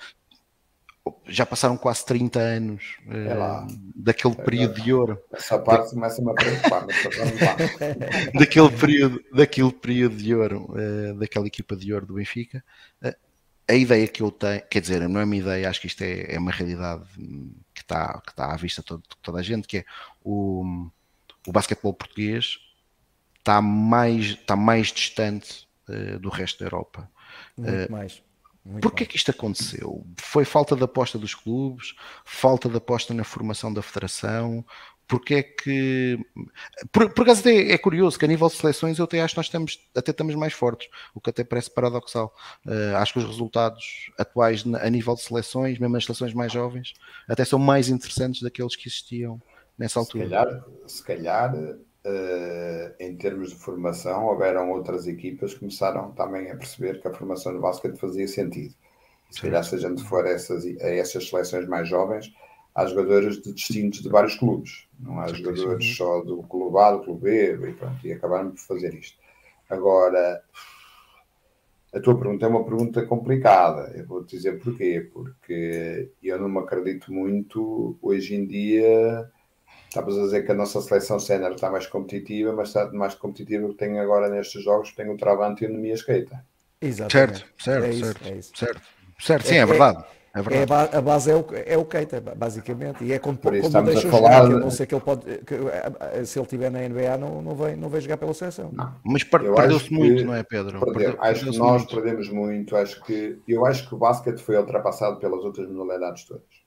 [1.26, 5.22] já passaram quase 30 anos uh, daquele é período de ouro.
[5.32, 11.76] Essa parte começa-me a preocupar, mas daquele período, daquele período de ouro, uh, daquela equipa
[11.76, 12.64] de ouro do Benfica.
[13.02, 13.14] Uh,
[13.68, 16.34] a ideia que eu tenho, quer dizer, não é uma ideia, acho que isto é,
[16.34, 17.04] é uma realidade
[17.74, 19.84] que está, que está à vista de todo, toda a gente, que é
[20.22, 20.88] o,
[21.46, 22.58] o basquetebol português
[23.38, 25.66] está mais, está mais distante
[26.20, 27.10] do resto da Europa.
[27.56, 28.22] Muito mais
[28.64, 29.10] muito Porquê bom.
[29.10, 30.06] que isto aconteceu?
[30.16, 31.94] Foi falta de aposta dos clubes?
[32.24, 34.64] Falta de aposta na formação da federação?
[35.06, 36.18] Porque é que.
[36.90, 39.38] Por, por acaso até é curioso que a nível de seleções eu até acho que
[39.38, 42.34] nós estamos, até estamos mais fortes, o que até parece paradoxal.
[42.64, 46.94] Uh, acho que os resultados atuais a nível de seleções, mesmo as seleções mais jovens,
[47.28, 49.40] até são mais interessantes daqueles que existiam
[49.78, 50.24] nessa altura.
[50.24, 51.54] Se calhar, se calhar
[52.98, 57.52] em termos de formação, houveram outras equipas que começaram também a perceber que a formação
[57.52, 58.74] no basquete fazia sentido.
[59.30, 62.32] Se calhar, se a gente for a essas, a essas seleções mais jovens,
[62.74, 67.04] há jogadores de distintos de vários clubes, não há jogadores só do clube A, do
[67.04, 69.18] clube B, e, pronto, e acabaram por fazer isto.
[69.68, 70.42] Agora,
[71.94, 73.92] a tua pergunta é uma pergunta complicada.
[73.96, 75.08] Eu vou te dizer porquê.
[75.12, 79.30] Porque eu não me acredito muito hoje em dia
[79.94, 83.68] Estavas a dizer que a nossa seleção sénior está mais competitiva, mas está mais competitiva
[83.68, 86.44] que tem agora nestes jogos, tem o Travante e o Nemia Esqueita.
[86.80, 87.38] Exatamente.
[87.38, 88.52] Certo, certo, é isso, certo, é isso.
[88.56, 88.80] certo.
[89.20, 90.04] Certo, sim, é, é verdade.
[90.34, 90.90] É, verdade.
[90.92, 93.88] É a base é o, é o Keita, basicamente, e é como, Por isso como
[93.88, 94.46] estamos a falar.
[94.46, 97.54] Jogar, não sei que ele pode, que, eh, se ele estiver na NBA, não, não,
[97.54, 98.72] vem, não vem jogar pela seleção.
[98.72, 98.96] Não.
[99.04, 100.80] Mas perdeu-se muito, não é, Pedro?
[100.80, 101.94] Perdeu, acho que nós muito.
[101.94, 102.76] perdemos muito.
[102.76, 106.63] Acho que, eu acho que o basquete foi ultrapassado pelas outras modalidades todas.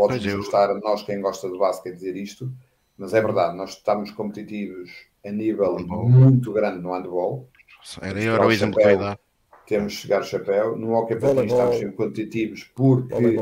[0.00, 2.50] Pode nos gostar a nós, quem gosta do basquete, dizer isto,
[2.96, 4.90] mas é verdade, nós estamos competitivos
[5.24, 6.08] a nível handball.
[6.08, 7.48] muito grande no handball.
[8.00, 9.18] Era eu o exemplo que dar.
[9.66, 10.76] Temos de chegar o chapéu.
[10.76, 13.38] No hockey para estamos sempre competitivos porque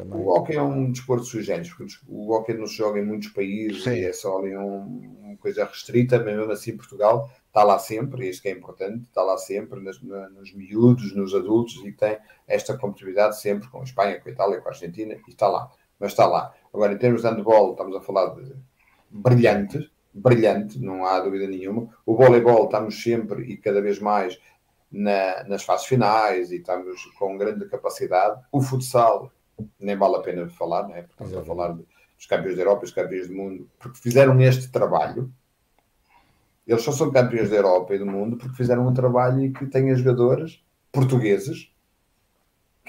[0.00, 3.84] o hockey é um desporto sugênito, porque o hockey não se joga em muitos países
[3.84, 3.92] Sim.
[3.92, 8.26] e é só ali um, uma coisa restrita, mas mesmo assim Portugal está lá sempre,
[8.26, 12.18] e isto que é importante, está lá sempre nos, nos miúdos, nos adultos, e tem
[12.48, 15.70] esta competitividade sempre com a Espanha, com a Itália, com a Argentina, e está lá
[16.02, 16.52] mas está lá.
[16.74, 18.52] Agora, em termos de handball, estamos a falar de
[19.08, 21.88] brilhante, brilhante, não há dúvida nenhuma.
[22.04, 24.36] O voleibol, estamos sempre e cada vez mais
[24.90, 28.42] na, nas fases finais e estamos com grande capacidade.
[28.50, 29.30] O futsal,
[29.78, 31.02] nem vale a pena falar, né?
[31.02, 34.40] porque estamos a falar dos campeões da Europa e dos campeões do mundo, porque fizeram
[34.40, 35.32] este trabalho.
[36.66, 39.66] Eles só são campeões da Europa e do mundo porque fizeram um trabalho e que
[39.66, 41.71] têm jogadores portugueses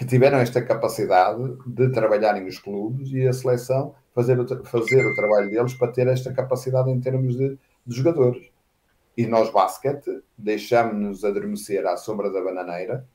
[0.03, 5.15] que tiveram esta capacidade de trabalharem os clubes e a seleção fazer o, fazer o
[5.15, 8.51] trabalho deles para ter esta capacidade em termos de, de jogadores.
[9.15, 13.07] E nós, basquete, deixamos-nos adormecer à sombra da bananeira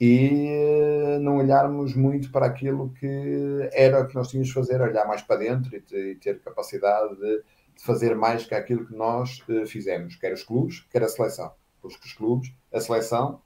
[0.00, 4.80] e eh, não olharmos muito para aquilo que era o que nós tínhamos de fazer,
[4.80, 7.42] olhar mais para dentro e, ter capacidade de,
[7.76, 11.52] fazer mais que aquilo que nós uh, fizemos, quer os clubes, quer a seleção.
[11.82, 13.40] Os, os clubes, a seleção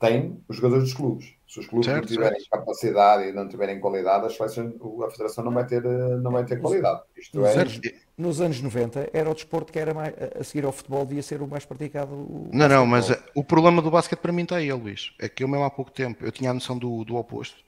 [0.00, 1.34] tem os jogadores dos clubes.
[1.54, 2.50] Se os clubes certo, não tiverem certo.
[2.50, 6.60] capacidade e não tiverem qualidade, a, a federação não vai ter, eh, não vai ter
[6.60, 7.02] qualidade.
[7.16, 7.60] Isto nos, é...
[7.60, 7.80] anos,
[8.18, 11.40] nos anos 90 era o desporto que era mais, a seguir ao futebol devia ser
[11.40, 12.12] o mais praticado.
[12.12, 15.14] O não, não, mas eh, o problema do basquete para mim está aí, Luís.
[15.16, 17.62] É que eu mesmo há pouco tempo, eu tinha a noção do, do oposto,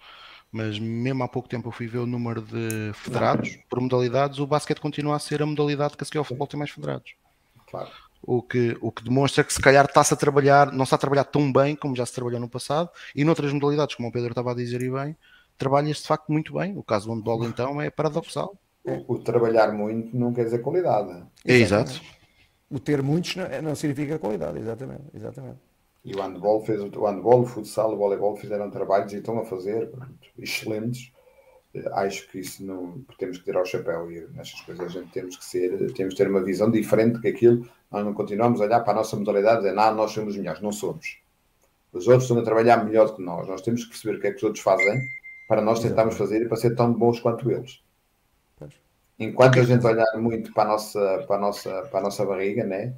[0.50, 4.48] mas mesmo há pouco tempo eu fui ver o número de federados por modalidades, o
[4.48, 7.14] basquete continua a ser a modalidade que a seguir ao futebol tem mais federados.
[7.70, 10.98] Claro o que, o que demonstra que se calhar está-se a trabalhar, não está a
[10.98, 14.30] trabalhar tão bem como já se trabalhou no passado, e noutras modalidades, como o Pedro
[14.30, 15.16] estava a dizer e bem,
[15.56, 16.76] trabalha-se de facto muito bem.
[16.76, 18.56] O caso do handball então é paradoxal.
[18.84, 21.24] O, o, trabalhar muito não quer dizer qualidade.
[21.44, 22.00] É exato.
[22.70, 25.58] O ter muitos não, não, significa qualidade, exatamente, exatamente.
[26.04, 29.44] E o handball fez o handball, o futsal, o voleibol fizeram trabalhos e estão a
[29.44, 29.90] fazer
[30.38, 31.12] excelentes
[31.92, 35.36] acho que isso não temos que ter ao chapéu e nestas coisas a gente temos
[35.36, 38.80] que ser, temos que ter uma visão diferente que aquilo, nós não continuamos a olhar
[38.80, 41.18] para a nossa modalidade e dizer, não, nós somos melhores, não somos.
[41.92, 44.26] Os outros estão a trabalhar melhor do que nós, nós temos que perceber o que
[44.26, 45.00] é que os outros fazem
[45.48, 47.80] para nós tentarmos fazer e para ser tão bons quanto eles.
[49.18, 52.64] Enquanto a gente olhar muito para a nossa, para a nossa, para a nossa barriga,
[52.64, 52.94] né?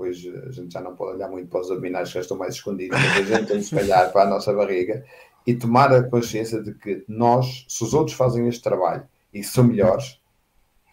[0.00, 0.16] pois
[0.46, 2.98] a gente já não pode olhar muito para os abdominais que já estão mais escondidos,
[2.98, 5.04] mas a gente tem que olhar para a nossa barriga
[5.50, 9.02] e tomar a consciência de que nós, se os outros fazem este trabalho
[9.34, 10.20] e são melhores,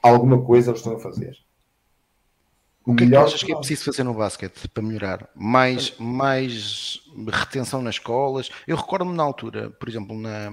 [0.02, 1.38] alguma coisa eles estão a fazer.
[2.84, 5.30] O que é que achas que é preciso fazer no basquete para melhorar?
[5.36, 8.50] Mais, mais retenção nas escolas?
[8.66, 10.50] Eu recordo-me na altura, por exemplo, na,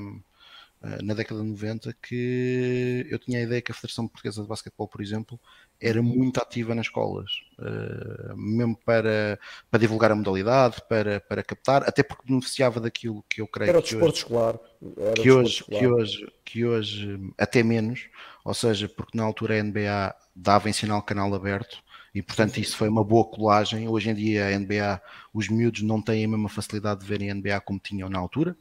[1.03, 4.89] na década de 90, que eu tinha a ideia que a Federação Portuguesa de Basquetebol,
[4.89, 5.41] por exemplo,
[5.81, 9.39] era muito ativa nas escolas, uh, mesmo para,
[9.71, 13.83] para divulgar a modalidade, para, para captar, até porque beneficiava daquilo que eu creio era
[13.83, 14.59] que o desporto escolar.
[14.97, 15.81] Era que, hoje, escolar.
[15.81, 18.09] que, hoje, que hoje até menos,
[18.45, 21.84] ou seja, porque na altura a NBA dava em sinal canal aberto
[22.15, 23.89] e portanto isso foi uma boa colagem.
[23.89, 27.35] Hoje em dia a NBA, os miúdos não têm a mesma facilidade de verem a
[27.35, 28.57] NBA como tinham na altura,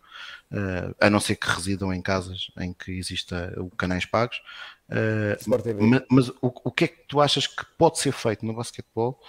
[0.51, 4.41] uh, a não ser que residam em casas em que exista o canais pagos.
[4.89, 8.53] Uh, mas, mas o, o, que é que tu achas que pode ser feito no
[8.53, 9.19] basquetebol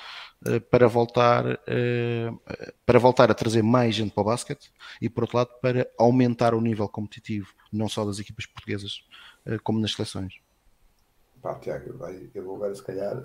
[0.47, 1.45] uh, para voltar
[2.87, 6.55] para voltar a trazer mais gente para o basquete e por outro lado para aumentar
[6.55, 9.05] o nível competitivo não só das equipas portuguesas
[9.63, 10.35] como nas seleções?
[11.43, 11.95] Pá, Tiago,
[12.35, 13.23] eu vou agora se calhar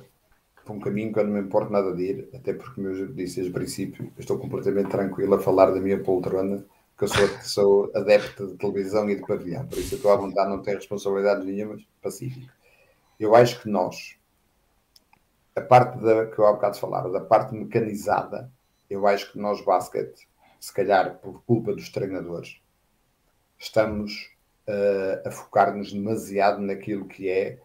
[0.69, 3.07] por um caminho que eu não me importo nada de ir, até porque, como eu
[3.07, 6.63] disse desde o princípio, estou completamente tranquilo a falar da minha poltrona,
[6.95, 10.15] que eu sou, sou adepto de televisão e de pavilhão, por isso eu estou à
[10.15, 12.53] vontade, não tenho responsabilidades nenhumas, pacífico.
[13.19, 14.15] Eu acho que nós,
[15.55, 18.51] a parte da, que eu há bocado falava, da parte mecanizada,
[18.87, 20.27] eu acho que nós, basquete,
[20.59, 22.61] se calhar por culpa dos treinadores,
[23.57, 24.29] estamos
[24.67, 27.59] uh, a focar-nos demasiado naquilo que é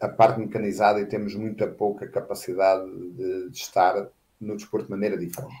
[0.00, 4.08] a parte mecanizada e temos muita pouca capacidade de, de, estar
[4.40, 5.54] no desporto de maneira diferente.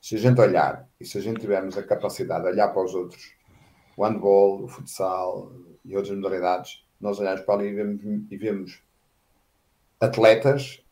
[0.00, 2.94] Se a gente olhar e se a gente tivermos a capacidade de olhar para os
[2.94, 3.34] outros,
[3.96, 5.52] o handball, o futsal
[5.84, 8.82] e outras modalidades, nós olhamos para ali e vemos, e vemos
[10.00, 10.84] atletas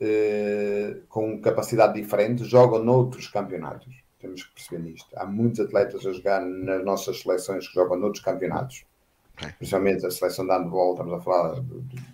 [0.00, 3.94] uh, com capacidade diferente, jogam noutros campeonatos.
[4.18, 5.08] Temos que perceber nisto.
[5.16, 8.84] Há muitos atletas a jogar nas nossas seleções que jogam noutros campeonatos
[9.56, 11.62] Principalmente a seleção de handball, estamos a falar,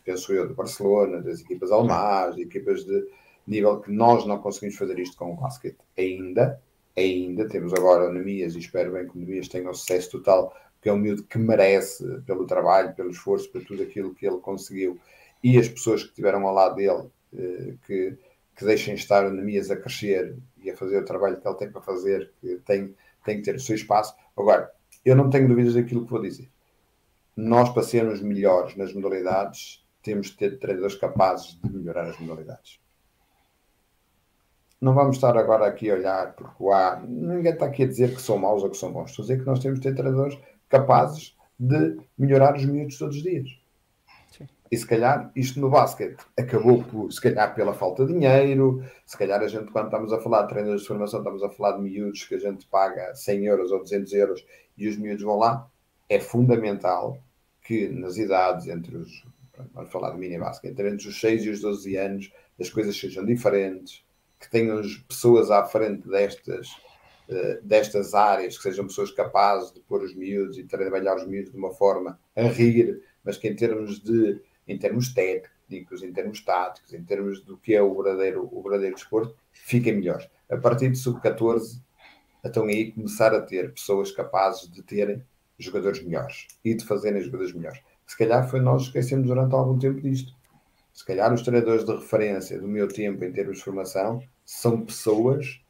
[0.04, 3.06] penso eu, de Barcelona, das equipas alemãs, equipas de
[3.46, 6.60] nível que nós não conseguimos fazer isto com o basquete ainda.
[6.96, 10.54] Ainda temos agora o Nemias e espero bem que o Nemias tenha um sucesso total,
[10.74, 14.38] porque é um miúdo que merece pelo trabalho, pelo esforço, por tudo aquilo que ele
[14.38, 14.98] conseguiu
[15.42, 18.16] e as pessoas que estiveram ao lado dele eh, que,
[18.56, 21.70] que deixem estar o Nemias a crescer e a fazer o trabalho que ele tem
[21.70, 22.94] para fazer, que tem,
[23.24, 24.14] tem que ter o seu espaço.
[24.36, 24.70] Agora,
[25.04, 26.48] eu não tenho dúvidas daquilo que vou dizer
[27.36, 32.80] nós, para sermos melhores nas modalidades, temos de ter treinadores capazes de melhorar as modalidades.
[34.80, 38.22] Não vamos estar agora aqui a olhar, porque há, ninguém está aqui a dizer que
[38.22, 39.10] são maus ou que são bons.
[39.10, 40.38] Estou a dizer que nós temos de ter treinadores
[40.68, 43.48] capazes de melhorar os miúdos todos os dias.
[44.30, 44.46] Sim.
[44.70, 49.16] E se calhar isto no basquete acabou por, se calhar pela falta de dinheiro, se
[49.16, 51.82] calhar a gente, quando estamos a falar de treinadores de formação, estamos a falar de
[51.82, 54.46] miúdos que a gente paga 100 euros ou 200 euros
[54.76, 55.68] e os miúdos vão lá.
[56.08, 57.18] É fundamental
[57.66, 59.24] que nas idades entre os,
[59.74, 64.04] vamos falar de mini entre os 6 e os 12 anos, as coisas sejam diferentes,
[64.38, 66.68] que tenham pessoas à frente destas,
[67.28, 71.50] uh, destas áreas, que sejam pessoas capazes de pôr os miúdos e trabalhar os miúdos
[71.50, 76.44] de uma forma a rir, mas que em termos de, em termos técnicos, em termos
[76.44, 80.28] táticos, em termos do que é o verdadeiro, o verdadeiro desporto, fiquem melhores.
[80.48, 81.82] A partir de sub-14,
[82.44, 85.24] então aí começar a ter pessoas capazes de terem
[85.58, 87.80] jogadores melhores e de fazerem jogadores melhores.
[88.06, 90.34] Se calhar foi nós esquecemos durante algum tempo disto.
[90.92, 95.60] Se calhar os treinadores de referência do meu tempo em termos de formação são pessoas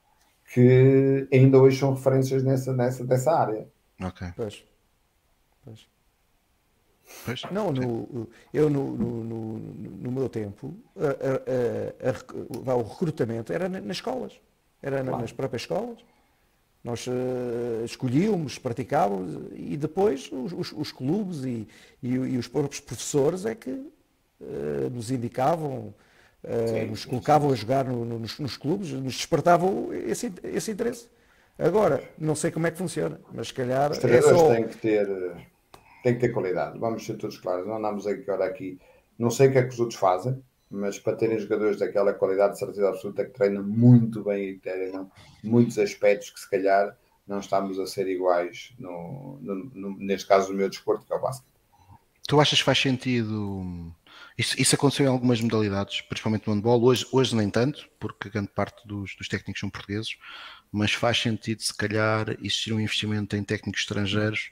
[0.52, 3.68] que ainda hoje são referências nessa, nessa dessa área.
[4.00, 4.28] Ok.
[4.36, 4.64] Pois.
[5.64, 5.88] Pois.
[7.24, 7.42] Pois.
[7.50, 13.68] Não, no, eu no, no, no, no meu tempo a, a, a, o recrutamento era
[13.68, 14.40] nas escolas,
[14.82, 15.20] era claro.
[15.20, 16.04] nas próprias escolas.
[16.86, 21.66] Nós uh, escolhíamos, praticávamos e depois os, os, os clubes e,
[22.00, 25.92] e, e, os próprios professores é que uh, nos indicavam,
[26.44, 27.54] uh, sim, nos colocavam sim.
[27.54, 31.08] a jogar no, no, nos, nos, clubes, nos despertavam esse, esse interesse.
[31.58, 33.90] Agora, não sei como é que funciona, mas se calhar.
[33.90, 34.54] Os é só...
[34.54, 35.08] têm que ter,
[36.04, 38.78] têm que ter qualidade, vamos ser todos claros, não andamos agora aqui.
[39.18, 40.40] Não sei o que é que os outros fazem,
[40.70, 45.10] mas para terem jogadores daquela qualidade de certeza absoluta que treinam muito bem e treinam
[45.42, 50.52] muitos aspectos que se calhar não estamos a ser iguais, no, no, no, neste caso,
[50.52, 51.56] no meu desporto, que é o basquete.
[52.26, 53.92] Tu achas que faz sentido?
[54.38, 56.82] Isso, isso, aconteceu em algumas modalidades, principalmente no handball.
[56.82, 60.16] Hoje, hoje nem tanto, porque grande parte dos, dos técnicos são portugueses,
[60.70, 64.50] mas faz sentido, se calhar, existir um investimento em técnicos estrangeiros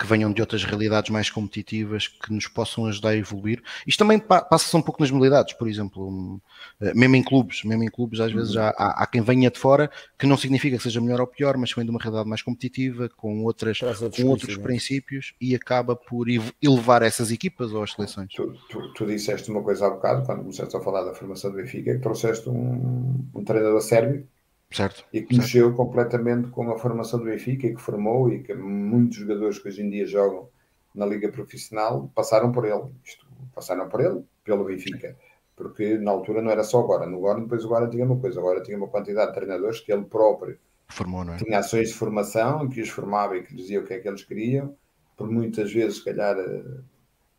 [0.00, 3.62] que venham de outras realidades mais competitivas que nos possam ajudar a evoluir.
[3.86, 6.40] Isto também passa-se um pouco nas modalidades, por exemplo,
[6.80, 8.62] eh, mesmo em clubes, mesmo em clubes às vezes uhum.
[8.62, 8.70] há,
[9.02, 11.84] há, quem venha de fora, que não significa que seja melhor ou pior, mas vem
[11.84, 16.28] de uma realidade mais competitiva, com, outras, com outros princípios e acaba por
[16.62, 18.32] elevar essas equipas ou as seleções.
[18.32, 21.58] Tu, tu, tu, disseste uma coisa há bocado, quando começaste a falar da formação do
[21.58, 24.26] Benfica, que trouxeste um, um treinador sérvio
[24.72, 25.76] Certo, e que mexeu certo.
[25.76, 29.82] completamente com a formação do Benfica e que formou e que muitos jogadores que hoje
[29.82, 30.48] em dia jogam
[30.94, 32.84] na liga profissional passaram por ele.
[33.04, 35.16] Isto, passaram por ele, pelo Benfica.
[35.56, 37.04] Porque na altura não era só agora.
[37.06, 38.40] No agora, depois agora tinha uma coisa.
[38.40, 40.58] Agora tinha uma quantidade de treinadores que ele próprio
[40.90, 41.36] Formou, é?
[41.36, 44.24] tinha ações de formação que os formava e que dizia o que é que eles
[44.24, 44.76] queriam.
[45.16, 46.80] Por muitas vezes, se calhar, eh,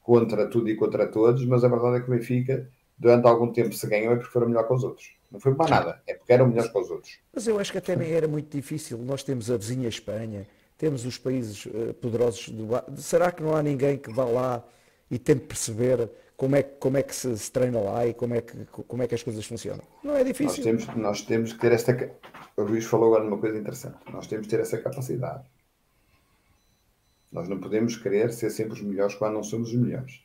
[0.01, 1.45] contra tudo e contra todos.
[1.45, 4.47] Mas a verdade é que o Benfica, durante algum tempo, se ganhou é porque foram
[4.47, 5.13] melhor que os outros.
[5.31, 7.19] Não foi para nada, é porque eram melhores que os outros.
[7.33, 8.97] Mas eu acho que até nem era muito difícil.
[8.97, 10.45] Nós temos a vizinha Espanha,
[10.77, 12.67] temos os países uh, poderosos do
[13.01, 14.63] Será que não há ninguém que vá lá
[15.09, 18.41] e tente perceber como é, como é que se, se, treina lá e como é,
[18.41, 19.83] que, como é que as coisas funcionam?
[20.03, 20.65] Não é difícil.
[20.65, 22.11] Nós temos, nós temos que ter esta.
[22.57, 23.97] O Luís falou agora numa coisa interessante.
[24.11, 25.45] Nós temos que ter essa capacidade.
[27.31, 30.21] Nós não podemos querer ser sempre os melhores quando não somos os melhores.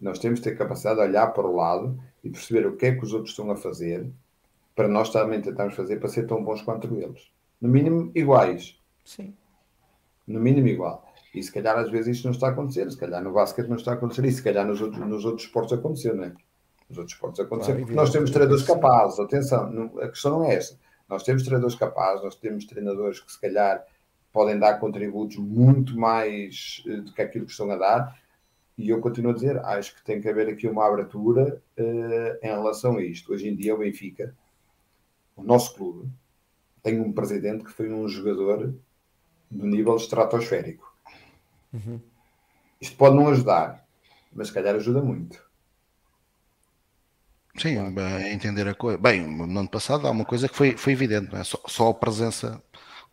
[0.00, 2.94] Nós temos que ter capacidade de olhar para o lado e perceber o que é
[2.94, 4.10] que os outros estão a fazer
[4.74, 7.30] para nós também tentarmos fazer para ser tão bons quanto eles.
[7.60, 8.76] No mínimo, iguais.
[9.04, 9.34] Sim.
[10.26, 11.06] No mínimo, igual.
[11.34, 13.76] E se calhar às vezes isto não está a acontecer, se calhar no basquete não
[13.76, 16.32] está a acontecer, e se calhar nos outros, nos outros esportes aconteceu, não é?
[16.88, 20.44] Nos outros esportes aconteceu, claro, porque nós temos treinadores capazes, atenção, não, a questão não
[20.44, 20.78] é essa.
[21.08, 23.84] Nós temos treinadores capazes, nós temos treinadores que se calhar
[24.32, 28.18] podem dar contributos muito mais eh, do que aquilo que estão a dar,
[28.76, 32.48] e eu continuo a dizer, acho que tem que haver aqui uma abertura uh, em
[32.48, 33.32] relação a isto.
[33.32, 34.34] Hoje em dia, o Benfica,
[35.36, 36.10] o nosso clube,
[36.82, 38.74] tem um presidente que foi um jogador
[39.50, 40.92] do nível estratosférico.
[41.72, 42.00] Uhum.
[42.80, 43.86] Isto pode não ajudar,
[44.32, 45.42] mas se calhar ajuda muito.
[47.56, 48.98] Sim, a entender a coisa.
[48.98, 51.44] Bem, no ano passado há uma coisa que foi, foi evidente, é?
[51.44, 52.60] Só, só a presença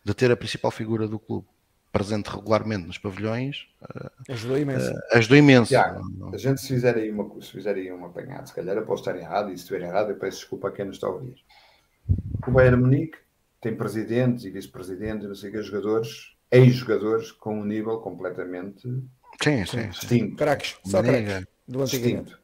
[0.04, 1.46] de ter a principal figura do clube
[1.92, 4.90] presente regularmente nos pavilhões uh, ajudou imenso.
[4.90, 5.68] Uh, ajudou imenso.
[5.68, 8.86] Tiago, a gente se fizer aí uma, se fizer aí uma apanhada, se calhar eu
[8.86, 11.10] posso estar errado e se estiver errado eu peço desculpa a quem nos está a
[11.10, 11.36] ouvir.
[12.46, 13.18] O Bayern Munique
[13.60, 18.82] tem presidentes e vice-presidentes, não sei o que, jogadores, ex-jogadores com um nível completamente
[19.42, 20.06] sim, sim, distinto.
[20.08, 20.34] Sim.
[20.34, 22.40] Craques, só craques do distinto.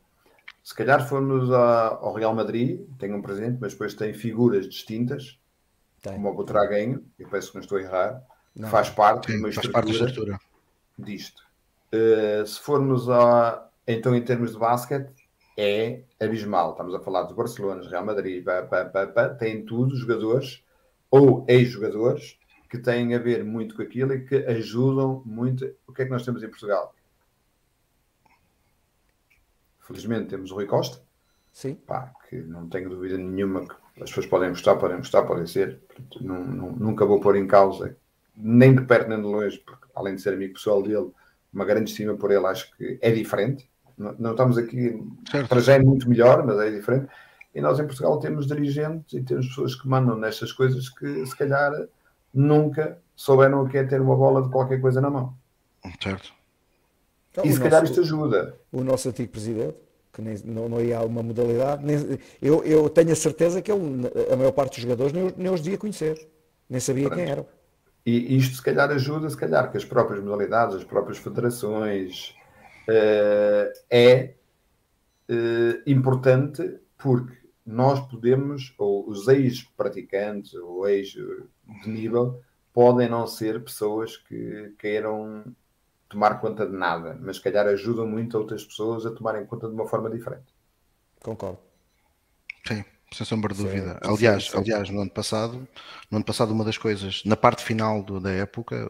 [0.63, 5.41] Se calhar formos a, ao Real Madrid, tem um presidente, mas depois tem figuras distintas,
[6.03, 6.13] tem.
[6.13, 8.23] como o Butraguenho, eu penso que não estou a errar,
[8.59, 8.69] não.
[8.69, 10.41] faz parte Sim, de uma faz parte da estrutura
[10.99, 11.43] disto.
[11.93, 15.11] Uh, se formos a, então em termos de basquete,
[15.57, 16.73] é abismal.
[16.73, 20.63] Estamos a falar dos Barcelona, Real Madrid, pá, pá, pá, pá, têm tudo jogadores
[21.11, 25.75] ou ex-jogadores que têm a ver muito com aquilo e que ajudam muito.
[25.87, 26.95] O que é que nós temos em Portugal?
[29.81, 31.03] Felizmente temos o Rui Costa,
[31.51, 31.75] Sim.
[31.75, 35.81] Pá, que não tenho dúvida nenhuma que as pessoas podem gostar, podem gostar, podem ser.
[36.21, 37.97] Não, não, nunca vou pôr em causa
[38.41, 41.11] nem de perto nem de longe, porque além de ser amigo pessoal dele,
[41.53, 43.69] uma grande estima por ele, acho que é diferente.
[43.97, 45.49] Não, não estamos aqui, certo.
[45.49, 47.09] para já é muito melhor, mas é diferente.
[47.55, 51.37] E nós em Portugal temos dirigentes e temos pessoas que mandam nestas coisas que se
[51.37, 51.73] calhar
[52.33, 55.35] nunca souberam o que é ter uma bola de qualquer coisa na mão.
[56.01, 56.33] Certo.
[57.33, 58.57] Então, e se calhar isto ajuda.
[58.71, 59.77] O nosso antigo presidente,
[60.13, 63.73] que nem, não, não ia a uma modalidade, nem, eu, eu tenho a certeza que
[63.73, 66.29] ele, a maior parte dos jogadores nem, nem os devia conhecer,
[66.69, 67.19] nem sabia Pronto.
[67.19, 67.47] quem eram.
[68.11, 72.35] E isto, se calhar, ajuda, se calhar, que as próprias modalidades, as próprias federações,
[72.89, 74.35] uh, é
[75.29, 77.37] uh, importante porque
[77.67, 82.41] nós podemos, ou os ex-praticantes, ou ex de nível,
[82.73, 85.45] podem não ser pessoas que queiram
[86.09, 89.75] tomar conta de nada, mas se calhar ajudam muito outras pessoas a tomarem conta de
[89.75, 90.55] uma forma diferente.
[91.23, 91.59] Concordo.
[92.67, 92.83] Sim
[93.13, 93.99] sem sombra de dúvida.
[94.03, 94.59] Sim, aliás, sim, sim.
[94.59, 95.67] aliás, no ano passado,
[96.11, 98.89] no ano passado uma das coisas, na parte final do, da época,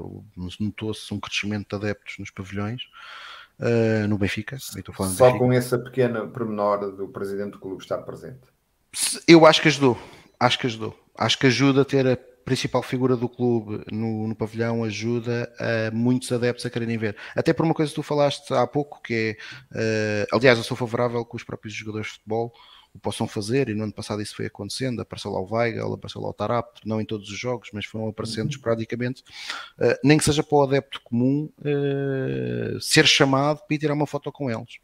[0.59, 2.83] notou-se um crescimento de adeptos nos pavilhões
[3.61, 4.59] uh, no Benfica.
[4.59, 5.39] Só Benfica.
[5.39, 8.41] com essa pequena pormenor do presidente do clube estar presente.
[9.27, 9.99] Eu acho que ajudou.
[10.41, 10.99] Acho que ajudou.
[11.17, 15.95] Acho que ajuda a ter a principal figura do clube no, no, pavilhão ajuda a
[15.95, 17.15] muitos adeptos a quererem ver.
[17.37, 19.37] Até por uma coisa que tu falaste há pouco, que
[19.75, 22.53] é, uh, aliás, eu sou favorável que os próprios jogadores de futebol
[22.99, 26.21] o possam fazer, e no ano passado isso foi acontecendo, apareceu lá o Weigel, apareceu
[26.21, 28.51] lá o Tarap, não em todos os jogos, mas foram aparecendo uhum.
[28.51, 29.23] esporadicamente,
[29.79, 34.07] uh, nem que seja para o adepto comum uh, ser chamado para ir tirar uma
[34.07, 34.79] foto com eles.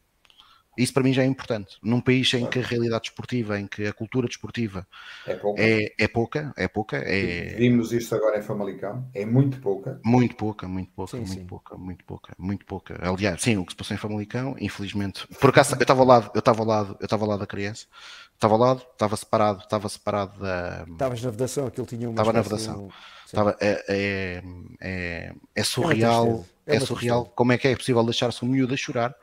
[0.77, 1.77] Isso para mim já é importante.
[1.83, 4.87] Num país em que a realidade desportiva, em que a cultura desportiva
[5.27, 6.97] é pouca, é, é pouca, é pouca.
[6.97, 7.55] É...
[7.57, 10.01] Vimos isto agora em Famalicão, é muito pouca.
[10.05, 11.47] Muito pouca, muito pouca, sim, muito sim.
[11.47, 12.99] pouca, muito pouca, muito pouca.
[13.01, 15.27] Aliás, sim, o que se passou em Famalicão, infelizmente.
[15.41, 17.47] Por acaso, eu estava ao lado, eu estava ao lado, eu estava ao lado da
[17.47, 17.87] criança,
[18.35, 20.85] estava ao lado, estava separado, estava separado da.
[20.91, 22.15] Estavas na vedação, aquilo tinha uma.
[22.15, 22.89] Estava na vedação.
[23.27, 24.43] Estava, é, é,
[24.81, 28.77] é, é surreal, é, é surreal como é que é possível deixar-se um miúdo a
[28.77, 29.15] chorar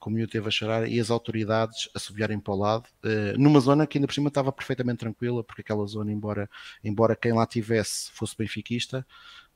[0.00, 3.60] como eu teve a chorar, e as autoridades a subirem para o lado, uh, numa
[3.60, 6.50] zona que ainda por cima estava perfeitamente tranquila, porque aquela zona, embora,
[6.82, 9.06] embora quem lá tivesse fosse benfiquista,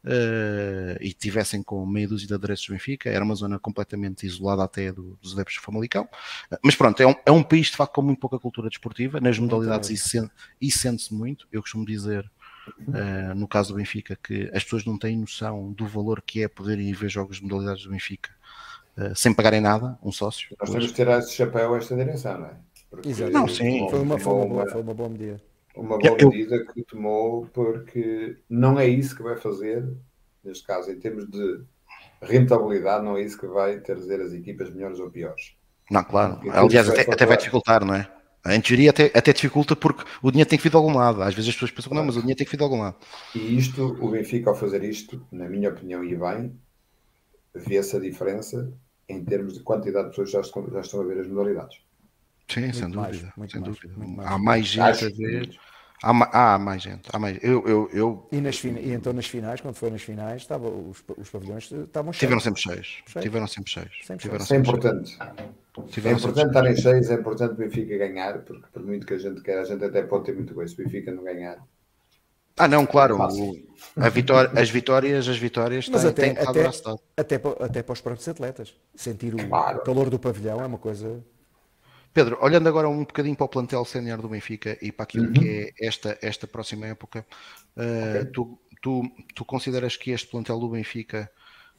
[0.04, 4.62] uh, e tivessem com meia dúzia de adereços do Benfica, era uma zona completamente isolada
[4.62, 7.76] até do, dos adeptos do Famalicão, uh, mas pronto, é um, é um país de
[7.76, 9.90] facto com muito pouca cultura desportiva, nas modalidades
[10.60, 12.30] e sente-se muito, eu costumo dizer,
[12.78, 16.48] Uh, no caso do Benfica, que as pessoas não têm noção do valor que é
[16.48, 18.43] poderem ir ver jogos de modalidades do Benfica eh,
[19.14, 20.54] sem pagarem nada, um sócio.
[20.60, 22.56] Nós temos que tirar esse chapéu a esta direção, não é?
[22.90, 23.32] Porque Exato.
[23.32, 23.88] Não, sim.
[23.90, 25.42] Foi uma, foi, uma boa, foi uma boa medida.
[25.74, 29.84] Uma boa eu, medida que tomou, porque não é isso que vai fazer,
[30.44, 31.60] neste caso, em termos de
[32.22, 35.56] rentabilidade, não é isso que vai trazer as equipas melhores ou piores.
[35.90, 36.38] Não, claro.
[36.52, 38.08] Aliás, até, até vai dificultar, não é?
[38.46, 41.22] Em teoria até, até dificulta porque o dinheiro tem que vir de algum lado.
[41.22, 42.96] Às vezes as pessoas pensam, não, mas o dinheiro tem que vir de algum lado.
[43.34, 46.54] E isto, o Benfica ao fazer isto, na minha opinião, e bem,
[47.54, 48.70] vê-se a diferença
[49.08, 51.78] em termos de quantidade de pessoas já estão, já estão a ver as modalidades.
[52.48, 53.32] Sim, muito sem mais, dúvida.
[53.48, 54.22] Sem mais, dúvida.
[54.22, 55.58] Há mais gente Acho a ver.
[56.02, 57.08] Há, há, mais gente.
[57.10, 57.38] Há mais...
[57.42, 58.28] Eu, eu, eu...
[58.30, 62.12] E, nas e então nas finais, quando foi nas finais, estava, os, os pavilhões estavam
[62.12, 62.20] cheios.
[62.20, 63.02] Tiveram sempre cheios.
[63.22, 63.98] Tiveram sempre cheios.
[64.02, 65.18] Sempre Tiveram sempre é importante.
[66.04, 69.40] É importante estarem cheios, é importante o Benfica ganhar, porque por muito que a gente
[69.40, 71.58] quer, a gente até pode ter muito bem se o Benfica não ganhar.
[72.56, 73.16] Ah, não, claro.
[73.16, 73.64] O,
[73.96, 76.66] a vitória, as vitórias, as vitórias Mas têm, até, têm até,
[77.16, 78.74] até, até para os próprios atletas.
[78.94, 79.82] Sentir o claro.
[79.82, 81.22] calor do pavilhão é uma coisa.
[82.12, 85.32] Pedro, olhando agora um bocadinho para o plantel sénior do Benfica e para aquilo uhum.
[85.32, 87.26] que é esta, esta próxima época,
[87.76, 88.24] uh, okay.
[88.32, 89.02] tu, tu,
[89.34, 91.28] tu consideras que este plantel do Benfica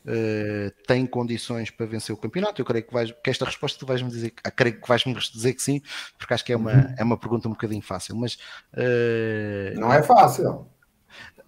[0.06, 2.62] uh, tem condições para vencer o campeonato?
[2.62, 5.54] Eu creio que, vais, que esta resposta tu vais-me dizer, ah, creio que vais-me dizer
[5.54, 5.82] que sim,
[6.18, 6.96] porque acho que é uma, uhum.
[6.98, 8.36] é uma pergunta um bocadinho fácil, mas
[8.74, 9.80] uh...
[9.80, 10.68] não é fácil.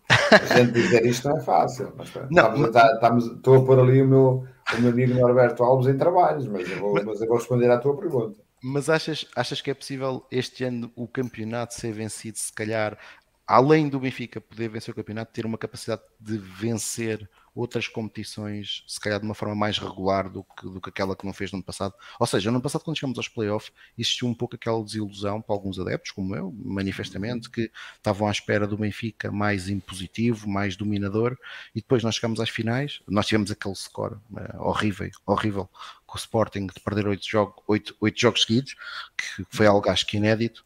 [0.10, 2.94] A gente dizer isto não é fácil, mas, não, estamos, mas...
[2.94, 6.70] Estamos, estou a pôr ali o meu, o meu amigo Norberto Alves em trabalhos, mas
[6.70, 7.04] eu, vou, mas...
[7.04, 8.40] mas eu vou responder à tua pergunta.
[8.64, 12.98] Mas achas, achas que é possível este ano o campeonato ser vencido, se calhar,
[13.46, 19.00] além do Benfica poder vencer o campeonato, ter uma capacidade de vencer outras competições, se
[19.00, 21.58] calhar de uma forma mais regular do que, do que aquela que não fez no
[21.58, 21.94] ano passado.
[22.20, 25.56] Ou seja, no ano passado, quando chegamos aos playoffs, existiu um pouco aquela desilusão para
[25.56, 31.38] alguns adeptos, como eu, manifestamente, que estavam à espera do Benfica mais impositivo, mais dominador,
[31.74, 35.70] e depois nós chegamos às finais, nós tivemos aquele score uh, horrível, horrível,
[36.08, 38.76] com o Sporting de perder oito jogos, oito, oito jogos seguidos,
[39.16, 40.66] que foi algo acho que inédito,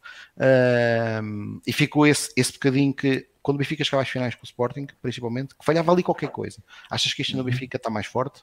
[1.66, 4.86] e ficou esse, esse bocadinho que quando o Benfica chegava às finais com o Sporting,
[5.02, 6.62] principalmente, que falhava ali qualquer coisa.
[6.88, 7.50] Achas que este ano o uhum.
[7.50, 8.40] Benfica está mais forte?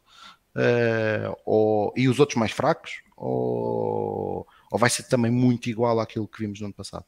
[0.53, 3.01] Uh, ou, e os outros mais fracos?
[3.15, 7.05] Ou, ou vai ser também muito igual àquilo que vimos no ano passado?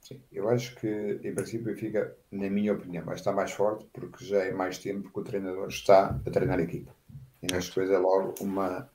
[0.00, 3.86] Sim, eu acho que, em princípio, o Benfica, na minha opinião, vai estar mais forte
[3.92, 6.96] porque já é mais tempo que o treinador está a treinar a equipa.
[7.42, 8.88] E nesta coisa é logo uma,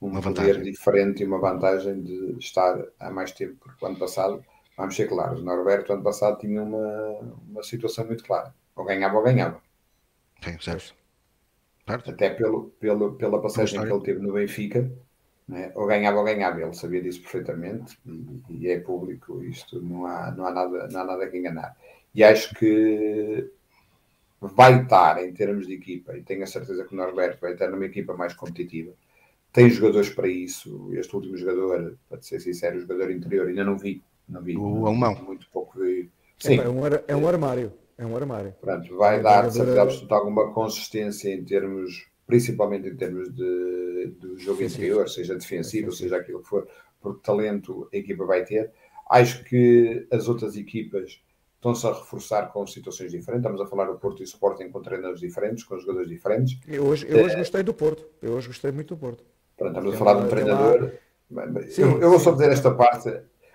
[0.00, 0.62] um uma poder vantagem.
[0.72, 4.44] diferente e uma vantagem de estar há mais tempo, porque o ano passado
[4.76, 7.18] vamos ser claros, o Norberto ano passado tinha uma,
[7.48, 8.54] uma situação muito clara.
[8.76, 9.62] Ou ganhava ou ganhava.
[10.42, 10.94] Sim, certo.
[11.86, 12.10] certo.
[12.10, 14.90] Até pelo, pelo, pela passagem que ele teve no Benfica,
[15.48, 15.70] né?
[15.74, 20.30] ou ganhava ou ganhava, ele sabia disso perfeitamente e, e, é público isto, não há,
[20.32, 21.76] não, há nada, não há nada que enganar.
[22.14, 23.50] E acho que
[24.40, 27.68] vai estar em termos de equipa, e tenho a certeza que o Norberto vai estar
[27.68, 28.92] numa equipa mais competitiva.
[29.52, 30.92] Tem jogadores para isso.
[30.94, 34.56] Este último jogador, para ser sincero, o jogador interior, ainda não vi não vi.
[34.56, 35.14] O alemão.
[35.22, 36.08] Muito pouco de.
[36.38, 36.58] Sim.
[36.58, 37.72] É, um, é um armário.
[37.96, 38.54] É um armário.
[38.60, 44.12] Pronto, vai é dar, de certeza absoluta, alguma consistência em termos, principalmente em termos de,
[44.18, 44.82] do jogo Defensivo.
[44.82, 46.66] interior, seja defensivo, seja aquilo que for,
[47.00, 48.72] porque talento a equipa vai ter.
[49.08, 51.22] Acho que as outras equipas
[51.64, 53.46] estão-se a reforçar com situações diferentes.
[53.46, 56.60] Estamos a falar do Porto e Sporting com treinadores diferentes, com jogadores diferentes.
[56.68, 58.04] Eu hoje, eu hoje gostei do Porto.
[58.20, 59.24] Eu hoje gostei muito do Porto.
[59.56, 60.92] Pronto, estamos a falar de um treinador.
[61.70, 63.10] Sim, eu, eu vou só dizer esta parte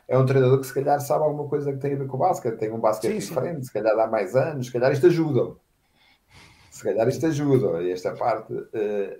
[0.07, 2.19] é um treinador que se calhar sabe alguma coisa que tem a ver com o
[2.19, 3.63] basquete, tem um basquete sim, diferente, sim.
[3.65, 5.55] se calhar dá mais anos, se calhar isto ajuda.
[6.71, 8.67] Se calhar isto ajuda, e esta parte uh,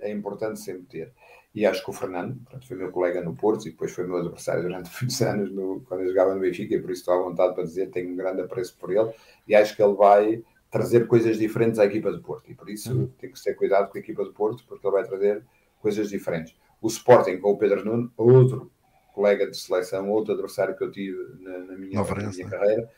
[0.00, 1.12] é importante sempre ter.
[1.54, 4.18] E acho que o Fernando, portanto, foi meu colega no Porto e depois foi meu
[4.18, 7.22] adversário durante muitos anos no, quando eu jogava no Benfica, e por isso estou à
[7.22, 9.10] vontade para dizer, tenho um grande apreço por ele,
[9.48, 12.92] e acho que ele vai trazer coisas diferentes à equipa do Porto, e por isso
[12.92, 13.10] uhum.
[13.18, 15.42] tem que ter cuidado com a equipa do Porto, porque ele vai trazer
[15.80, 16.54] coisas diferentes.
[16.80, 18.70] O Sporting com o Pedro Nuno, outro
[19.12, 22.88] colega de seleção, outro adversário que eu tive na, na minha, na minha carreira,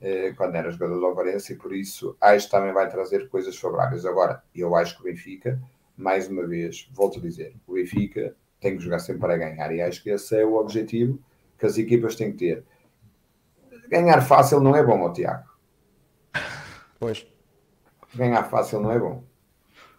[0.00, 3.56] eh, quando era jogador do Alvarense, e por isso acho que também vai trazer coisas
[3.56, 4.04] favoráveis.
[4.04, 5.60] Agora, eu acho que o Benfica,
[6.00, 9.80] mais uma vez, volto a dizer, o Benfica tem que jogar sempre para ganhar, e
[9.80, 11.18] acho que esse é o objetivo
[11.58, 12.64] que as equipas têm que ter.
[13.88, 15.48] Ganhar fácil não é bom, ó, Tiago.
[16.98, 17.26] Pois.
[18.14, 19.24] Ganhar fácil não é bom.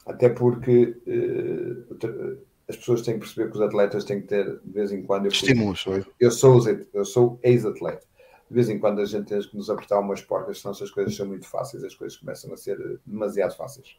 [0.06, 2.38] Até porque uh,
[2.68, 5.28] as pessoas têm que perceber que os atletas têm que ter, de vez em quando.
[5.28, 6.60] Estímulos, eu, eu sou,
[6.94, 8.08] eu sou ex-atleta.
[8.50, 10.92] De vez em quando a gente tem que nos apertar umas portas, senão se as
[10.92, 13.98] coisas são muito fáceis, as coisas começam a ser demasiado fáceis.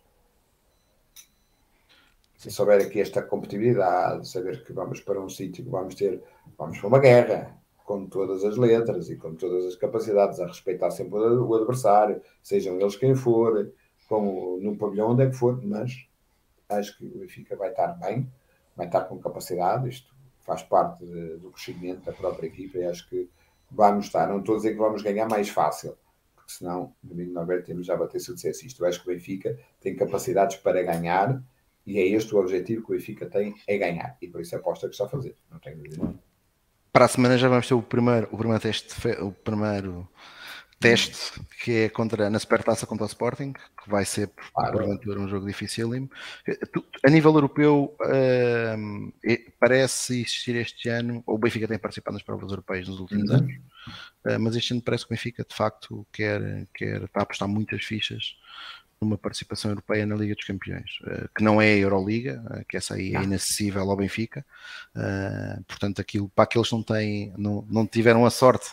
[2.42, 6.20] Se souber aqui esta competitividade, saber que vamos para um sítio que vamos ter,
[6.58, 10.90] vamos para uma guerra, com todas as letras e com todas as capacidades, a respeitar
[10.90, 13.72] sempre o adversário, sejam eles quem for,
[14.08, 16.08] como no pavilhão onde é que for, mas
[16.68, 18.28] acho que o Benfica vai estar bem,
[18.76, 23.08] vai estar com capacidade, isto faz parte de, do crescimento da própria equipa e acho
[23.08, 23.30] que
[23.70, 25.96] vamos estar, não estou a dizer que vamos ganhar mais fácil,
[26.34, 29.14] porque senão, domingo Norberto, temos já bater se eu dissesse isto, eu acho que o
[29.14, 31.40] Benfica tem capacidades para ganhar
[31.86, 34.58] e é este o objetivo que o Benfica tem, é ganhar, e por isso a
[34.58, 36.14] aposta que está a fazer, não tenho dúvida.
[36.92, 40.08] Para a semana já vamos ter o primeiro, o primeiro teste, o primeiro
[40.82, 44.78] teste que é contra, na Supertaça contra o Sporting, que vai ser claro.
[44.78, 46.10] porventura um jogo dificílimo.
[47.04, 52.50] A nível europeu, uh, parece existir este ano, ou o Benfica tem participado nas provas
[52.50, 53.36] europeias nos últimos uhum.
[53.36, 53.54] anos,
[54.40, 57.84] mas este ano parece que o Benfica de facto quer, quer está a apostar muitas
[57.84, 58.36] fichas
[59.02, 62.76] numa participação europeia na Liga dos Campeões, eh, que não é a Euroliga, eh, que
[62.76, 64.44] essa aí é inacessível ao Benfica.
[64.96, 68.70] Eh, portanto, aquilo para aqueles que não têm, não, não tiveram a sorte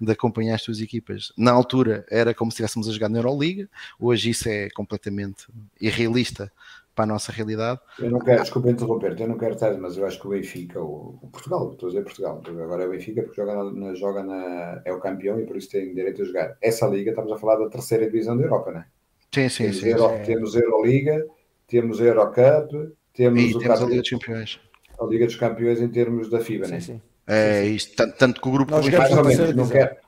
[0.00, 3.68] de acompanhar as suas equipas, na altura era como se estivéssemos a jogar na Euroliga,
[3.98, 5.46] hoje isso é completamente
[5.80, 6.50] irrealista
[6.94, 7.80] para a nossa realidade.
[7.98, 10.80] Eu não quero, desculpa interromper, eu não quero estar, mas eu acho que o Benfica,
[10.80, 14.22] o, o Portugal, estou a dizer Portugal, agora é o Benfica porque joga na, joga
[14.22, 16.56] na, é o campeão e por isso tem direito a jogar.
[16.62, 18.86] Essa liga, estamos a falar da terceira divisão da Europa, não é?
[19.34, 20.22] Sim, sim, temos, sim, Euro, sim.
[20.22, 21.26] temos Euroliga,
[21.66, 24.60] temos Eurocup, temos, e o temos a Liga dos Campeões.
[25.00, 26.80] A Liga dos Campeões em termos da FIBA, sim, né?
[26.80, 27.02] Sim.
[27.26, 30.00] É isto, tanto, tanto que o grupo nós mais ou menos, não quer.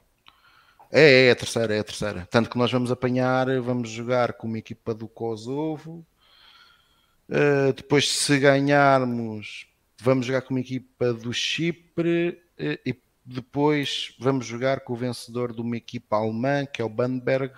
[0.92, 2.28] É, é a terceira, é a terceira.
[2.30, 6.06] Tanto que nós vamos apanhar, vamos jogar com uma equipa do Kosovo.
[7.28, 9.66] Uh, depois, se ganharmos,
[10.00, 12.94] vamos jogar com uma equipa do Chipre uh, e
[13.24, 17.52] depois vamos jogar com o vencedor de uma equipa alemã, que é o Bandberg,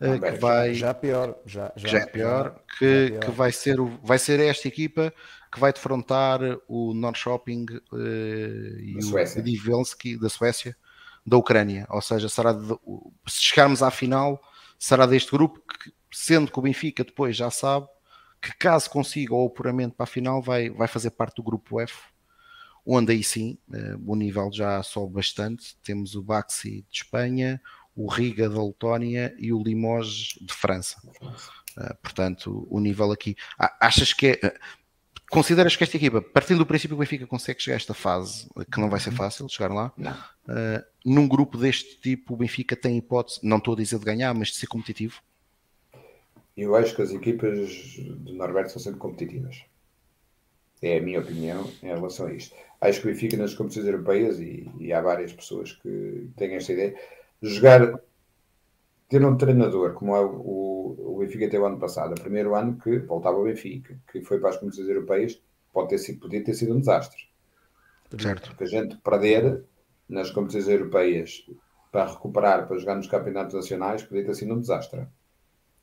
[0.00, 3.20] uh, que vai já pior, já, já, já é pior, já, que, pior.
[3.20, 5.12] que vai ser o, vai ser esta equipa
[5.52, 9.40] que vai defrontar o Norrköping uh, e Suécia.
[9.40, 10.76] o Divelsky da Suécia
[11.26, 12.68] da Ucrânia, ou seja, será de,
[13.26, 14.40] se chegarmos à final,
[14.78, 17.86] será deste grupo que, sendo que o Benfica depois já sabe
[18.42, 22.14] que caso consiga ou puramente para a final vai, vai fazer parte do grupo F
[22.86, 25.76] onde aí sim uh, o nível já sobe bastante.
[25.82, 27.60] Temos o Baxi de Espanha,
[27.96, 30.96] o Riga da Letónia e o Limoges de França.
[31.76, 33.36] Uh, portanto, o nível aqui.
[33.58, 34.46] Ah, achas que é.
[34.46, 34.52] Uh,
[35.30, 38.48] consideras que esta equipa, partindo do princípio que o Benfica consegue chegar a esta fase,
[38.70, 39.16] que não vai ser uhum.
[39.16, 43.76] fácil chegar lá, uh, num grupo deste tipo, o Benfica tem hipótese, não estou a
[43.76, 45.20] dizer de ganhar, mas de ser competitivo?
[46.56, 47.58] Eu acho que as equipas
[47.98, 49.64] do Norberto são sempre competitivas.
[50.80, 52.54] É a minha opinião em relação a isto.
[52.80, 56.72] Acho que o Benfica nas competições europeias, e, e há várias pessoas que têm esta
[56.72, 56.94] ideia,
[57.48, 58.00] jogar,
[59.08, 62.78] ter um treinador como é o, o Benfica teve o ano passado, o primeiro ano
[62.78, 65.42] que voltava ao Benfica, que foi para as competições europeias,
[65.72, 67.22] pode ter sido, podia ter sido um desastre.
[68.18, 68.50] Certo.
[68.50, 69.64] Porque a gente perder
[70.08, 71.46] nas competições europeias
[71.90, 75.06] para recuperar, para jogar nos campeonatos nacionais, podia ter sido um desastre.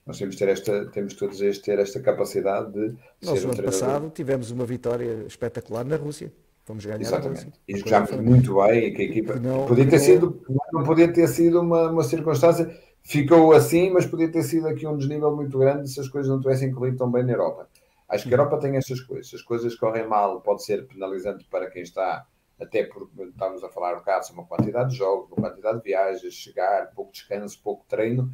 [0.06, 3.56] Nós temos, ter esta, temos todos este, ter esta capacidade de Nós, ser um ano
[3.56, 3.64] treinador.
[3.64, 6.32] passado tivemos uma vitória espetacular na Rússia.
[6.64, 7.52] Fomos ganhar Exatamente.
[7.68, 10.06] E jogámos muito bem e que a equipa não, podia ter não...
[10.06, 14.86] sido, não podia ter sido uma, uma circunstância, ficou assim, mas podia ter sido aqui
[14.86, 17.68] um desnível muito grande se as coisas não tivessem corrido tão bem na Europa.
[18.08, 19.30] Acho que a Europa tem estas coisas.
[19.30, 22.26] Se as coisas correm mal, pode ser penalizante para quem está,
[22.60, 25.84] até porque estamos a falar um bocado sobre uma quantidade de jogos, uma quantidade de
[25.84, 28.30] viagens, chegar, pouco descanso, pouco treino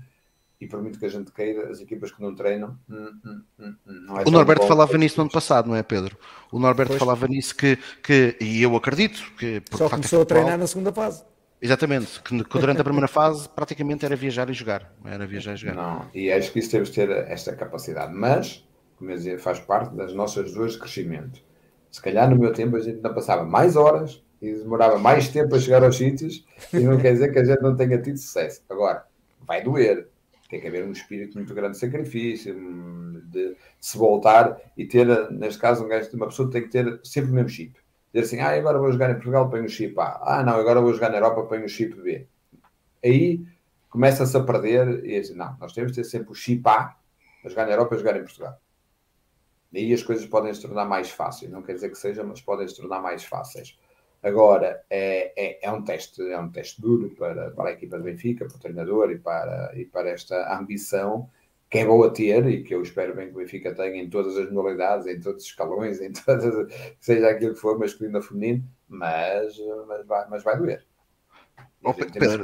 [0.60, 2.78] e por muito que a gente queira, as equipas que não treinam.
[2.90, 6.18] Hum, hum, hum, não é o Norberto falava nisso no ano passado, não é, Pedro?
[6.52, 7.00] O Norberto pois.
[7.00, 9.62] falava nisso que, que, e eu acredito que.
[9.72, 11.24] Só começou a treinar na segunda fase.
[11.62, 14.94] Exatamente, que, que durante a primeira fase praticamente era viajar e jogar.
[15.06, 15.76] Era viajar e jogar.
[15.76, 18.14] Não, e acho que isso temos de ter esta capacidade.
[18.14, 18.68] Mas,
[18.98, 21.42] como eu dizia, faz parte das nossas duas de crescimento.
[21.92, 25.56] Se calhar no meu tempo a gente não passava mais horas e demorava mais tempo
[25.56, 28.62] a chegar aos sítios e não quer dizer que a gente não tenha tido sucesso.
[28.70, 29.06] Agora,
[29.42, 30.08] vai doer.
[30.50, 32.56] Tem que haver um espírito muito grande de sacrifício,
[33.26, 37.32] de se voltar e ter, neste caso, um gajo, uma pessoa tem que ter sempre
[37.32, 37.78] o mesmo chip
[38.14, 40.40] dizer assim, ah, agora vou jogar em Portugal, ponho o chip A.
[40.40, 42.28] Ah, não, agora vou jogar na Europa, ponho o chip B.
[43.04, 43.46] Aí
[43.90, 46.96] começa-se a perder e diz, não, nós temos de ter sempre o chip A
[47.44, 48.60] a jogar na Europa e jogar em Portugal.
[49.72, 51.52] E aí as coisas podem se tornar mais fáceis.
[51.52, 53.78] Não quer dizer que seja, mas podem se tornar mais fáceis.
[54.22, 58.04] Agora, é, é, é, um teste, é um teste duro para, para a equipa do
[58.04, 61.30] Benfica, para o treinador e para, e para esta ambição
[61.70, 64.38] que é boa ter e que eu espero bem que o Benfica tenha em todas
[64.38, 68.64] as modalidades, em todos os escalões, em todas, seja aquilo que for, masculino ou feminino,
[68.88, 69.58] mas,
[69.88, 70.86] mas, vai, mas vai doer.
[71.84, 72.44] Oh, Pedro,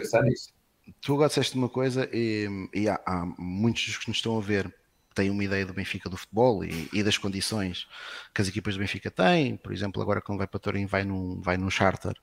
[1.01, 4.73] tu agora disseste uma coisa e, e há, há, muitos que nos estão a ver
[5.13, 7.87] têm uma ideia do Benfica do futebol e, e, das condições
[8.33, 11.39] que as equipas do Benfica têm, por exemplo, agora quando vai para Turim vai num,
[11.41, 12.15] vai num charter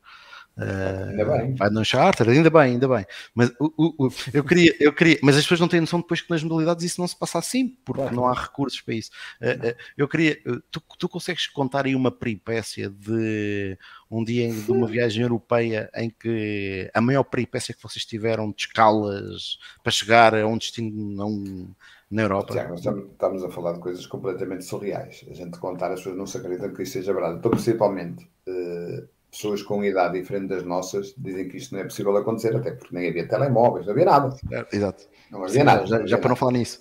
[0.57, 1.55] ainda bem.
[1.55, 3.07] Vai no charter, ainda bem, ainda bem.
[3.35, 6.31] Mas o, o, eu, queria, eu queria, mas as pessoas não têm noção depois que
[6.31, 8.17] nas modalidades isso não se passa assim, porque claro.
[8.17, 9.11] não há recursos para isso.
[9.41, 10.39] Uh, uh, eu queria,
[10.71, 13.79] tu, tu consegues contar aí uma peripécia de
[14.11, 18.63] um dia de uma viagem europeia em que a maior peripécia que vocês tiveram de
[18.63, 21.75] escalas para chegar a um destino não
[22.11, 22.53] na Europa.
[22.53, 25.25] Tiago, estamos, a falar de coisas completamente surreais.
[25.31, 27.39] A gente contar, as pessoas não se acreditam que isso seja verdade.
[27.39, 32.17] Então, principalmente, uh, pessoas com idade diferente das nossas dizem que isto não é possível
[32.17, 34.37] acontecer, até porque nem havia telemóveis, não havia nada.
[34.51, 35.05] É, exato.
[35.31, 35.87] Não havia Sim, nada.
[35.87, 36.81] Já, já para não falar nisso.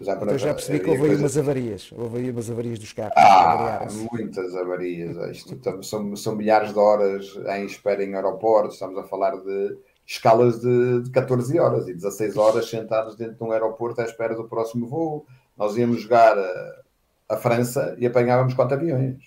[0.00, 1.90] Já, para, eu já percebi que houve aí umas avarias.
[1.92, 3.14] Houve aí umas avarias dos carros.
[3.16, 5.16] Ah, muitas avarias.
[5.36, 8.74] Isto, são, são milhares de horas em espera em aeroportos.
[8.74, 9.76] Estamos a falar de
[10.08, 14.34] escalas de, de 14 horas e 16 horas sentados dentro de um aeroporto à espera
[14.34, 15.26] do próximo voo.
[15.54, 16.82] Nós íamos jogar a,
[17.28, 19.22] a França e apanhávamos quatro aviões.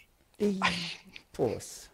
[1.32, 1.92] Poxa.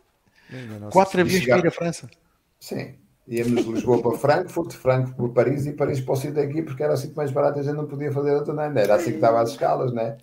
[0.89, 2.09] Quatro aviões para ir à França.
[2.57, 2.95] Sim.
[3.27, 6.81] Íamos de Lisboa para Frankfurt, Frankfurt para Paris e Paris para o sítio daqui, porque
[6.81, 9.15] era assim que mais barato a gente não podia fazer outra nem Era assim que
[9.17, 10.17] estava às escalas, né?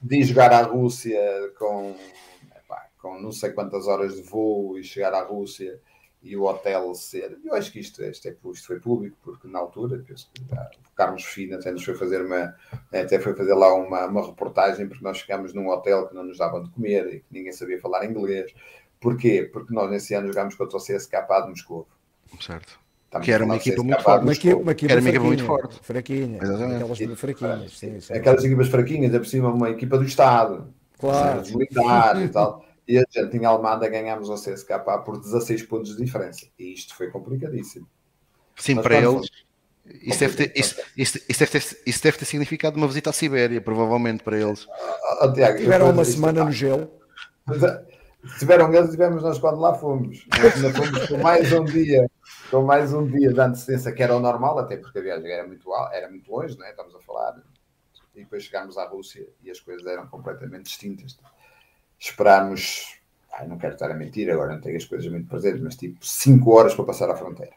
[0.00, 1.20] De jogar à Rússia
[1.58, 1.96] com,
[2.56, 5.80] epá, com não sei quantas horas de voo e chegar à Rússia
[6.24, 7.38] e o hotel ser.
[7.44, 10.94] Eu acho que isto, isto, é, isto foi público, porque na altura, penso que o
[10.96, 12.56] Carlos Fina até nos foi fazer uma.
[12.90, 16.38] Até foi fazer lá uma, uma reportagem, porque nós chegámos num hotel que não nos
[16.38, 18.54] davam de comer e que ninguém sabia falar inglês.
[18.98, 19.48] Porquê?
[19.52, 21.86] Porque nós nesse ano jogámos contra o CSKA de Moscou.
[22.40, 22.80] Certo.
[23.04, 24.22] Estamos que era uma equipa muito forte.
[24.22, 25.78] Uma equipa, uma equipa era uma equipa muito forte.
[25.82, 26.38] Fraquinha.
[26.38, 27.78] Aquelas fraquinhas.
[27.78, 28.14] Sim, sim.
[28.14, 30.72] Aquelas equipas fraquinhas, é por cima uma equipa do Estado.
[30.98, 31.42] Claro.
[31.48, 32.64] Militar e tal.
[32.86, 36.46] E a gente em Almada ganhámos o CSKA por 16 pontos de diferença.
[36.58, 37.88] E isto foi complicadíssimo.
[38.56, 39.30] Sim, Mas para eles.
[39.86, 43.12] Isso deve, ter, isso, isso, isso, deve ter, isso deve ter significado uma visita à
[43.12, 44.66] Sibéria, provavelmente, para eles.
[45.20, 46.90] Oh, Tiago, Tiveram uma semana no gelo.
[48.38, 50.26] tiveram eles, tivemos nós quando lá fomos.
[50.40, 52.10] Nós ainda fomos com mais um dia,
[52.50, 55.46] com mais um dia de antecedência, que era o normal, até porque a viagem era
[55.46, 56.70] muito, era muito longe, não é?
[56.70, 57.42] estamos a falar.
[58.14, 61.18] E depois chegámos à Rússia e as coisas eram completamente distintas.
[61.98, 62.98] Esperámos,
[63.32, 66.04] ai, não quero estar a mentir, agora não tenho as coisas muito presentes, mas tipo
[66.04, 67.52] 5 horas para passar a fronteira.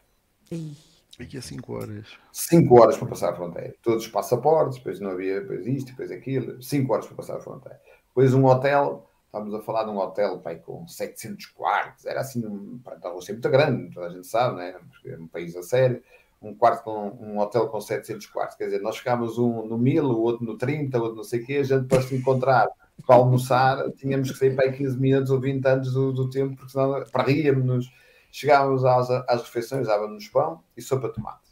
[1.18, 2.06] Daqui a 5 horas.
[2.32, 3.74] 5 horas para passar a fronteira.
[3.82, 6.62] Todos os passaportes, depois não havia depois isto, depois aquilo.
[6.62, 7.80] 5 horas para passar a fronteira.
[8.08, 12.46] Depois um hotel Estávamos a falar de um hotel pai, com 700 quartos, era assim,
[12.46, 14.74] um, a Rússia é muito grande, toda a gente sabe, né?
[15.04, 16.02] é um país a sério.
[16.40, 20.04] Um quarto com um hotel com 700 quartos, quer dizer, nós ficámos um no 1000,
[20.04, 22.68] o outro no 30, o outro não sei o quê, a gente para se encontrar
[23.06, 26.56] para almoçar, tínhamos que sair para aí 15 minutos ou 20 antes do, do tempo,
[26.56, 27.90] porque senão parríamos-nos.
[28.30, 31.48] Chegávamos às, às refeições, dávamos pão e sopa de tomate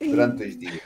[0.00, 0.82] durante dois dias.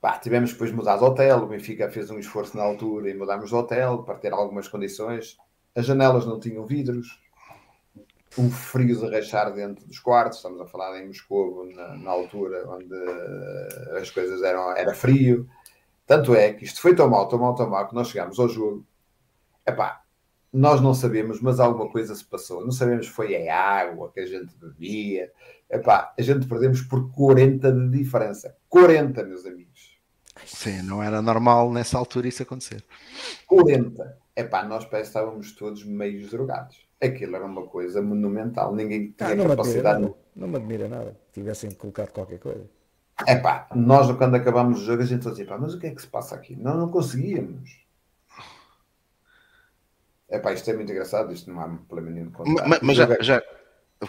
[0.00, 3.50] Pá, tivemos depois mudar de hotel, o Benfica fez um esforço na altura e mudámos
[3.50, 5.36] de hotel para ter algumas condições.
[5.76, 7.20] As janelas não tinham vidros,
[8.38, 12.68] um frio de rachar dentro dos quartos, estamos a falar em Moscou, na, na altura
[12.68, 12.94] onde
[13.96, 15.48] as coisas eram era frio.
[16.06, 18.48] Tanto é que isto foi tão mal, tão mal, tão mal, que nós chegámos ao
[18.48, 18.86] jogo.
[19.66, 20.02] Epá,
[20.52, 22.62] nós não sabemos, mas alguma coisa se passou.
[22.62, 25.32] Não sabemos se foi a água que a gente bebia.
[25.70, 28.54] Epá, a gente perdemos por 40 de diferença.
[28.68, 29.98] 40, meus amigos.
[30.44, 32.84] Sim, não era normal nessa altura isso acontecer.
[33.46, 34.18] 40.
[34.36, 36.86] Epá, nós parece que estávamos todos meio drogados.
[37.00, 38.74] Aquilo era uma coisa monumental.
[38.74, 40.02] Ninguém tinha ah, não capacidade.
[40.02, 41.16] Me não me admira nada.
[41.32, 42.68] Tivessem colocado qualquer coisa.
[43.26, 46.08] Epá, nós quando acabámos o jogo a gente dizia, mas o que é que se
[46.08, 46.56] passa aqui?
[46.56, 47.82] Nós não conseguíamos.
[50.30, 52.32] Epá, isto é muito engraçado, isto não há problema nenhum.
[52.66, 53.42] Mas, mas já, já,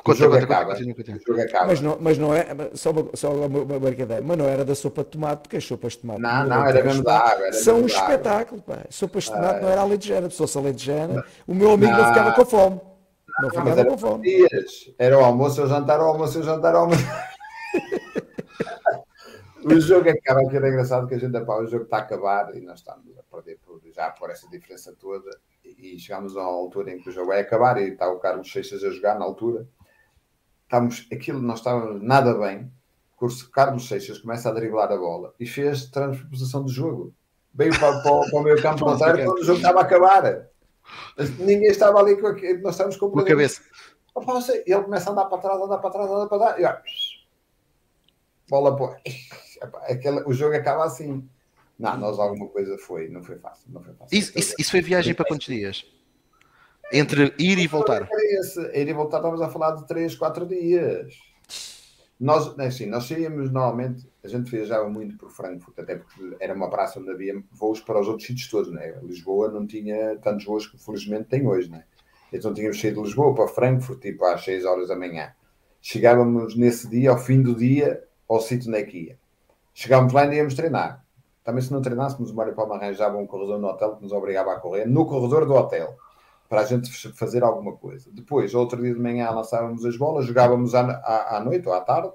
[0.05, 0.73] o jogo acaba.
[0.73, 1.67] O jogo acaba.
[1.67, 5.03] Mas não, mas não é, só uma, só uma brincadeira, mas não era da sopa
[5.03, 7.45] de tomate, porque as sopas de tomate não, não, era mesmo da água.
[7.47, 8.79] Era são um espetáculo, pá.
[8.89, 12.45] Sopas de tomate não era alentejana, se fosse alentejana, o meu amigo não, ficava com
[12.45, 12.81] fome.
[13.39, 14.23] Não, não ficava com fome.
[14.23, 14.93] Dias.
[14.97, 17.03] Era o almoço, o jantar, o almoço, o jantar, o almoço.
[19.65, 22.55] O jogo acaba, que era engraçado que a gente, pá, o jogo está a acabar
[22.55, 25.29] e nós estamos a perder por, já por essa diferença toda
[25.63, 28.51] e chegamos a uma altura em que o jogo vai acabar e está o Carlos
[28.51, 29.67] Seixas a jogar na altura
[30.73, 32.71] estamos, aquilo não estava nada bem.
[33.21, 37.13] O Carlos Seixas começa a driblar a bola e fez transposição do jogo.
[37.53, 40.47] Veio para, para, para o meio campo contrário quando o jogo estava a acabar.
[41.39, 42.61] Ninguém estava ali com aquilo.
[42.61, 43.61] Nós estamos com a cabeça.
[44.65, 46.59] Ele começa a andar para trás, andar para trás, andar para trás.
[46.59, 46.75] E, ó,
[48.49, 48.75] bola
[49.87, 51.27] Aquela, o jogo acaba assim.
[51.77, 53.65] Não, nós alguma coisa foi, não foi fácil.
[53.71, 54.17] Não foi fácil.
[54.17, 55.85] Isso, isso, isso foi viagem para quantos dias?
[56.91, 58.07] Entre ir e voltar.
[58.73, 61.15] Ir e voltar, estamos a falar de 3, 4 dias.
[62.19, 66.53] Nós, é assim, nós saíamos normalmente, a gente viajava muito por Frankfurt, até porque era
[66.53, 68.97] uma praça onde havia voos para os outros sítios todos, né?
[69.01, 71.83] Lisboa não tinha tantos voos que felizmente tem hoje, né?
[72.31, 75.33] Então tínhamos saído de Lisboa para Frankfurt, tipo às 6 horas da manhã.
[75.81, 79.19] Chegávamos nesse dia, ao fim do dia, ao sítio onde é que ia.
[79.73, 81.03] Chegávamos lá e íamos treinar.
[81.43, 84.53] Também se não treinássemos, o Mário Palma arranjava um corredor no hotel que nos obrigava
[84.53, 85.97] a correr no corredor do hotel
[86.47, 88.09] para a gente fazer alguma coisa.
[88.13, 91.81] Depois, outro dia de manhã, lançávamos as bolas, jogávamos à, à, à noite ou à
[91.81, 92.11] tarde,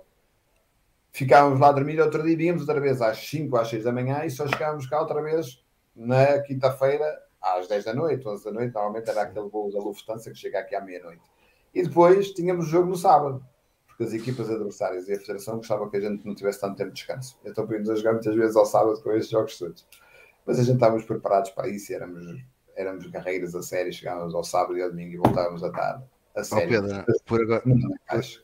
[1.11, 4.25] ficávamos lá a dormir, outro dia víamos outra vez às 5, às 6 da manhã
[4.25, 5.63] e só chegávamos cá outra vez
[5.95, 7.05] na quinta-feira
[7.41, 10.61] às 10 da noite, 11 da noite, normalmente era aquele voo da Lufthansa que chega
[10.61, 11.23] aqui à meia-noite.
[11.75, 13.45] E depois tínhamos o jogo no sábado,
[13.99, 16.91] porque as equipas adversárias e a Federação gostavam que a gente não tivesse tanto tempo
[16.91, 17.37] de descanso.
[17.45, 19.85] Então podíamos jogar muitas vezes ao sábado com esses jogos todos.
[20.47, 22.45] Mas a gente estávamos preparados para isso e éramos
[22.77, 26.05] éramos guerreiros a sério, chegávamos ao sábado e ao domingo e voltávamos a tarde.
[26.37, 26.79] A sério.
[26.79, 27.63] Oh, Pedro, por agora,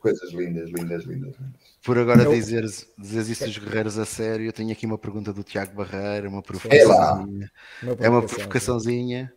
[0.01, 1.61] coisas lindas, lindas, lindas, lindas.
[1.85, 2.33] Por agora eu...
[2.33, 6.27] dizeres, dizeres isso dos guerreiros a sério, eu tenho aqui uma pergunta do Tiago Barreira,
[6.27, 7.49] uma provocaçãozinha.
[7.97, 9.33] É uma provocaçãozinha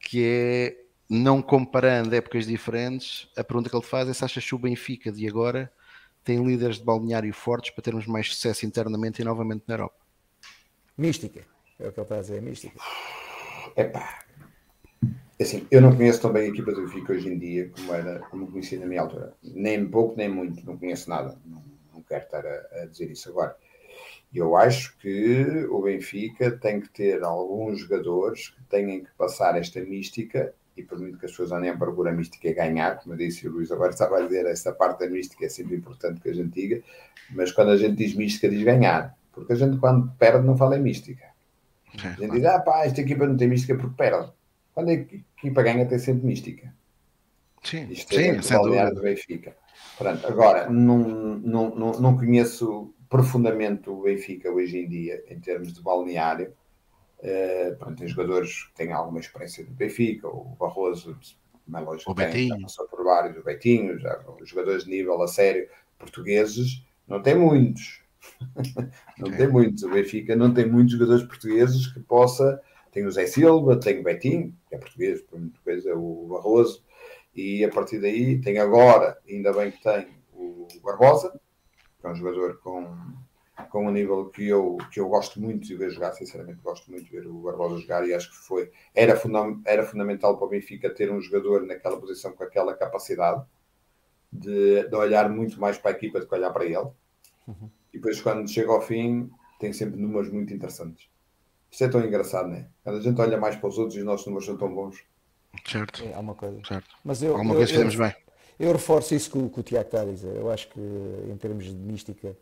[0.00, 4.54] que é não comparando épocas diferentes, a pergunta que ele faz é se achas que
[4.54, 5.72] o Benfica de agora
[6.22, 9.96] tem líderes de balneário fortes para termos mais sucesso internamente e novamente na Europa?
[10.96, 11.46] Mística,
[11.78, 12.78] é o que ele está a dizer, mística.
[13.76, 14.26] Epá,
[15.40, 18.18] Assim, eu não conheço tão bem a equipa do Benfica hoje em dia como era,
[18.28, 19.34] como conheci na minha altura.
[19.40, 21.38] Nem pouco, nem muito, não conheço nada.
[21.46, 21.62] Não,
[21.94, 23.56] não quero estar a, a, dizer isso agora.
[24.34, 29.80] Eu acho que o Benfica tem que ter alguns jogadores que tenham que passar esta
[29.80, 33.48] mística e permite que as pessoas andem a procura mística é ganhar, como eu disse,
[33.48, 36.34] o Luís agora estava a dizer, essa parte da mística é sempre importante que a
[36.34, 36.82] gente diga,
[37.30, 40.76] mas quando a gente diz mística, diz ganhar, porque a gente quando perde não fala
[40.76, 41.26] em mística.
[42.04, 44.30] A gente diz, ah pá, esta equipa não tem mística porque perde.
[44.74, 46.72] Quando a equipa ganha, tem sempre mística.
[47.62, 48.94] Sim, Isto é sim, sem dúvida.
[48.94, 49.56] do Benfica.
[49.96, 55.72] Pronto, agora, não, não, não, não conheço profundamente o Benfica hoje em dia, em termos
[55.72, 56.52] de balneário.
[57.20, 61.18] Uh, pronto, tem jogadores que têm alguma experiência do Benfica, o Barroso,
[61.66, 62.62] mas lógico, o tem, Betinho.
[62.62, 65.68] passou por vários, o Betinho, já, jogadores de nível a sério
[65.98, 68.02] portugueses, não tem muitos.
[69.18, 69.82] não tem muitos.
[69.82, 72.62] O Benfica não tem muitos jogadores portugueses que possa
[72.98, 76.84] tem o Zé Silva, tem o Betinho, que é português, por muita coisa, o Barroso,
[77.34, 81.38] e a partir daí tem agora, ainda bem que tem o Barbosa,
[82.00, 82.96] que é um jogador com,
[83.70, 87.04] com um nível que eu, que eu gosto muito de ver jogar, sinceramente gosto muito
[87.04, 90.48] de ver o Barbosa jogar e acho que foi, era, funda era fundamental para o
[90.48, 93.44] Benfica ter um jogador naquela posição com aquela capacidade
[94.32, 96.88] de, de olhar muito mais para a equipa do que olhar para ele.
[97.46, 97.70] Uhum.
[97.92, 101.08] E depois quando chega ao fim tem sempre números muito interessantes.
[101.70, 102.68] Isto é tão engraçado, não é?
[102.82, 105.04] Quando a gente olha mais para os outros e os nossos números são tão bons.
[105.66, 106.02] Certo.
[106.04, 106.60] É, uma coisa.
[106.64, 106.88] Certo.
[107.04, 108.14] Mas eu, Alguma eu, coisa fizemos bem.
[108.58, 110.34] Eu reforço isso que o, que o Tiago está a dizer.
[110.34, 112.36] Eu acho que, em termos de mística,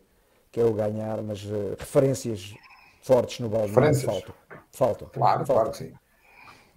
[0.57, 2.55] que é o ganhar, mas uh, referências
[3.03, 4.33] fortes no balde faltam.
[4.71, 5.09] Faltam.
[5.13, 5.55] Claro, faltam.
[5.55, 5.93] claro que sim.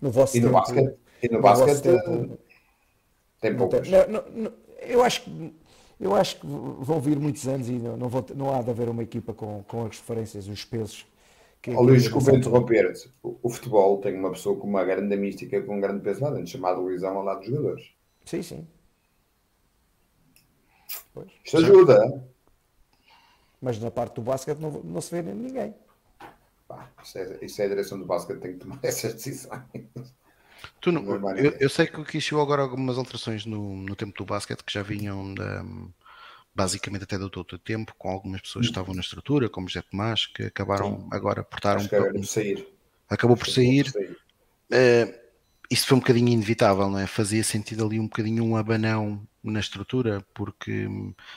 [0.03, 2.39] No vosso e tempo, no basquete, e no, no basquete tempo,
[3.41, 3.89] tem poucos.
[3.89, 4.53] Não, não, não,
[4.83, 5.55] eu acho que
[5.99, 8.91] eu acho que vão vir muitos anos e não, não, vou, não há de haver
[8.91, 11.07] uma equipa com, com as referências, os pesos
[11.63, 12.93] que, oh, Luís, desculpa interromper.
[13.23, 16.31] O, o futebol tem uma pessoa com uma grande mística, com um grande peso lá
[16.31, 17.91] dentro, chamado Luizão ao lado dos jogadores.
[18.27, 18.67] Sim, sim.
[21.15, 21.29] Pois.
[21.45, 22.30] Isto ajuda.
[23.61, 25.75] Mas na parte do basquete não, não se vê ninguém.
[26.67, 29.63] Pá, isso, é, isso é a direção do basquete tem que tomar essas decisões.
[30.81, 31.03] Tu não,
[31.37, 34.73] eu, eu, sei que aqui chegou agora algumas alterações no, no tempo do basquete que
[34.73, 35.65] já vinham da,
[36.55, 39.83] basicamente até do todo o tempo, com algumas pessoas que estavam na estrutura, como José
[39.83, 41.09] Tomás, que acabaram Sim.
[41.11, 42.25] agora por estar um pouco.
[42.25, 42.67] Sair.
[43.09, 43.91] Acabou por sair.
[44.71, 45.21] Uh,
[45.71, 47.07] isso foi um bocadinho inevitável, não é?
[47.07, 50.87] Fazia sentido ali um bocadinho um abanão na estrutura, porque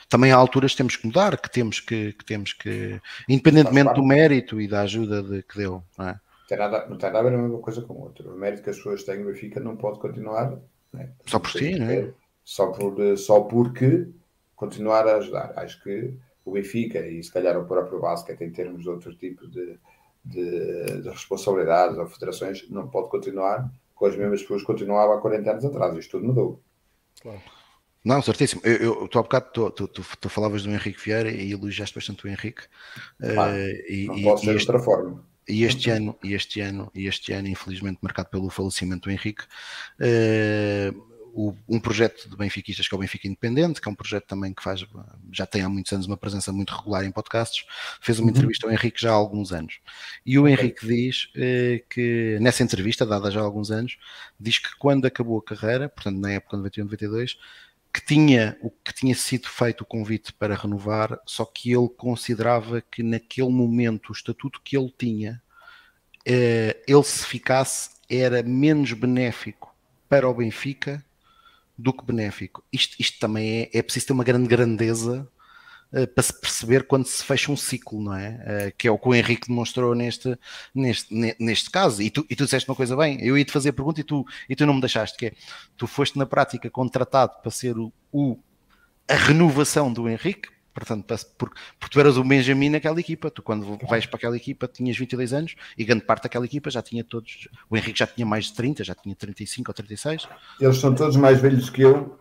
[0.10, 3.00] também há alturas que temos que mudar, que temos que, que temos que,
[3.30, 6.20] independentemente do mérito e da ajuda de, que deu, não é?
[6.48, 8.30] Tem nada, não tem nada a ver a mesma coisa com outra.
[8.30, 10.60] O mérito que as pessoas têm no Benfica não pode continuar.
[10.98, 11.10] É?
[11.26, 12.14] Só por si, não é?
[12.44, 14.08] Só, por, só porque
[14.56, 15.54] continuar a ajudar.
[15.58, 16.14] Acho que
[16.46, 19.80] o Benfica e se calhar o próprio basquete em termos de outro tipo de,
[20.24, 25.22] de, de responsabilidades ou federações não pode continuar com as mesmas pessoas que continuava há
[25.22, 25.98] 40 anos atrás.
[25.98, 26.62] Isto tudo mudou.
[27.22, 27.42] Claro.
[28.04, 28.62] Não, certíssimo.
[28.64, 31.96] Eu, eu, tu há bocado tu, tu, tu, tu, falavas do Henrique Vieira e elogiaste
[31.96, 32.64] bastante o Henrique.
[33.22, 35.24] Ah, uh, e, não pode e, ser de outra forma.
[35.48, 39.44] E este ano, e este ano, e este ano, infelizmente marcado pelo falecimento do Henrique,
[40.00, 44.26] uh, o, um projeto de benfiquistas que é o Benfica Independente, que é um projeto
[44.26, 44.86] também que faz,
[45.32, 47.66] já tem há muitos anos uma presença muito regular em podcasts,
[48.00, 48.32] fez uma uhum.
[48.32, 49.80] entrevista ao Henrique já há alguns anos.
[50.24, 53.98] E o Henrique diz eh, que, nessa entrevista, dada já há alguns anos,
[54.40, 57.38] diz que quando acabou a carreira, portanto na época de 91, 92,
[57.94, 62.82] que tinha o que tinha sido feito o convite para renovar, só que ele considerava
[62.82, 65.42] que naquele momento o estatuto que ele tinha,
[66.26, 69.76] eh, ele se ficasse era menos benéfico
[70.10, 71.06] para o Benfica
[71.78, 72.64] do que benéfico.
[72.72, 75.28] Isto, isto também é, é preciso ter uma grande grandeza
[76.14, 78.30] para se perceber quando se fecha um ciclo, não é?
[78.70, 80.38] Uh, que é o que o Henrique demonstrou neste,
[80.74, 82.02] neste, neste caso.
[82.02, 84.04] E tu, e tu disseste uma coisa bem, eu ia te fazer a pergunta e
[84.04, 85.34] tu, e tu não me deixaste, que é,
[85.78, 88.38] tu foste na prática contratado para ser o, o
[89.08, 91.06] a renovação do Henrique, Portanto,
[91.38, 94.98] porque, porque tu eras o Benjamin naquela equipa, tu quando vais para aquela equipa tinhas
[94.98, 98.46] 22 anos e grande parte daquela equipa já tinha todos, o Henrique já tinha mais
[98.46, 100.28] de 30, já tinha 35 ou 36.
[100.60, 102.20] Eles são todos mais velhos que eu,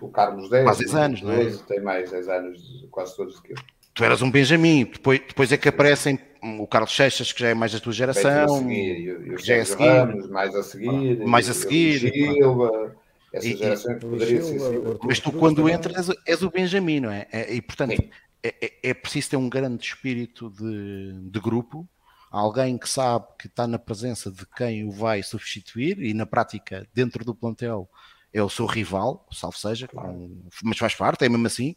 [0.00, 1.66] o Carlos 10, quase 10 anos, 12, não é?
[1.66, 3.56] tem mais 10 anos, quase todos que eu.
[3.94, 6.18] Tu eras um Benjamin, depois, depois é que aparecem
[6.58, 9.64] o Carlos Seixas, que já é mais da tua geração, e, o, já é a
[9.64, 12.96] seguir, Ramos, mais a seguir, mais a seguir, o Silva,
[13.32, 14.80] essa e, geração é que poderia ser.
[15.02, 17.26] Mas tu, quando entras, és, és, o Benjamin, não é?
[17.32, 18.02] é e, portanto,
[18.42, 21.88] é, é, é, preciso ter um grande espírito de, de grupo,
[22.30, 26.86] alguém que sabe que está na presença de quem o vai substituir e, na prática,
[26.92, 27.88] dentro do plantel,
[28.34, 31.76] é o seu rival, salvo seja, com, mas faz parte, é mesmo assim,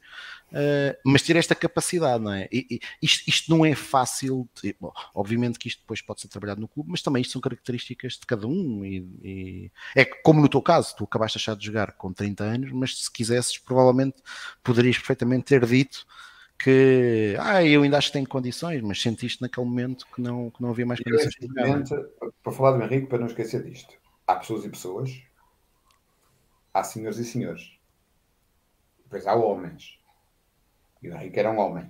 [0.52, 2.50] uh, mas ter esta capacidade, não é?
[2.52, 6.30] E, e, isto, isto, não é fácil, de, bom, obviamente que isto depois pode ser
[6.30, 10.50] trabalhado no clube, mas também isto são características de cada um, e, é como no
[10.50, 14.16] teu caso, tu acabaste achar de jogar com 30 anos, mas se quisesses, provavelmente
[14.64, 16.08] poderias perfeitamente ter dito
[16.58, 20.60] que ah, eu ainda acho que tenho condições, mas sentiste naquele momento que não, que
[20.60, 21.36] não havia mais condições.
[22.42, 23.94] Para falar do Henrique, para não esquecer disto,
[24.26, 25.28] há pessoas e pessoas
[26.78, 27.78] há senhores e senhores.
[29.04, 30.00] Depois há homens.
[31.02, 31.90] E o Henrique era um homem.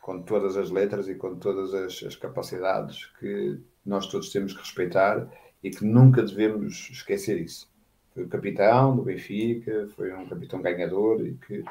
[0.00, 4.60] Com todas as letras e com todas as, as capacidades que nós todos temos que
[4.60, 5.28] respeitar
[5.62, 7.70] e que nunca devemos esquecer isso.
[8.12, 11.64] Foi o capitão do Benfica, foi um capitão ganhador e que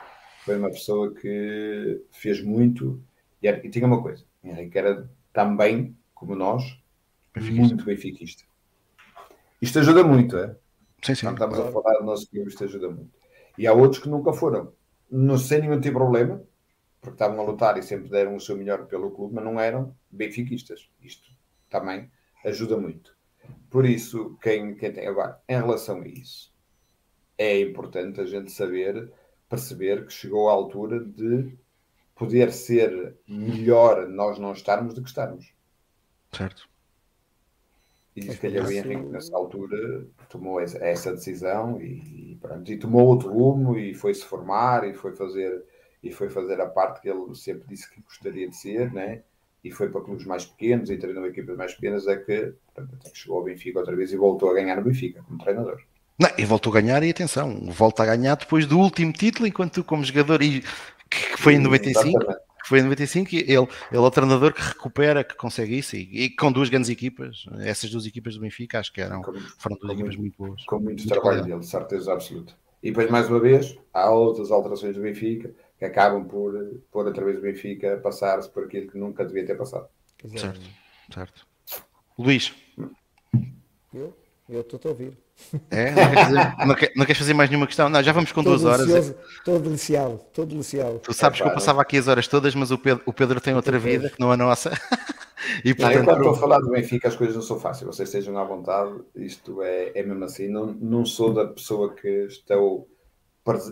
[0.44, 3.02] foi uma pessoa que fez muito.
[3.42, 6.78] E, era, e tinha uma coisa: Henrique era também, como nós,
[7.34, 7.62] benfiquista.
[7.62, 8.44] muito benfiquista.
[9.62, 10.56] Isto ajuda muito, é?
[11.04, 11.26] Sim, sim.
[11.26, 11.70] Quando estamos claro.
[11.70, 13.12] a falar do nosso clube, isto ajuda muito.
[13.58, 14.74] E há outros que nunca foram.
[15.12, 16.42] Não sem nenhum tipo de problema,
[17.02, 19.96] porque estavam a lutar e sempre deram o seu melhor pelo clube, mas não eram
[20.10, 20.90] benfiquistas.
[21.02, 21.30] Isto
[21.70, 22.10] também
[22.46, 23.16] ajuda muito.
[23.70, 25.06] Por isso, quem, quem tem.
[25.06, 26.54] Agora, em relação a isso,
[27.38, 29.12] é importante a gente saber,
[29.50, 31.58] perceber que chegou à altura de
[32.16, 35.54] poder ser melhor nós não estarmos do que estarmos.
[36.32, 36.70] Certo.
[38.16, 43.32] E se calhar o Henrique, nessa altura, tomou essa decisão e, pronto, e tomou outro
[43.32, 45.64] rumo e foi se formar e foi fazer
[46.04, 49.22] e foi fazer a parte que ele sempre disse que gostaria de ser, né?
[49.64, 53.38] E foi para clubes mais pequenos e treinou equipas mais pequenas, é que, que chegou
[53.38, 55.82] ao Benfica outra vez e voltou a ganhar no Benfica como treinador.
[56.20, 59.76] Não, e voltou a ganhar, e atenção, volta a ganhar depois do último título, enquanto
[59.76, 60.62] tu, como jogador, e
[61.10, 64.62] que foi em 95, Exatamente foi em 95 e ele, ele é o treinador que
[64.62, 68.80] recupera, que consegue isso e, e, com duas grandes equipas, essas duas equipas do Benfica
[68.80, 70.66] acho que eram, com, foram duas equipas muito boas.
[70.66, 72.54] Com muito, muito trabalho dele, certeza absoluta.
[72.82, 76.54] E depois, mais uma vez, há outras alterações do Benfica que acabam por
[76.92, 79.88] pôr outra vez o Benfica passar-se por aquilo que nunca devia ter passado.
[80.36, 80.70] Certo,
[81.14, 81.48] certo.
[82.18, 82.54] Luís.
[83.94, 84.16] Eu?
[84.50, 85.18] Eu estou a ouvir.
[85.72, 85.92] É?
[85.92, 86.36] Não queres, fazer,
[86.68, 87.90] não, quer, não queres, fazer, mais nenhuma questão?
[87.90, 89.16] Não, já vamos com todo duas horas.
[89.38, 91.00] Estou deliciado, estou deliciado.
[91.00, 93.40] Tu sabes é, que eu passava aqui as horas todas, mas o Pedro, o Pedro
[93.40, 94.72] tem outra vida que não a nossa.
[95.64, 97.88] e, portanto, não, eu quando estou a falar do Benfica as coisas não são fáceis,
[97.88, 102.08] vocês estejam à vontade, isto é, é mesmo assim, não, não sou da pessoa que
[102.08, 102.88] estou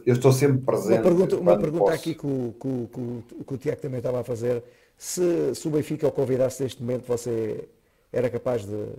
[0.06, 0.96] eu estou sempre presente.
[0.96, 4.24] Uma pergunta, uma pergunta aqui que o, que, o, que o Tiago também estava a
[4.24, 4.62] fazer.
[4.98, 7.70] Se, se o Benfica o convidasse neste momento, você
[8.12, 8.90] era capaz de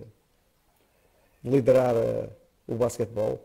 [1.43, 1.95] liderar
[2.67, 3.43] o basquetebol?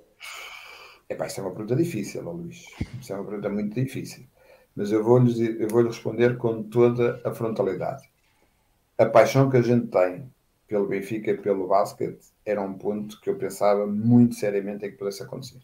[1.09, 2.67] Epá, isso é uma pergunta difícil, Luís.
[3.01, 4.25] Isso é uma pergunta muito difícil.
[4.77, 8.09] Mas eu vou-lhe vou responder com toda a frontalidade.
[8.97, 10.31] A paixão que a gente tem
[10.67, 14.99] pelo Benfica e pelo basquete era um ponto que eu pensava muito seriamente em que
[14.99, 15.61] pudesse acontecer.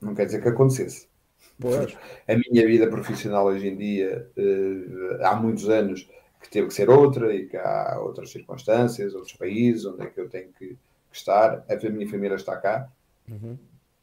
[0.00, 1.08] Não quer dizer que acontecesse.
[1.58, 1.96] Pois.
[2.28, 6.08] A minha vida profissional hoje em dia, uh, há muitos anos
[6.42, 10.20] que teve que ser outra e que há outras circunstâncias, outros países onde é que
[10.20, 10.76] eu tenho que,
[11.10, 11.64] que estar.
[11.68, 12.88] A minha família está cá.
[13.30, 13.56] Uhum.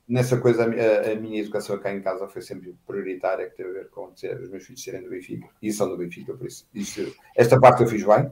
[0.07, 3.73] Nessa coisa, a, a, minha educação cá em casa foi sempre prioritária, que teve a
[3.73, 6.65] ver com ter, os meus filhos serem do Benfica e são do Benfica, por isso.
[6.73, 8.31] Isto, esta parte eu fiz bem.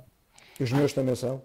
[0.60, 1.44] Os meus também são.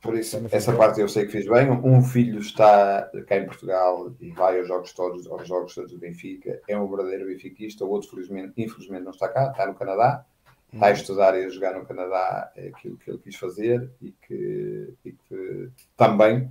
[0.00, 1.68] Por isso, essa parte eu sei que fiz bem.
[1.68, 5.98] Um filho está cá em Portugal e vai aos jogos todos, aos jogos todos do
[5.98, 7.84] Benfica, é um verdadeiro benfiquista.
[7.84, 10.24] O outro, felizmente, infelizmente, não está cá, está no Canadá
[10.72, 14.12] está a estudar e a jogar no Canadá é aquilo que ele quis fazer e
[14.12, 16.50] que, e que também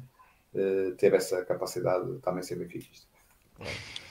[0.54, 3.08] uh, teve essa capacidade de também ser benfiquista.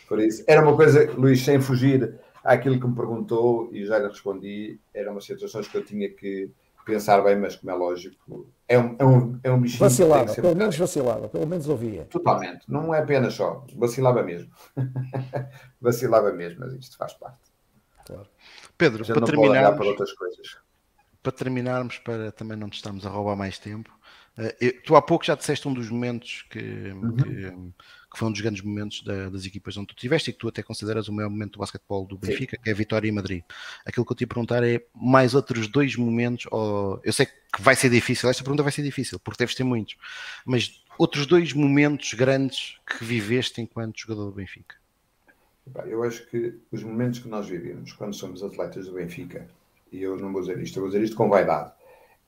[0.09, 4.09] Por isso, era uma coisa, Luís, sem fugir àquilo que me perguntou e já lhe
[4.09, 6.51] respondi, eram umas situações que eu tinha que
[6.85, 9.81] pensar bem, mas como é lógico, é um, é um, é um bichinho.
[9.81, 12.05] Vacilava, pelo menos vacilava, pelo menos ouvia.
[12.05, 14.53] Totalmente, não é apenas só, vacilava mesmo.
[15.81, 17.41] vacilava mesmo, mas isto faz parte.
[18.05, 18.29] Claro.
[18.77, 20.07] Pedro, para terminarmos, para,
[21.23, 23.91] para terminarmos, para também não te estamos a roubar mais tempo,
[24.39, 27.17] uh, tu há pouco já disseste um dos momentos que, uhum.
[27.17, 27.73] que,
[28.13, 30.49] que, foi um dos grandes momentos da, das equipas onde tu tiveste e que tu
[30.49, 32.63] até consideras o maior momento do basquetebol do Benfica, Sim.
[32.63, 33.43] que é a vitória em Madrid.
[33.87, 37.63] Aquilo que eu te ia perguntar é mais outros dois momentos, ou, eu sei que
[37.63, 39.97] vai ser difícil, esta pergunta vai ser difícil, porque deves ter muitos,
[40.45, 44.77] mas outros dois momentos grandes que viveste enquanto jogador do Benfica.
[45.87, 49.49] Eu acho que os momentos que nós vivemos quando somos atletas do Benfica,
[49.91, 51.73] e eu não vou dizer isto, eu vou dizer isto com vaidade,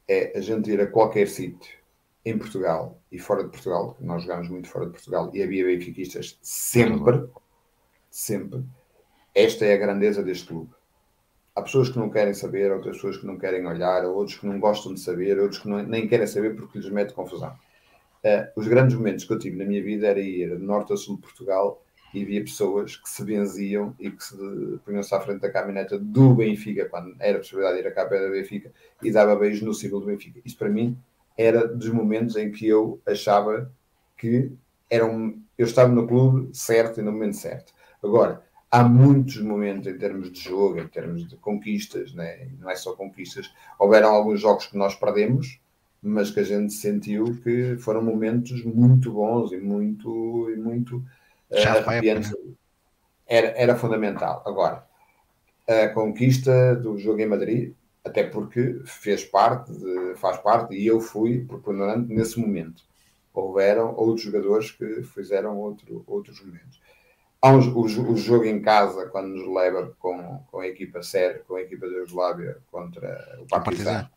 [0.09, 1.77] é a gente ir a qualquer sítio
[2.25, 6.39] em Portugal e fora de Portugal, nós jogámos muito fora de Portugal e havia benfiquistas
[6.43, 7.29] sempre,
[8.11, 8.65] sempre.
[9.35, 10.71] Esta é a grandeza deste clube.
[11.55, 14.59] Há pessoas que não querem saber, outras pessoas que não querem olhar, outros que não
[14.59, 17.57] gostam de saber, outros que não, nem querem saber porque lhes mete confusão.
[18.25, 20.97] Uh, os grandes momentos que eu tive na minha vida era ir de norte a
[20.97, 21.86] sul de Portugal
[22.16, 24.34] e havia pessoas que se benziam e que se
[24.86, 28.16] punham-se à frente da caminhoneta do Benfica, quando era a possibilidade de ir a capa
[28.16, 28.72] do Benfica,
[29.02, 30.40] e dava beijos no símbolo do Benfica.
[30.43, 30.97] Isso para mim
[31.36, 33.70] era dos momentos em que eu achava
[34.16, 34.51] que
[34.88, 37.74] era um, eu estava no clube certo e no momento certo.
[38.02, 42.48] Agora, há muitos momentos em termos de jogo, em termos de conquistas, né?
[42.59, 43.52] não é só conquistas.
[43.78, 45.60] Houveram alguns jogos que nós perdemos,
[46.02, 51.05] mas que a gente sentiu que foram momentos muito bons e muito, e muito
[51.52, 52.32] arrepiantes.
[53.27, 54.43] Era, era fundamental.
[54.47, 54.86] Agora,
[55.68, 57.74] a conquista do jogo em Madrid,
[58.05, 62.85] até porque fez parte, de, faz parte, e eu fui preponderante nesse momento.
[63.35, 66.81] Houveram outros jogadores que fizeram outro, outros momentos.
[67.43, 71.43] Há um, o, o, jogo em casa, quando nos leva com, com a equipa séria,
[71.47, 74.09] com a equipa da Yugoslávia contra o Partizan,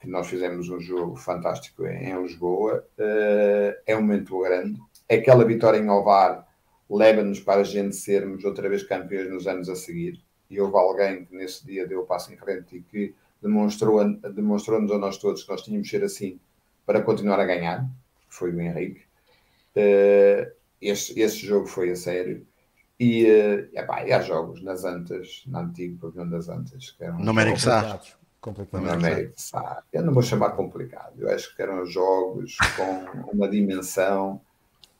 [0.00, 4.80] que nós fizemos um jogo fantástico em, em Lisboa, uh, é um momento grande.
[5.10, 6.45] Aquela vitória em Ovar
[6.88, 10.20] leva-nos para a gente sermos outra vez campeões nos anos a seguir.
[10.48, 14.78] E houve alguém que nesse dia deu o passo em frente e que demonstrou-nos demonstrou
[14.78, 16.40] a nós todos que nós tínhamos de ser assim
[16.84, 17.84] para continuar a ganhar,
[18.28, 19.02] foi o Henrique.
[19.76, 20.50] Uh,
[20.80, 22.46] esse, esse jogo foi a sério.
[22.98, 27.18] E, uh, epá, e há jogos nas Antas, no antigo pavilhão das Antas, que eram
[27.18, 28.00] no Américo Sá.
[29.36, 29.82] Sá.
[29.92, 34.40] Eu não vou chamar complicado, eu acho que eram jogos com uma dimensão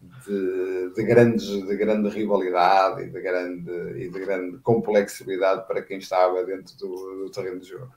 [0.00, 5.98] de, de, grandes, de grande rivalidade e de grande, e de grande complexibilidade para quem
[5.98, 7.90] estava dentro do, do terreno de jogo.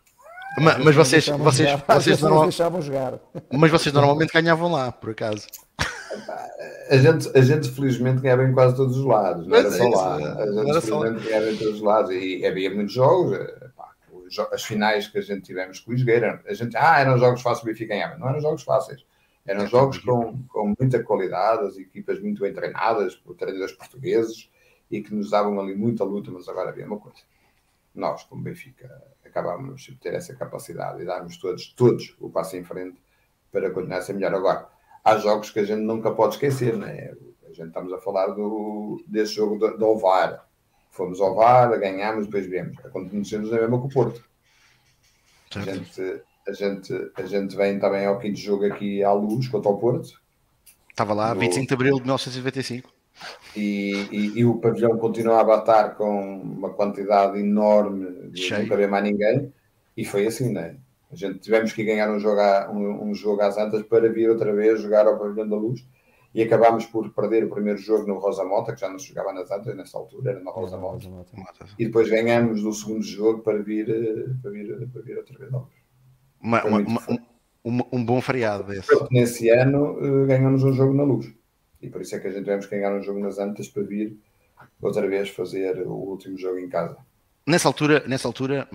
[0.58, 2.44] Mas, mas vocês, vocês, vocês, normal...
[2.44, 3.20] deixavam jogar.
[3.52, 5.46] Mas vocês normalmente ganhavam lá, por acaso.
[6.90, 9.90] A gente, a gente felizmente ganhava em quase todos os lados, não era só é
[9.90, 10.16] lá.
[10.16, 13.38] A gente felizmente ganhava em todos os lados e havia muitos jogos.
[13.76, 13.90] Pá,
[14.52, 17.64] as finais que a gente tivemos com o Isgueira, a gente, ah, eram jogos fáceis,
[17.64, 18.18] o Benfica ganhava.
[18.18, 19.04] Não eram jogos fáceis
[19.50, 24.48] eram jogos com, com muita qualidade, as equipas muito bem treinadas por treinadores portugueses
[24.92, 27.18] e que nos davam ali muita luta, mas agora havia uma coisa.
[27.96, 32.64] Nós, como Benfica, acabámos de ter essa capacidade e darmos todos, todos o passo em
[32.64, 33.02] frente
[33.52, 34.36] para continuar a ser melhor.
[34.36, 34.70] Agora,
[35.04, 37.16] há jogos que a gente nunca pode esquecer, né?
[37.46, 40.48] A gente estamos a falar do, desse jogo do, do Ovar.
[40.92, 42.78] Fomos ao VAR, ganhámos, depois viemos.
[42.86, 44.24] Acontecemos a mesma com o Porto.
[45.56, 49.70] A gente, a gente, a gente vem também ao quinto jogo aqui à luz contra
[49.70, 50.20] o Porto.
[50.90, 51.40] Estava lá, no...
[51.40, 52.92] 25 de abril de 1995.
[53.56, 58.62] E, e, e, o pavilhão continuava a estar com uma quantidade enorme de Cheio.
[58.62, 59.54] não caber mais ninguém.
[59.96, 60.78] E foi assim, né?
[61.12, 64.30] A gente tivemos que ganhar um jogo, a, um, um jogo às antas para vir
[64.30, 65.84] outra vez jogar ao pavilhão da luz.
[66.34, 69.34] E acabámos por perder o primeiro jogo no Rosa Mota, que já não se jogava
[69.34, 71.10] nas Antas nessa altura, era na Rosa Mota.
[71.78, 75.52] E depois ganhamos o segundo jogo para vir, eh, para vir, para vir outra vez.
[76.42, 77.20] Uma, uma, uma,
[77.66, 78.90] um, um, bom feriado esse.
[79.12, 81.32] Nesse ano uh, ganhamos um jogo na luz.
[81.82, 83.84] E por isso é que a gente tivemos que ganhar um jogo nas Antas para
[83.84, 84.18] vir
[84.82, 86.98] outra vez fazer o último jogo em casa.
[87.46, 88.68] Nessa altura, nessa altura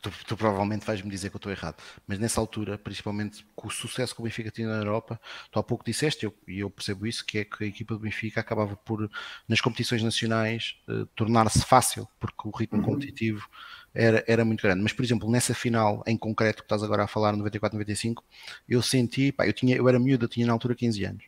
[0.00, 3.70] tu, tu, provavelmente vais-me dizer que eu estou errado, mas nessa altura, principalmente com o
[3.70, 5.20] sucesso que o Benfica tinha na Europa,
[5.50, 8.00] tu há pouco disseste, e eu, eu, percebo isso, que é que a equipa do
[8.00, 9.10] Benfica acabava por,
[9.48, 12.84] nas competições nacionais, uh, tornar-se fácil, porque o ritmo uhum.
[12.84, 13.48] competitivo
[13.96, 14.82] era, era muito grande.
[14.82, 18.22] Mas, por exemplo, nessa final em concreto que estás agora a falar, 94-95,
[18.68, 21.24] eu senti, pá, eu, tinha, eu era miúdo, eu tinha na altura 15 anos,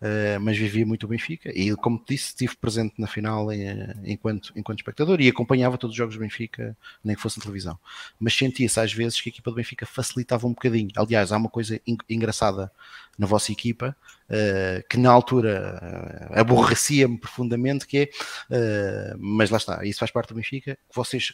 [0.00, 3.66] uh, mas vivia muito o Benfica e, como te disse, estive presente na final em,
[3.66, 7.78] eh, enquanto, enquanto espectador e acompanhava todos os jogos do Benfica, nem que fosse televisão.
[8.18, 10.90] Mas sentia-se às vezes que a equipa do Benfica facilitava um bocadinho.
[10.96, 12.70] Aliás, há uma coisa engraçada
[13.18, 13.96] na vossa equipa,
[14.30, 18.10] uh, que na altura uh, aborrecia-me profundamente, que
[18.50, 21.32] é, mas lá está, isso faz parte do Benfica, que vocês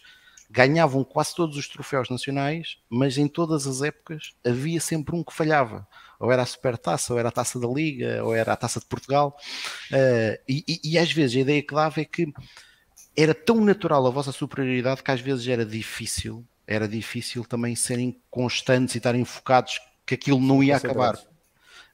[0.51, 5.35] ganhavam quase todos os troféus nacionais, mas em todas as épocas havia sempre um que
[5.35, 5.87] falhava.
[6.19, 8.87] Ou era a Supertaça, ou era a Taça da Liga, ou era a Taça de
[8.87, 9.37] Portugal.
[9.93, 12.33] Uh, e, e, e, às vezes a ideia que dava é que
[13.17, 18.21] era tão natural a vossa superioridade que às vezes era difícil, era difícil também serem
[18.31, 21.15] constantes e estarem focados que aquilo não ia acabar.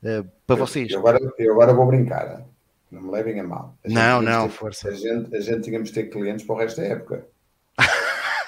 [0.02, 0.90] Uh, para vocês.
[0.90, 2.46] Eu agora, eu agora vou brincar,
[2.90, 3.76] não me levem a mal.
[3.84, 4.88] A não, não, ter, força.
[4.88, 7.26] A gente, a gente tínhamos de ter clientes para o resto da época.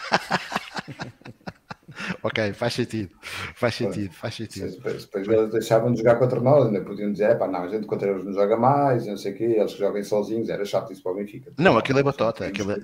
[2.22, 3.10] ok, faz sentido.
[3.54, 4.70] Faz sentido, faz sentido.
[4.70, 7.86] Depois, depois eles deixavam de jogar contra nós, ainda podiam dizer, pá, não, a gente
[7.86, 10.92] contra eles não joga mais, não sei o quê, eles que joguem sozinhos, era chato
[10.92, 11.52] isso para o Benfica.
[11.58, 12.78] Não, aquilo é batota, aquilo é...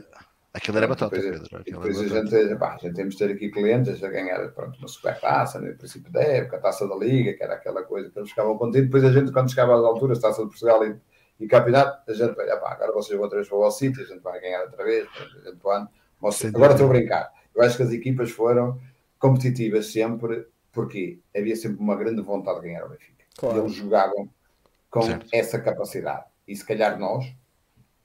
[0.55, 1.65] Aquilo era batota, depois, Pedro.
[1.65, 4.89] depois a, gente, pá, a gente temos de ter aqui clientes a ganhar pronto, uma
[4.89, 8.19] super taça, no princípio da época, a taça da Liga, que era aquela coisa que
[8.19, 8.91] eles ficavam contentes.
[8.91, 10.95] Depois a gente, quando chegava às alturas, taça de Portugal e,
[11.41, 14.21] e campeonato, a gente, pá, agora vocês vão outra vez para o sítio, a gente
[14.21, 15.57] vai ganhar outra vez, a gente
[16.55, 17.33] Agora estou a brincar.
[17.55, 18.79] Eu acho que as equipas foram
[19.19, 23.25] competitivas sempre, porque havia sempre uma grande vontade de ganhar o Benfica.
[23.37, 23.59] Claro.
[23.59, 24.29] Eles jogavam
[24.91, 25.27] com certo.
[25.33, 26.25] essa capacidade.
[26.47, 27.33] E se calhar nós,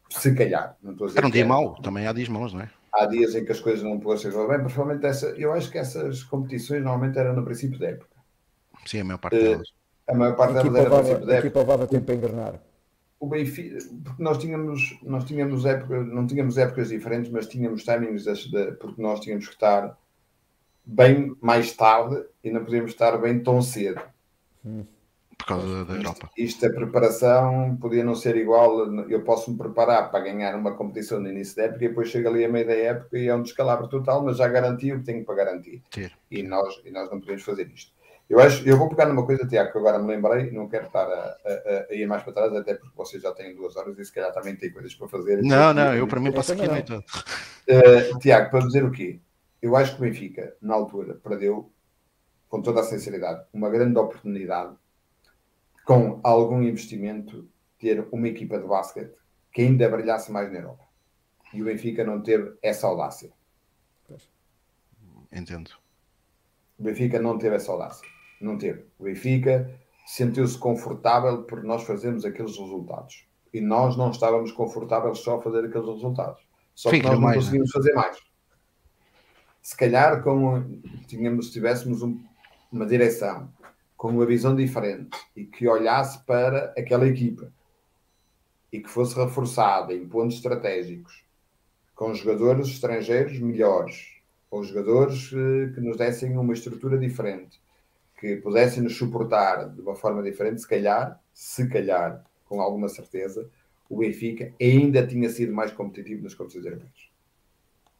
[0.10, 1.20] se calhar, não estou a dizer.
[1.20, 2.70] Era um dia mau, também há dias maus, não é?
[2.94, 5.28] Há dias em que as coisas não podem ser bem, principalmente essa.
[5.38, 8.16] Eu acho que essas competições normalmente eram no princípio da época.
[8.86, 9.74] Sim, a maior parte delas.
[10.08, 11.36] A maior parte delas era no princípio da época.
[11.36, 12.67] A equipa levava tempo a engrenar
[13.20, 18.24] o Benfica, porque nós tínhamos, nós tínhamos épocas, não tínhamos épocas diferentes, mas tínhamos timings
[18.24, 19.98] de, porque nós tínhamos que estar
[20.86, 24.02] bem mais tarde e não podíamos estar bem tão cedo.
[24.66, 24.86] Hum.
[25.38, 26.30] Por causa da Europa.
[26.36, 28.92] Isto, a preparação podia não ser igual.
[29.08, 32.28] Eu posso me preparar para ganhar uma competição no início da época e depois chega
[32.28, 35.06] ali a meio da época e é um descalabro total, mas já garanti o que
[35.06, 35.84] tenho para garantir.
[36.32, 37.94] E nós, e nós não podemos fazer isto.
[38.30, 41.06] Eu acho, eu vou pegar numa coisa, Tiago, que agora me lembrei, não quero estar
[41.06, 44.04] a, a, a, ir mais para trás, até porque vocês já têm duas horas e
[44.04, 45.42] se calhar também têm coisas para fazer.
[45.42, 49.22] Não, não, eu para mim passo aqui a noite uh, Tiago, para dizer o quê?
[49.62, 51.72] Eu acho que o Benfica, na altura, perdeu,
[52.50, 54.76] com toda a sinceridade, uma grande oportunidade
[55.86, 57.48] com algum investimento
[57.80, 59.16] ter uma equipa de basquete
[59.54, 60.84] que ainda brilhasse mais na Europa.
[61.54, 63.32] E o Benfica não teve essa audácia.
[65.32, 65.72] Entendo.
[66.78, 68.08] O Benfica não teve essa audácia.
[68.40, 68.86] Não teve.
[69.00, 69.70] O Benfica
[70.06, 73.26] sentiu-se confortável por nós fazermos aqueles resultados.
[73.54, 76.42] E nós não estávamos confortáveis só a fazer aqueles resultados.
[76.76, 77.74] Só que nós não mais, conseguimos né?
[77.74, 78.18] fazer mais.
[79.62, 82.24] Se calhar, com, tínhamos, tivéssemos um,
[82.72, 83.52] uma direção
[83.98, 87.52] com uma visão diferente e que olhasse para aquela equipa
[88.72, 91.26] e que fosse reforçada em pontos estratégicos,
[91.96, 97.60] com jogadores estrangeiros melhores, com jogadores eh, que nos dessem uma estrutura diferente,
[98.18, 103.50] que pudessem nos suportar de uma forma diferente, se calhar, se calhar, com alguma certeza,
[103.90, 107.10] o Benfica ainda tinha sido mais competitivo nas competições europeias.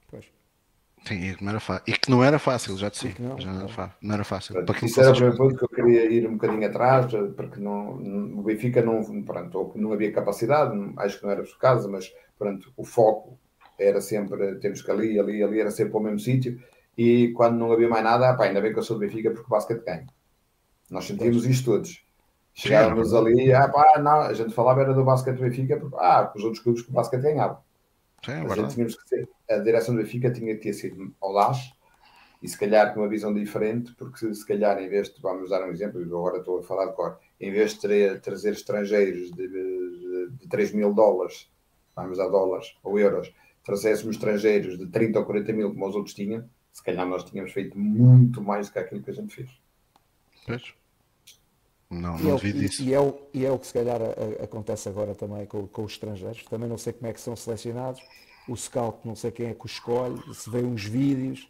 [0.10, 0.26] Pois.
[1.06, 3.70] Sim, e que não era, e que não era fácil, já te não, já não,
[3.70, 4.54] era, não era fácil.
[4.54, 8.40] Pronto, isso era o primeiro ponto que eu queria ir um bocadinho atrás, porque não,
[8.40, 12.74] o Benfica não, pronto, não havia capacidade, acho que não era o caso, mas pronto,
[12.76, 13.38] o foco
[13.80, 16.60] era sempre, temos que ali, ali, ali, era sempre para o mesmo sítio.
[16.98, 19.46] E quando não havia mais nada, pá, ainda bem que eu sou do Benfica porque
[19.46, 20.08] o basquete ganha.
[20.90, 22.04] Nós sentimos isto todos.
[22.54, 25.96] Chegávamos Sim, ali, ah, pá, não, a gente falava era do basquete do Benfica, porque,
[26.00, 27.64] ah, os outros clubes que o basquete ganhava.
[28.26, 31.14] Sim, é a, gente tínhamos que ser, a direção do Benfica tinha que ter sido
[31.22, 31.72] audaz
[32.42, 35.52] e se calhar com uma visão diferente, porque se, se calhar em vez de, vamos
[35.52, 39.32] dar um exemplo, agora estou a falar de cor, em vez de ter, trazer estrangeiros
[39.32, 41.52] de, de, de 3 mil dólares,
[41.96, 43.32] vamos a dólares ou euros,
[43.64, 46.48] trouxéssemos estrangeiros de 30 ou 40 mil como os outros tinham,
[46.78, 49.50] se calhar nós tínhamos feito muito mais do que aquilo que a gente fez.
[50.46, 50.74] Pois.
[51.90, 52.84] Não, não e, é, disso.
[52.84, 55.66] E, é o, e é o que se calhar a, a, acontece agora também com,
[55.66, 56.44] com, os estrangeiros.
[56.44, 58.00] Também não sei como é que são selecionados.
[58.48, 61.50] O scout não sei quem é que os escolhe, se vê uns vídeos.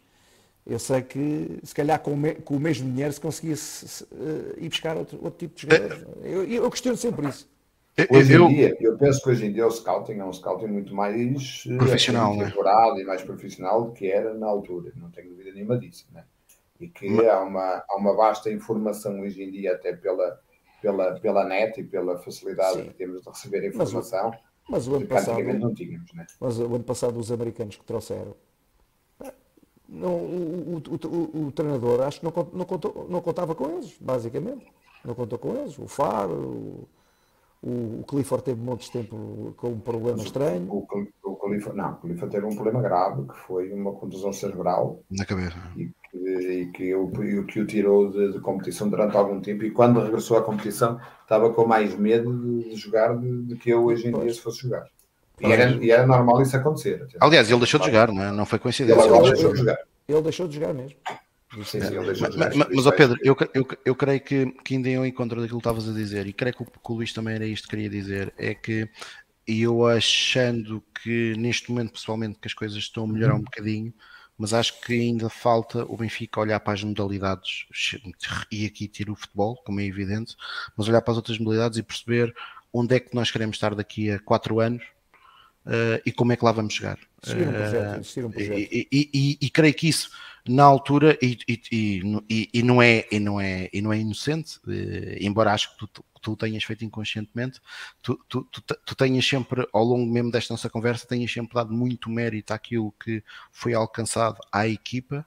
[0.66, 3.86] Eu sei que se calhar com o, me, com o mesmo dinheiro se conseguia se,
[3.86, 6.08] se, uh, ir buscar outro, outro tipo de jogadores.
[6.24, 7.50] Eu, eu questiono sempre isso.
[8.12, 10.94] Hoje em dia, eu penso que hoje em dia o scouting é um scouting muito
[10.94, 12.54] mais eh, profissional, né?
[13.00, 16.08] e mais profissional do que era na altura, não tenho dúvida nenhuma disso.
[16.14, 16.24] Né?
[16.80, 17.28] E que Mas...
[17.28, 20.40] há, uma, há uma vasta informação hoje em dia, até pela,
[20.80, 22.88] pela, pela net e pela facilidade Sim.
[22.90, 24.32] que temos de receber informação.
[24.70, 26.28] Mas o, mas o ano passado, não tínhamos, né?
[26.40, 28.36] Mas o ano passado os americanos que trouxeram
[29.90, 33.96] não, o, o, o, o, treinador acho que não, não, contou, não contava com eles,
[34.00, 34.66] basicamente.
[35.04, 35.80] Não contou com eles.
[35.80, 36.88] O Faro,
[37.62, 40.68] o, o Clifford teve de tempo com um problema estranho.
[40.70, 40.88] O,
[41.24, 45.02] o, Clifford, não, o Clifford teve um problema grave, que foi uma contusão cerebral.
[45.10, 45.58] Na cabeça.
[45.76, 47.12] E que, e que, o,
[47.46, 49.64] que o tirou de, de, competição durante algum tempo.
[49.64, 54.08] E quando regressou à competição, estava com mais medo de, jogar do que eu hoje
[54.08, 54.24] em pois.
[54.24, 54.86] dia se fosse jogar.
[55.40, 57.08] E era, e era normal isso acontecer.
[57.20, 58.32] Aliás, ele deixou de jogar, não, é?
[58.32, 59.02] não foi coincidência.
[59.02, 59.78] Ele, ele, deixou de jogar.
[60.08, 60.98] ele deixou de jogar mesmo.
[62.20, 65.68] Mas, mas, mas Pedro, eu, eu, eu creio que, que ainda eu encontro daquilo que
[65.68, 67.90] estavas a dizer, e creio que o, que o Luís também era isto que queria
[67.90, 68.90] dizer, é que
[69.48, 73.94] eu achando que neste momento, pessoalmente, que as coisas estão a melhorar um bocadinho,
[74.38, 77.66] mas acho que ainda falta o Benfica olhar para as modalidades,
[78.52, 80.36] e aqui tiro o futebol, como é evidente,
[80.76, 82.36] mas olhar para as outras modalidades e perceber
[82.72, 84.84] onde é que nós queremos estar daqui a quatro anos
[85.66, 87.00] uh, e como é que lá vamos chegar.
[87.24, 88.58] Seguir um projeto, seguir um projeto.
[88.58, 90.12] E, e, e, e, creio que isso
[90.48, 91.38] na altura e,
[91.72, 92.02] e,
[92.64, 96.36] não é e não é e não é inocente eh, embora acho que tu, tu
[96.36, 97.60] tenhas feito inconscientemente
[98.02, 101.74] tu, tu, tu, tu tenhas sempre ao longo mesmo desta nossa conversa tenhas sempre dado
[101.74, 105.26] muito mérito àquilo que foi alcançado à equipa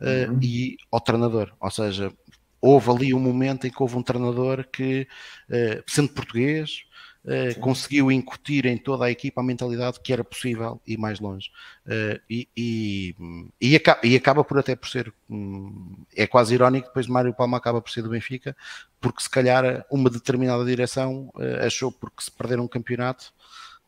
[0.00, 0.38] uh, uhum.
[0.42, 2.12] e ao treinador ou seja
[2.60, 5.06] houve ali um momento em que houve um treinador que
[5.48, 6.84] uh, sendo português
[7.28, 11.50] uh, conseguiu incutir em toda a equipa a mentalidade que era possível ir mais longe.
[11.86, 13.14] Uh, e, e,
[13.60, 17.56] e, acaba, e, acaba, por até por ser, um, é quase irónico, depois Mário Palma
[17.56, 18.56] acaba por ser do Benfica,
[19.00, 23.32] porque se calhar uma determinada direção uh, achou porque se perder um campeonato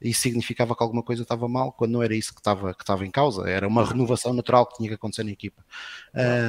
[0.00, 3.04] isso significava que alguma coisa estava mal, quando não era isso que estava, que estava
[3.04, 5.62] em causa, era uma renovação natural que tinha que acontecer na equipa.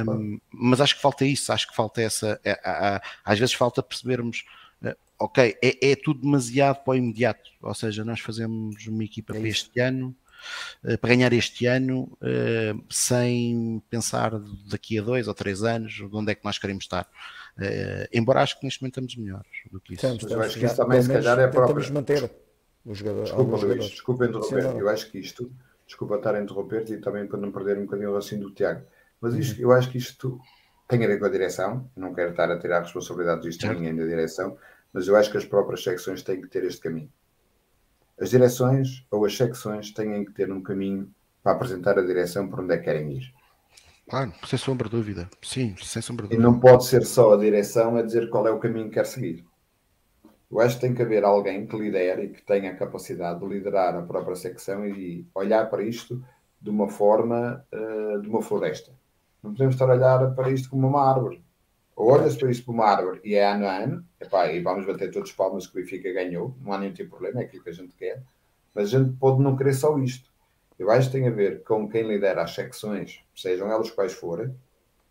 [0.08, 2.40] Um, mas acho que falta isso, acho que falta essa.
[2.42, 2.58] É,
[3.22, 4.44] às vezes falta percebermos
[5.22, 7.50] ok, é, é, tudo demasiado para o imediato.
[7.60, 10.14] Ou seja, nós fazemos uma equipa é para este ano,
[10.84, 14.32] uh, para ganhar este ano, uh, sem pensar
[14.68, 17.08] daqui a dois ou três anos de onde é que nós queremos estar.
[17.56, 20.06] Uh, embora acho que neste momento estamos melhores do que isso.
[20.06, 21.92] Estamos, estamos, eu acho que isso também, se calhar, é próprio.
[21.92, 22.30] manter
[22.84, 23.24] o jogador.
[23.24, 24.64] Desculpa, Luís, desculpa interromper.
[24.76, 25.52] Eu acho que isto,
[25.86, 28.82] desculpa estar a interromper-te e também para não perder um bocadinho o raciocínio do Tiago,
[29.20, 29.62] mas isto, uhum.
[29.62, 30.40] eu acho que isto
[30.88, 31.88] tem a ver com a direção.
[31.96, 34.56] Não quero estar a tirar a responsabilidade disto a ninguém da direção,
[34.92, 37.10] mas eu acho que as próprias secções têm que ter este caminho.
[38.20, 41.12] As direções ou as secções têm que ter um caminho
[41.42, 43.34] para apresentar a direção por onde é que querem ir.
[44.08, 45.28] Claro, sem sombra de dúvida.
[45.42, 46.48] Sim, sem sombra de dúvida.
[46.48, 49.06] E não pode ser só a direção a dizer qual é o caminho que quer
[49.06, 49.44] seguir.
[50.50, 53.46] Eu acho que tem que haver alguém que lidere e que tenha a capacidade de
[53.46, 56.22] liderar a própria secção e olhar para isto
[56.60, 58.92] de uma forma uh, de uma floresta.
[59.42, 61.42] Não podemos estar a olhar para isto como uma árvore.
[61.94, 65.10] Ou olha-se para isso como árvore e é ano a ano, epá, e vamos bater
[65.10, 67.62] todos os palmas que o Benfica ganhou, não há nenhum tipo de problema, é aquilo
[67.62, 68.22] que a gente quer,
[68.74, 70.30] mas a gente pode não querer só isto.
[70.78, 74.54] Eu acho que tem a ver com quem lidera as secções, sejam elas quais forem,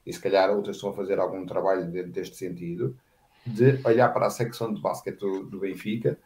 [0.05, 2.97] e se calhar outras estão a fazer algum trabalho dentro deste sentido,
[3.45, 6.17] de olhar para a secção de basquete do, do Benfica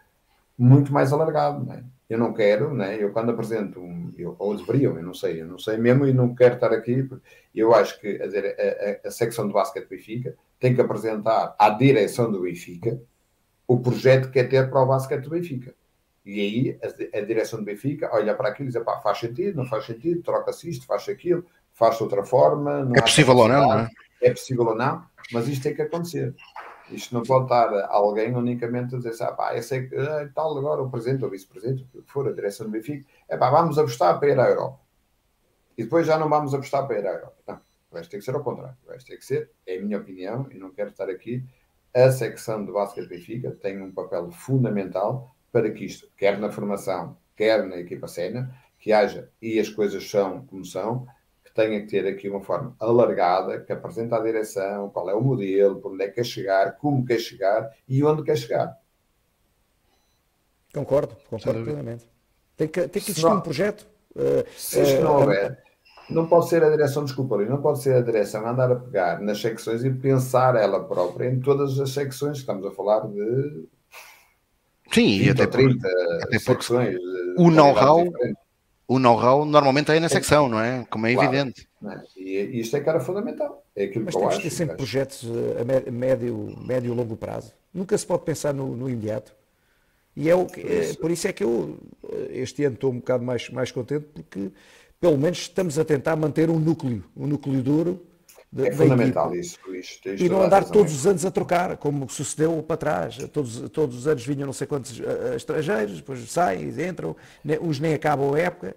[0.58, 1.84] muito mais alargado, não é?
[2.08, 3.02] Eu não quero, né?
[3.02, 6.14] Eu quando apresento um, eu, ou deveriam, eu não sei, eu não sei mesmo e
[6.14, 7.08] não quero estar aqui.
[7.54, 11.70] Eu acho que a, a, a secção de basquete do Benfica tem que apresentar à
[11.70, 13.02] direção do Benfica
[13.68, 15.74] o projeto que quer ter para o basquete do Benfica.
[16.24, 19.58] E aí a, a direção do Benfica olha para aquilo e diz: pá, faz sentido,
[19.58, 21.44] não faz sentido, troca-se isto, faz aquilo,
[21.74, 22.92] faz de outra forma.
[22.96, 23.90] é possível ou não, não é?
[24.22, 26.34] É possível ou não, mas isto tem que acontecer.
[26.96, 30.58] Isto não pode estar alguém unicamente a dizer assim, ah, pá, sei que ah, tal
[30.58, 33.78] agora o presidente ou vice-presidente, o que for, a direção do Benfica, é pá, vamos
[33.78, 34.80] apostar para ir à Europa.
[35.78, 37.36] E depois já não vamos apostar para ir à Europa.
[37.48, 37.60] Não,
[37.92, 38.78] vai ter que ser ao contrário.
[38.86, 41.44] Vai ter que ser, é a minha opinião, e não quero estar aqui,
[41.94, 47.18] a secção do basquete Benfica tem um papel fundamental para que isto, quer na formação,
[47.36, 51.08] quer na equipa sénior, que haja, e as coisas são como são,
[51.56, 55.78] tenha que ter aqui uma forma alargada que apresenta a direção, qual é o modelo,
[55.80, 58.78] por onde é que quer chegar, como quer chegar e onde quer chegar.
[60.74, 62.06] Concordo, concordo plenamente.
[62.58, 63.88] Tem que, tem que existir não, um projeto.
[64.58, 65.64] Se isto uh, não houver,
[66.10, 69.40] não pode ser a direção, desculpa não pode ser a direção andar a pegar nas
[69.40, 72.40] secções e pensar ela própria em todas as secções.
[72.40, 73.66] Estamos a falar de
[74.92, 75.88] Sim, 20 até ou 30
[76.24, 76.98] até secções.
[77.38, 78.06] o know-how
[78.88, 80.86] o know-how normalmente é na secção, não é?
[80.90, 81.30] Como é Claro.
[81.34, 81.68] evidente.
[81.84, 82.20] É?
[82.22, 83.64] E isto é que era fundamental.
[83.76, 84.44] É aquilo Mas que eu temos acho.
[84.44, 84.78] que ter sempre acho.
[84.78, 87.52] projetos eh, a mé- médio, médio e longo prazo.
[87.74, 89.34] Nunca se pode pensar no, no imediato.
[90.16, 91.78] E é o que, é, por isso é que eu
[92.10, 94.50] eh, este ano estou um bocado mais, mais contente porque
[95.00, 98.02] pelo menos estamos a tentar manter um núcleo, um núcleo duro
[98.56, 99.36] da, É da fundamental equipa.
[99.36, 100.02] isso, Luís.
[100.18, 103.18] E não andar todos os anos a trocar, como sucedeu para trás.
[103.32, 105.04] Todos, todos os anos vinham não sei quantos eh,
[105.34, 108.76] eh, estrangeiros, depois saem, entram, ne- uns nem acabam a época.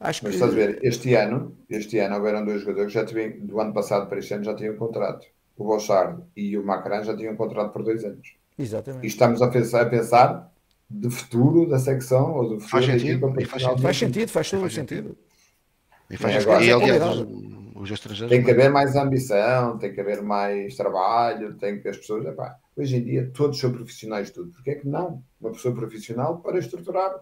[0.00, 3.04] Acho Mas que estás a ver, este ano, este ano houveram dois jogadores que já
[3.06, 5.26] tinham, do ano passado para este ano já tinham contrato.
[5.56, 8.28] O Bochard e o Macaran já tinham contrato por dois anos.
[8.58, 9.06] E Exatamente.
[9.06, 10.52] estamos a pensar, a pensar
[10.90, 13.96] de futuro da secção ou do futuro Faz da sentido, equipa e faz de Faz
[13.98, 15.16] sentido, faz todo o Faz sentido.
[16.10, 17.57] E, faz É, e, agora- aliás.
[17.78, 18.30] Os, os estrangeiros.
[18.30, 22.26] Tem que haver mais ambição, tem que haver mais trabalho, tem que as pessoas.
[22.26, 24.52] Epá, hoje em dia todos são profissionais de tudo.
[24.52, 25.22] Porquê é que não?
[25.40, 27.14] Uma pessoa profissional para estruturar.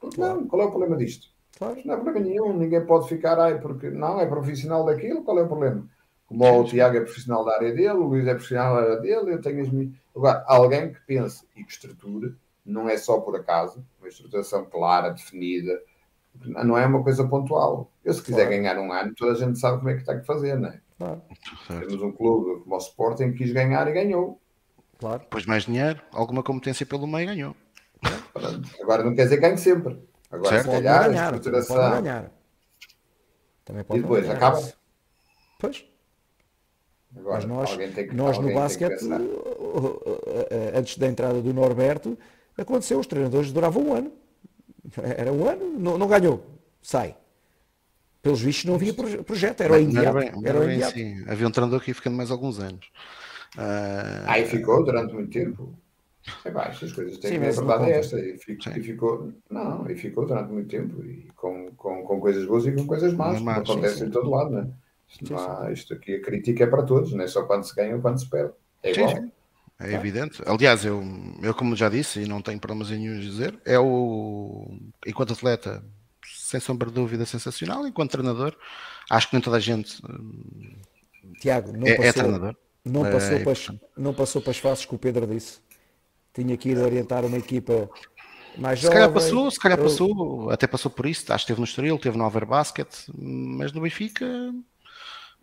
[0.00, 0.46] Porque não?
[0.46, 1.28] Qual é o problema disto?
[1.56, 1.80] Claro.
[1.84, 5.42] Não é problema nenhum, ninguém pode ficar, ai, porque não é profissional daquilo, qual é
[5.42, 5.88] o problema?
[6.26, 6.64] Como o.
[6.64, 9.62] Tiago é profissional da área dele, o Luís é profissional da área dele, eu tenho
[9.62, 9.92] as minhas.
[10.14, 12.34] Agora, alguém que pense e que estruture,
[12.64, 15.80] não é só por acaso, uma estruturação clara, definida,
[16.44, 17.90] não é uma coisa pontual.
[18.04, 18.50] Eu, se quiser Claro.
[18.50, 20.80] ganhar um ano, toda a gente sabe como é que tem que fazer, não é?
[20.98, 21.22] Claro.
[21.68, 24.40] Temos um clube como o Sporting que quis ganhar e ganhou.
[24.98, 25.20] claro.
[25.20, 27.54] Depois mais dinheiro, alguma competência pelo meio ganhou.
[28.32, 28.68] Pronto.
[28.82, 29.98] Agora não quer dizer que ganhe sempre.
[30.30, 30.64] Agora, Certo.
[30.64, 31.90] se Pode calhar, a ganhar, também pode estruturação.
[31.96, 32.30] não ganhar.
[33.64, 34.36] Também pode E depois, ganhar.
[34.36, 34.72] acaba?
[35.58, 35.84] Pois,
[37.16, 39.04] Agora, mas nós, alguém tem que, nós no basquete,
[40.74, 42.18] antes da entrada do Norberto,
[42.56, 44.12] aconteceu, os treinadores duravam um ano.
[45.16, 46.44] Era um ano, não, não ganhou,
[46.82, 47.16] sai.
[48.22, 50.18] Pelos vistos não havia proje- projeto, era o era imediato.
[50.18, 50.92] bem, não Era era o bem imediato.
[50.94, 51.24] assim.
[51.28, 52.90] Havia um treinador que ia ficando mais alguns anos.
[53.56, 55.78] Ah, Aí ficou durante muito tempo.
[56.44, 57.48] É pá, estas coisas têm Sim, que ver.
[57.48, 58.20] A verdade é esta.
[58.20, 61.02] E, fico- e ficou, não, e ficou durante muito tempo.
[61.04, 63.38] E com, com, com coisas boas e com coisas más.
[63.38, 64.06] Como acontece sim.
[64.06, 64.68] em todo lado, não é?
[65.08, 67.96] Isto, há- isto aqui, a crítica é para todos, não é só quando se ganha
[67.96, 68.52] ou quando se perde.
[68.82, 69.16] É Sim, igual.
[69.16, 69.32] sim.
[69.80, 70.42] É evidente.
[70.44, 71.02] Aliás, eu,
[71.40, 74.76] eu, como já disse, e não tenho problemas nenhum em dizer, é o,
[75.06, 75.84] enquanto atleta,
[76.26, 77.86] sem sombra de dúvida, sensacional.
[77.86, 78.56] Enquanto treinador,
[79.08, 80.82] acho que nem toda a gente hum,
[81.40, 82.56] Tiago, não é, é passou, treinador.
[82.84, 85.60] não É, passou, é para as, não passou para as faces que o Pedro disse.
[86.34, 87.90] Tinha que ir orientar uma equipa
[88.56, 88.90] mais Se jovem.
[88.90, 91.32] calhar passou, se calhar Eu- passou, até passou por isso.
[91.32, 94.26] Acho que esteve no Estoril, esteve no Alver Basket, mas no Benfica,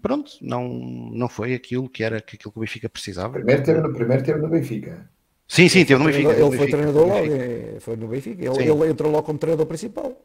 [0.01, 0.67] pronto, não,
[1.13, 3.33] não foi aquilo que era que aquilo que o Benfica precisava.
[3.33, 5.09] Primeiro teve, no, primeiro teve no Benfica.
[5.47, 6.31] Sim, sim, teve no Benfica.
[6.33, 7.43] Ele foi Benfica, treinador logo, Benfica.
[7.43, 8.43] eh, foi no Benfica.
[8.45, 10.19] Ele, ele entrou logo como treinador principal.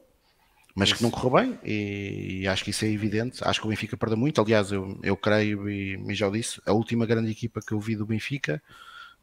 [0.75, 3.41] mas que não correu bem e, acho que isso é evidente.
[3.45, 4.41] Acho que o Benfica perdeu muito.
[4.41, 7.81] Aliás, eu, eu creio e, e já o disse, a última grande equipa que eu
[7.81, 8.63] vi do Benfica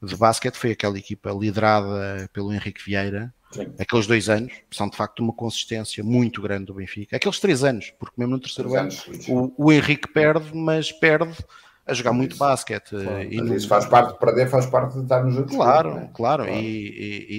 [0.02, 3.34] de basquete foi aquela equipa liderada pelo Henrique Vieira.
[3.52, 3.68] Sim.
[3.80, 7.16] Aqueles dois anos são de facto uma consistência muito grande do Benfica.
[7.16, 11.34] Aqueles três anos, porque mesmo no terceiro Três ano o, o Henrique perde, mas perde
[11.86, 12.40] a jogar muito Isso.
[12.40, 12.90] basquete.
[12.90, 13.24] Claro.
[13.24, 15.56] E Mas não- isso faz parte de perder, faz parte de estar nos outros.
[15.56, 16.14] Claro, clubes, não é?
[16.14, 16.60] claro, Claro.
[16.60, 16.66] E,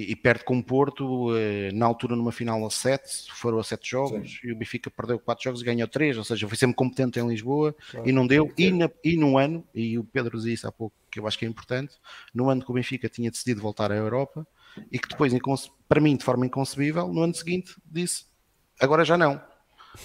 [0.07, 3.63] e- e perde com o Porto eh, na altura numa final a 7, foram a
[3.63, 6.75] 7 jogos e o Benfica perdeu 4 jogos e ganhou 3, ou seja, foi sempre
[6.75, 8.09] competente em Lisboa Claro.
[8.09, 8.51] e não deu.
[8.57, 11.37] E, na, e num ano, e o Pedro disse isso há pouco, que eu acho
[11.37, 11.93] que é importante,
[12.33, 14.47] no ano que o Benfica tinha decidido voltar à Europa
[14.91, 15.33] e que depois,
[15.87, 18.25] para mim, de forma inconcebível, no ano seguinte disse
[18.79, 19.41] agora já não.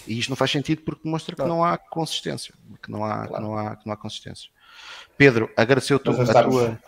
[0.06, 1.52] E isto não faz sentido porque demonstra que Claro.
[1.52, 3.44] não há consistência, que não há, que Claro.
[3.44, 4.50] não há, que não há consistência.
[5.16, 6.80] Pedro, agradeceu-te Mas já a tua,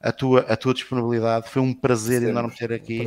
[0.00, 2.30] a, tua, a tua disponibilidade, foi um prazer Sempre.
[2.30, 3.06] enorme ter aqui.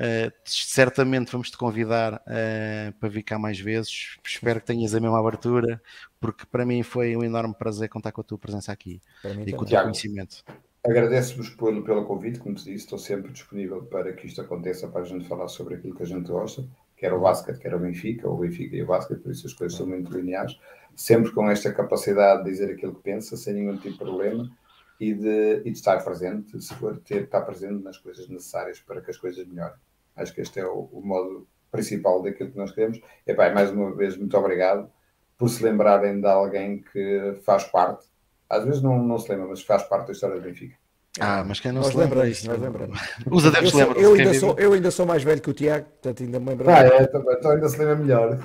[0.00, 4.16] Uh, certamente vamos te convidar uh, para vir cá mais vezes.
[4.24, 5.82] Espero que tenhas a mesma abertura,
[6.20, 9.42] porque para mim foi um enorme prazer contar com a tua presença aqui Para mim
[9.46, 9.58] e com o também.
[9.58, 9.84] teu Tiago.
[9.88, 10.44] conhecimento.
[10.82, 15.02] Agradeço-vos pelo, pelo convite, como te disse, estou sempre disponível para que isto aconteça, para
[15.02, 18.26] a gente falar sobre aquilo que a gente gosta, quer o basquete, quer o Benfica,
[18.26, 20.58] ou o Benfica e o basquete, por isso as coisas são muito lineares,
[20.96, 24.50] sempre com esta capacidade de dizer aquilo que pensa, sem nenhum tipo de problema,
[24.98, 29.02] e de, e de estar presente, se for ter, estar presente nas coisas necessárias para
[29.02, 29.78] que as coisas melhorem.
[30.16, 33.00] Acho que este é o, o modo principal daquilo que nós queremos.
[33.26, 34.90] E, pá, mais uma vez, muito obrigado
[35.38, 38.06] por se lembrarem de alguém que faz parte,
[38.50, 40.74] às vezes não, não se lembra, mas faz parte da história do Benfica.
[41.18, 43.00] Ah, mas quem não Nós se lembra nós lembramos.
[43.30, 45.86] Os Eu, adeptos lembram eu ainda sou, eu ainda sou mais velho que o Tiago,
[45.86, 46.70] portanto ainda me lembro.
[46.70, 48.38] Ah, é, então, então ainda se lembra melhor.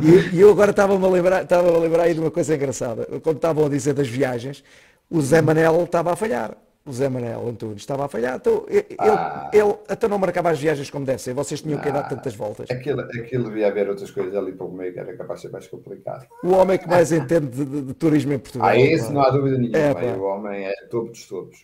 [0.00, 3.06] E, e eu agora estava-me a lembrar, estava a lembrar aí de uma coisa engraçada.
[3.22, 4.64] Quando estavam a dizer das viagens,
[5.08, 6.56] o Zé Manel estava a falhar.
[6.84, 9.48] O Zé Manel Antunes estava a falhar, então ele, Ah.
[9.52, 12.08] ele até não marcava as viagens como deve ser, vocês tinham que ir dar Ah.
[12.08, 12.68] tantas voltas.
[12.70, 15.52] Aquilo, aquilo devia haver outras coisas ali para o meio que era capaz de ser
[15.52, 16.26] mais complicado.
[16.42, 18.68] O homem que mais entende de, de- de turismo em Portugal.
[18.68, 19.12] Ah, esse pá.
[19.12, 19.78] não há dúvida nenhuma.
[19.78, 20.00] É, É, pá.
[20.18, 21.58] o homem é topo dos topos.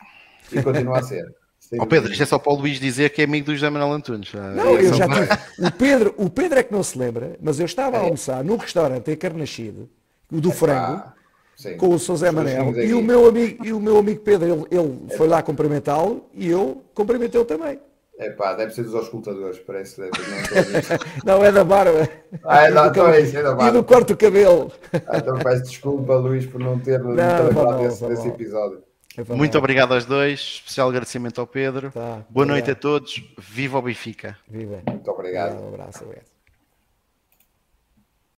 [0.53, 1.25] E continua a ser.
[1.75, 2.13] Ó Pedro, dúvida.
[2.13, 4.33] isto é só para o Luís dizer que é amigo do José Manuel Antunes.
[4.35, 5.67] Ah, Não, eu já tive.
[5.67, 8.01] O Pedro, o Pedro é que não se lembra, mas eu estava É.
[8.01, 9.87] a almoçar num restaurante em Carnaxide,
[10.33, 11.15] o do frango, Ah,
[11.59, 11.77] sim.
[11.77, 15.17] com o Os Manel, e o meu amigo, e o meu amigo Pedro, ele, ele
[15.17, 17.79] foi lá cumprimentá-lo e eu cumprimentei-o também.
[18.21, 20.01] É pá, deve ser dos auscultadores, parece.
[20.01, 21.01] Deve, não ver.
[21.25, 22.09] Não, é da barba.
[22.43, 23.71] Ah, é E da- do então cabelo- é isso, é da E barba.
[23.73, 24.73] do corte do cabelo.
[25.07, 28.83] Ah, então peço desculpa, Luís, por não ter não, não desse, desse episódio.
[29.17, 31.91] É Muito obrigado aos dois, especial agradecimento ao Pedro.
[31.93, 32.77] Tá, Boa noite obrigado.
[32.79, 34.37] a todos, viva o Benfica!
[34.49, 34.81] Viva.
[34.89, 35.61] Muito obrigado.
[35.63, 36.28] Um abraço, obrigado.